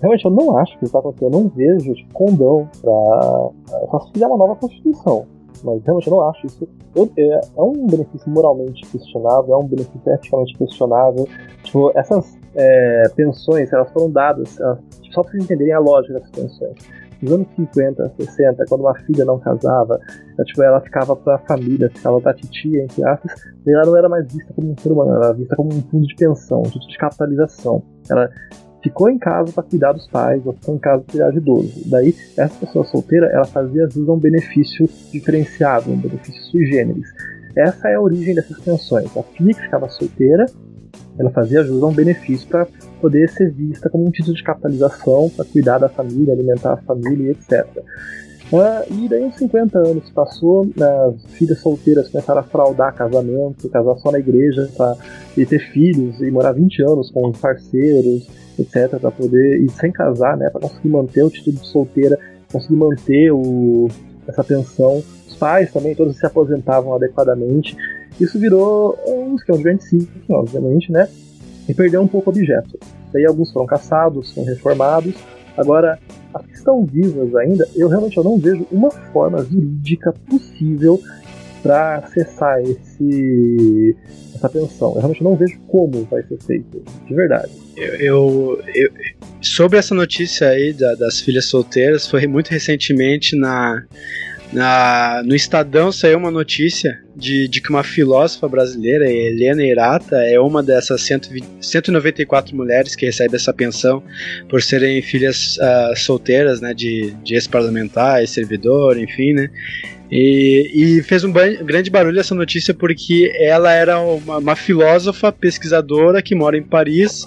[0.00, 1.32] realmente eu não acho que isso está acontecendo.
[1.34, 3.50] Eu não vejo tipo, condão para.
[3.90, 5.26] Só se fizer uma nova Constituição.
[5.64, 6.68] Mas realmente eu não acho isso.
[6.94, 11.28] Eu- é, é um benefício moralmente questionável, é um benefício eticamente questionável.
[11.62, 16.14] Tipo, essas é, pensões, elas foram dadas, elas- tipo, só para vocês entenderem a lógica
[16.14, 16.74] dessas pensões.
[17.22, 20.00] Nos anos 50, 60, quando uma filha não casava,
[20.36, 23.32] ela, tipo, ela ficava pra família, ficava pra titia, entre aspas,
[23.64, 25.82] e ela não era mais vista como um ser humano, ela era vista como um
[25.82, 27.82] fundo de pensão, um fundo de capitalização.
[28.10, 28.28] Ela
[28.82, 31.90] ficou em casa para cuidar dos pais, ou ficou em casa para cuidar de idoso.
[31.90, 37.06] Daí, essa pessoa solteira, ela fazia jus a um benefício diferenciado, um benefício sui generis.
[37.56, 39.16] Essa é a origem dessas pensões.
[39.16, 40.46] A filha que ficava solteira,
[41.18, 42.66] ela fazia jus a um benefício para
[43.02, 47.26] poder ser vista como um título de capitalização para cuidar da família, alimentar a família
[47.26, 47.66] e etc.
[48.52, 53.96] Uh, e daí uns 50 anos passou, as filhas solteiras começaram a fraudar casamento, casar
[53.96, 54.94] só na igreja pra,
[55.36, 59.90] e ter filhos e morar 20 anos com os parceiros, etc, para poder e sem
[59.90, 62.18] casar, né, para conseguir manter o título de solteira,
[62.52, 63.88] conseguir manter o,
[64.28, 65.02] essa pensão.
[65.26, 67.74] Os pais também todos se aposentavam adequadamente.
[68.20, 71.08] Isso virou um esquema de grande sim, obviamente, né?
[71.68, 72.78] E perdeu um pouco o objeto.
[73.12, 75.14] Daí alguns foram caçados, foram reformados.
[75.56, 75.98] Agora
[76.34, 81.00] as que estão vivas ainda, eu realmente eu não vejo uma forma jurídica possível
[81.62, 83.96] para acessar esse,
[84.34, 84.90] essa pensão.
[84.90, 87.52] Eu realmente não vejo como vai ser feito, de verdade.
[87.76, 88.90] Eu, eu, eu
[89.40, 93.84] sobre essa notícia aí da, das filhas solteiras, foi muito recentemente na,
[94.52, 100.38] na, no Estadão saiu uma notícia de, de que uma filósofa brasileira, Helena Irata, é
[100.38, 104.02] uma dessas 120, 194 mulheres que recebe essa pensão
[104.48, 109.50] por serem filhas uh, solteiras, né, de, de ex-parlamentar, ex-servidor, enfim, né,
[110.10, 116.20] e, e, fez um grande barulho essa notícia porque ela era uma, uma, filósofa pesquisadora
[116.20, 117.24] que mora em Paris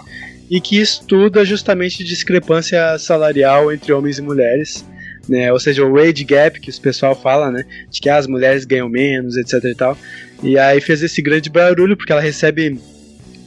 [0.52, 4.85] e que estuda justamente discrepância salarial entre homens e mulheres
[5.27, 5.52] né?
[5.52, 7.65] Ou seja, o wage gap que o pessoal fala, né?
[7.89, 9.97] De que ah, as mulheres ganham menos, etc e tal.
[10.43, 12.80] E aí fez esse grande barulho porque ela recebe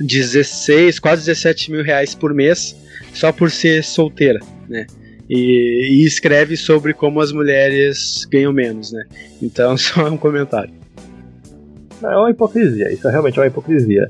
[0.01, 2.77] 16, quase 17 mil reais por mês
[3.13, 4.87] só por ser solteira, né?
[5.29, 9.05] E, e, escreve sobre como as mulheres ganham menos, né?
[9.43, 10.73] Então, só um comentário.
[12.03, 14.09] É uma hipocrisia, isso é realmente uma hipocrisia.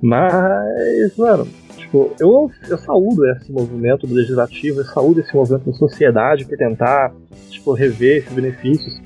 [0.00, 1.48] Mas, mano,
[1.88, 6.56] tipo, eu, eu saúdo esse movimento do legislativo, eu saúdo esse movimento da sociedade por
[6.56, 7.14] tentar,
[7.48, 9.00] tipo, rever esses benefícios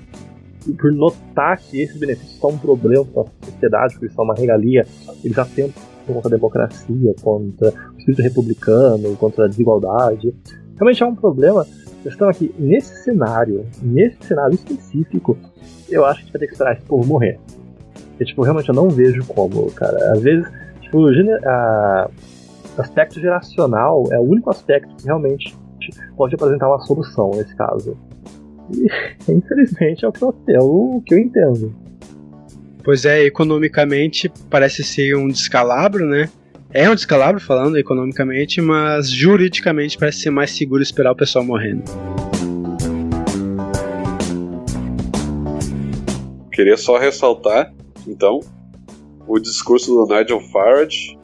[0.66, 4.34] e por notar que esses benefícios são um problema para a sociedade, porque são uma
[4.34, 4.84] regalia,
[5.24, 10.34] eles atentam contra a democracia, contra o espírito republicano, contra a desigualdade.
[10.74, 11.62] Realmente é um problema.
[11.62, 15.38] A questão é que, nesse cenário, nesse cenário específico,
[15.88, 17.38] eu acho que a gente vai ter que esperar esse povo morrer.
[18.08, 20.12] Porque, tipo, realmente eu não vejo como, cara.
[20.12, 20.46] Às vezes,
[20.80, 21.06] tipo,
[21.46, 22.10] a,
[22.78, 25.54] aspecto geracional é o único aspecto que realmente
[26.16, 27.96] pode apresentar uma solução nesse caso.
[28.70, 28.86] E,
[29.30, 31.74] infelizmente, é o que eu, é o que eu entendo.
[32.84, 36.28] Pois é, economicamente parece ser um descalabro, né?
[36.74, 41.84] É um descalabro falando economicamente, mas juridicamente parece ser mais seguro esperar o pessoal morrendo.
[46.50, 47.72] Queria só ressaltar,
[48.06, 48.40] então,
[49.26, 51.18] o discurso do Nigel Farage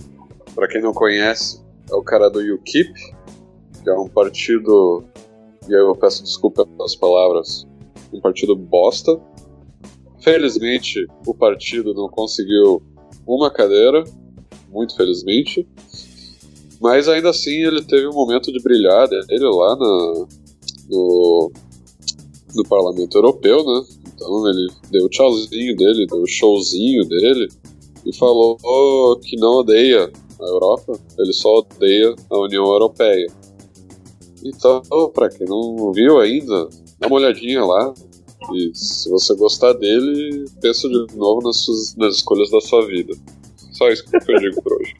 [0.58, 5.04] para quem não conhece, é o cara do UKIP, que é um partido,
[5.68, 7.64] e eu peço desculpa pelas palavras,
[8.12, 9.20] um partido bosta.
[10.20, 12.82] Felizmente, o partido não conseguiu
[13.24, 14.02] uma cadeira,
[14.68, 15.64] muito felizmente,
[16.80, 20.26] mas ainda assim ele teve um momento de brilhar dele lá na,
[20.90, 21.52] no,
[22.56, 23.84] no Parlamento Europeu, né?
[24.12, 27.48] Então ele deu o tchauzinho dele, deu o showzinho dele
[28.04, 28.58] e falou
[29.22, 30.10] que não odeia
[30.40, 33.26] a Europa, ele só odeia a União Europeia.
[34.44, 34.82] Então,
[35.12, 37.92] para quem não viu ainda, dá uma olhadinha lá.
[38.54, 43.14] E se você gostar dele, pensa de novo nas, suas, nas escolhas da sua vida.
[43.72, 44.94] Só isso que eu digo por hoje.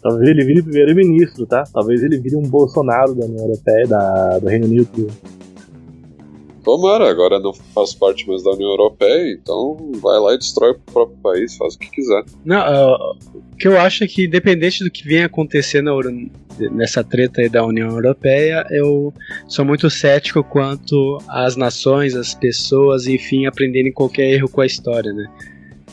[0.00, 1.64] Talvez ele vire primeiro-ministro, tá?
[1.72, 5.08] Talvez ele vire um Bolsonaro da União Europeia, da, do Reino Unido.
[6.64, 10.78] Tomara, agora não faz parte mais da União Europeia, então vai lá e destrói o
[10.78, 12.24] próprio país, faz o que quiser.
[12.42, 13.18] Não, uh,
[13.52, 15.92] o que eu acho é que, independente do que venha acontecer na,
[16.72, 19.12] nessa treta aí da União Europeia, eu
[19.46, 25.12] sou muito cético quanto às nações, as pessoas, enfim, aprenderem qualquer erro com a história,
[25.12, 25.26] né?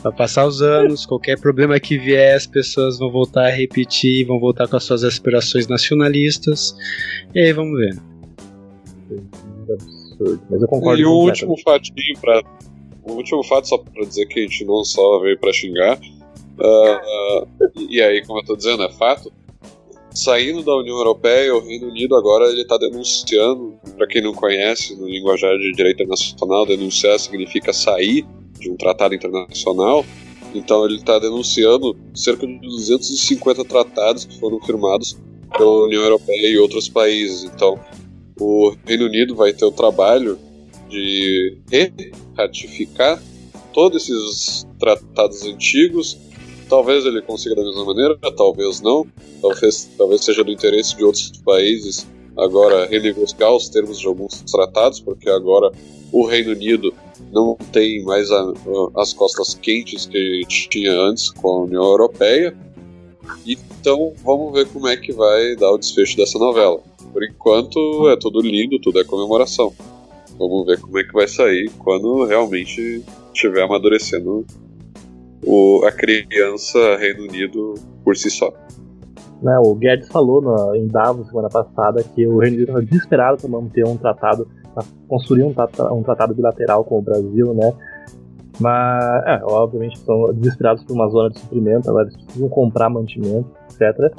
[0.02, 4.40] Vai passar os anos, qualquer problema que vier, as pessoas vão voltar a repetir, vão
[4.40, 6.74] voltar com as suas aspirações nacionalistas,
[7.34, 7.94] e aí vamos ver
[10.12, 10.42] absurdo.
[10.50, 12.42] Mas eu concordo E o último fatinho para
[13.04, 17.68] o último fato, só para dizer que a gente não só veio para xingar, uh,
[17.88, 19.32] e aí, como eu tô dizendo, é fato,
[20.14, 24.94] saindo da União Europeia, o Reino Unido agora ele está denunciando, para quem não conhece,
[24.94, 28.24] no linguajar de direito internacional, denunciar significa sair
[28.60, 30.04] de um tratado internacional,
[30.54, 35.18] então ele está denunciando cerca de 250 tratados que foram firmados
[35.56, 37.44] pela União Europeia e outros países.
[37.44, 37.78] Então,
[38.38, 40.38] o Reino Unido vai ter o trabalho
[40.88, 41.56] de
[42.36, 43.22] ratificar
[43.72, 46.18] todos esses tratados antigos.
[46.68, 49.06] Talvez ele consiga da mesma maneira, talvez não.
[49.40, 52.06] Talvez, talvez seja do interesse de outros países
[52.36, 55.70] agora renegociar os termos de alguns tratados, porque agora
[56.10, 56.92] o Reino Unido
[57.30, 58.52] não tem mais a,
[58.96, 62.56] as costas quentes que tinha antes com a União Europeia.
[63.46, 66.80] Então vamos ver como é que vai dar o desfecho dessa novela.
[67.12, 69.72] Por enquanto é tudo lindo, tudo é comemoração.
[70.38, 74.46] Vamos ver como é que vai sair quando realmente estiver amadurecendo
[75.44, 77.74] o, a criança Reino Unido
[78.04, 78.52] por si só.
[79.42, 83.38] Né, o Guedes falou na, em Davos semana passada que o Reino Unido estava desesperado
[83.38, 85.52] para manter um tratado, para construir um,
[85.92, 87.74] um, tratado bilateral com o Brasil, né?
[88.60, 93.50] Mas, é, obviamente, estão desesperados por uma zona de suprimento, agora eles precisam comprar mantimento,
[93.70, 94.14] etc.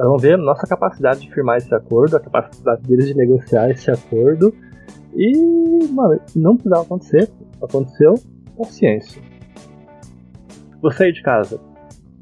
[0.00, 3.90] Agora vamos ver nossa capacidade de firmar esse acordo, a capacidade deles de negociar esse
[3.90, 4.54] acordo.
[5.14, 7.28] E, mano, não precisava acontecer.
[7.60, 8.14] Aconteceu,
[8.56, 9.20] paciência.
[10.80, 11.60] Você aí de casa,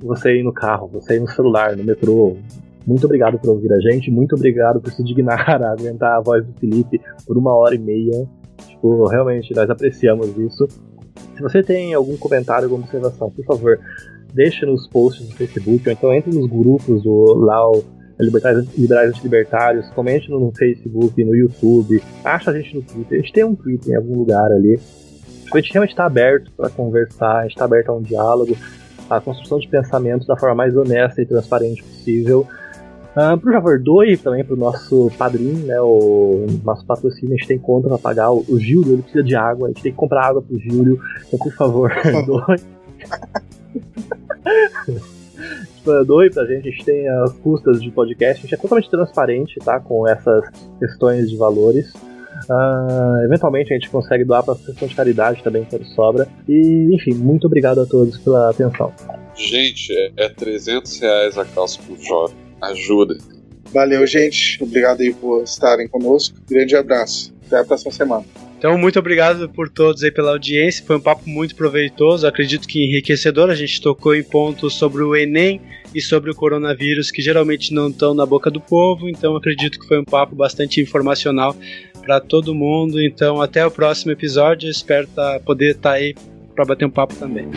[0.02, 2.36] você aí no carro, você aí no celular, no metrô,
[2.84, 6.44] muito obrigado por ouvir a gente, muito obrigado por se dignar a aguentar a voz
[6.44, 8.28] do Felipe por uma hora e meia.
[8.66, 10.66] Tipo, realmente, nós apreciamos isso.
[11.36, 13.78] Se você tem algum comentário, alguma observação, por favor,
[14.32, 17.84] deixe nos posts do Facebook, ou então entre nos grupos do lá o
[18.20, 23.32] Liberais, Liberais Antilibertários, comente no Facebook, no YouTube, acha a gente no Twitter, a gente
[23.32, 24.78] tem um Twitter em algum lugar ali.
[25.52, 28.56] A gente realmente está aberto para conversar, a gente está aberto a um diálogo,
[29.08, 32.46] a construção de pensamentos da forma mais honesta e transparente possível.
[33.16, 35.80] Uh, por favor, doe também pro nosso padrinho, né?
[35.80, 38.30] O nosso patrocínio, a gente tem conta para pagar.
[38.30, 41.00] O, o ele precisa de água, a gente tem que comprar água pro Júlio.
[41.26, 41.90] Então, por favor,
[42.26, 42.60] doe.
[45.76, 48.90] tipo, doe pra gente, a gente tem as custas de podcast, a gente é totalmente
[48.90, 49.80] transparente, tá?
[49.80, 50.44] Com essas
[50.78, 51.92] questões de valores.
[52.48, 56.28] Uh, eventualmente a gente consegue doar para a sessão de caridade também quando sobra.
[56.48, 58.92] E, enfim, muito obrigado a todos pela atenção.
[59.34, 62.36] Gente, é, é 300 reais a calça pro jovem.
[62.60, 63.16] Ajuda.
[63.72, 64.62] Valeu, gente.
[64.62, 66.36] Obrigado aí por estarem conosco.
[66.48, 67.34] Grande abraço.
[67.46, 68.47] Até a próxima semana.
[68.58, 70.84] Então, muito obrigado por todos aí pela audiência.
[70.84, 73.50] Foi um papo muito proveitoso, acredito que enriquecedor.
[73.50, 75.60] A gente tocou em pontos sobre o Enem
[75.94, 79.08] e sobre o coronavírus que geralmente não estão na boca do povo.
[79.08, 81.54] Então, acredito que foi um papo bastante informacional
[82.02, 83.00] para todo mundo.
[83.00, 84.68] Então, até o próximo episódio.
[84.68, 86.16] Espero tá, poder estar tá aí
[86.52, 87.48] para bater um papo também.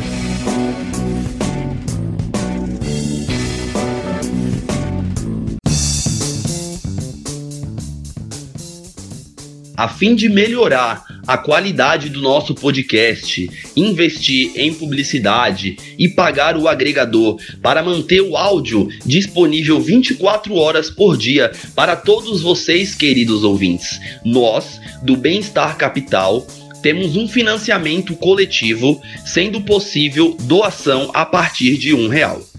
[9.81, 16.67] A fim de melhorar a qualidade do nosso podcast, investir em publicidade e pagar o
[16.67, 23.99] agregador para manter o áudio disponível 24 horas por dia para todos vocês, queridos ouvintes.
[24.23, 26.45] Nós, do Bem-Estar Capital,
[26.83, 32.50] temos um financiamento coletivo, sendo possível doação a partir de um real.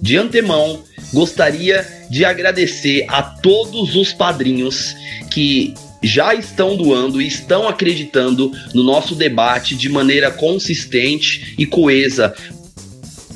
[0.00, 4.94] De antemão, gostaria de agradecer a todos os padrinhos
[5.30, 12.34] que já estão doando e estão acreditando no nosso debate de maneira consistente e coesa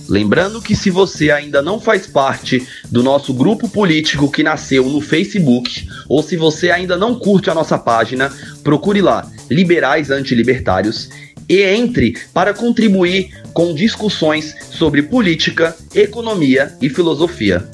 [0.08, 5.00] Lembrando que se você ainda não faz parte do nosso grupo político que nasceu no
[5.00, 11.08] Facebook, ou se você ainda não curte a nossa página, procure lá, Liberais Antilibertários,
[11.48, 17.68] e entre para contribuir com discussões sobre política, economia e filosofia.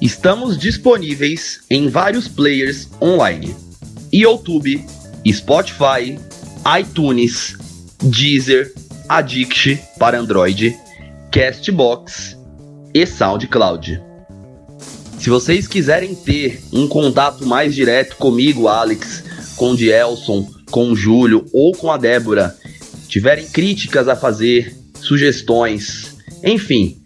[0.00, 3.54] Estamos disponíveis em vários players online:
[4.12, 4.84] YouTube,
[5.32, 6.18] Spotify,
[6.78, 7.56] iTunes,
[8.02, 8.72] Deezer,
[9.08, 10.76] Addict para Android
[11.34, 12.38] Castbox
[12.94, 14.00] e SoundCloud.
[15.18, 19.24] Se vocês quiserem ter um contato mais direto comigo, Alex,
[19.56, 22.56] com o Dielson, com o Júlio ou com a Débora,
[23.08, 27.02] tiverem críticas a fazer, sugestões, enfim,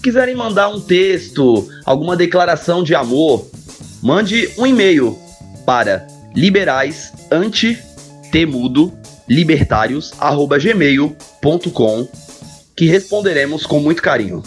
[0.00, 3.50] quiserem mandar um texto, alguma declaração de amor,
[4.00, 5.18] mande um e-mail
[5.64, 6.06] para
[6.36, 7.76] liberais anti
[8.30, 8.92] temudo
[9.28, 12.25] libertários@gmail.com
[12.76, 14.42] que responderemos com muito carinho.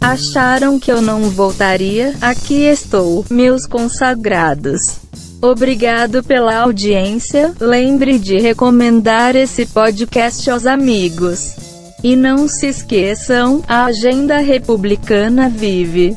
[0.00, 2.14] Acharam que eu não voltaria?
[2.20, 5.00] Aqui estou, meus consagrados.
[5.42, 7.52] Obrigado pela audiência.
[7.60, 11.56] Lembre de recomendar esse podcast aos amigos.
[12.04, 16.16] E não se esqueçam, a agenda republicana vive.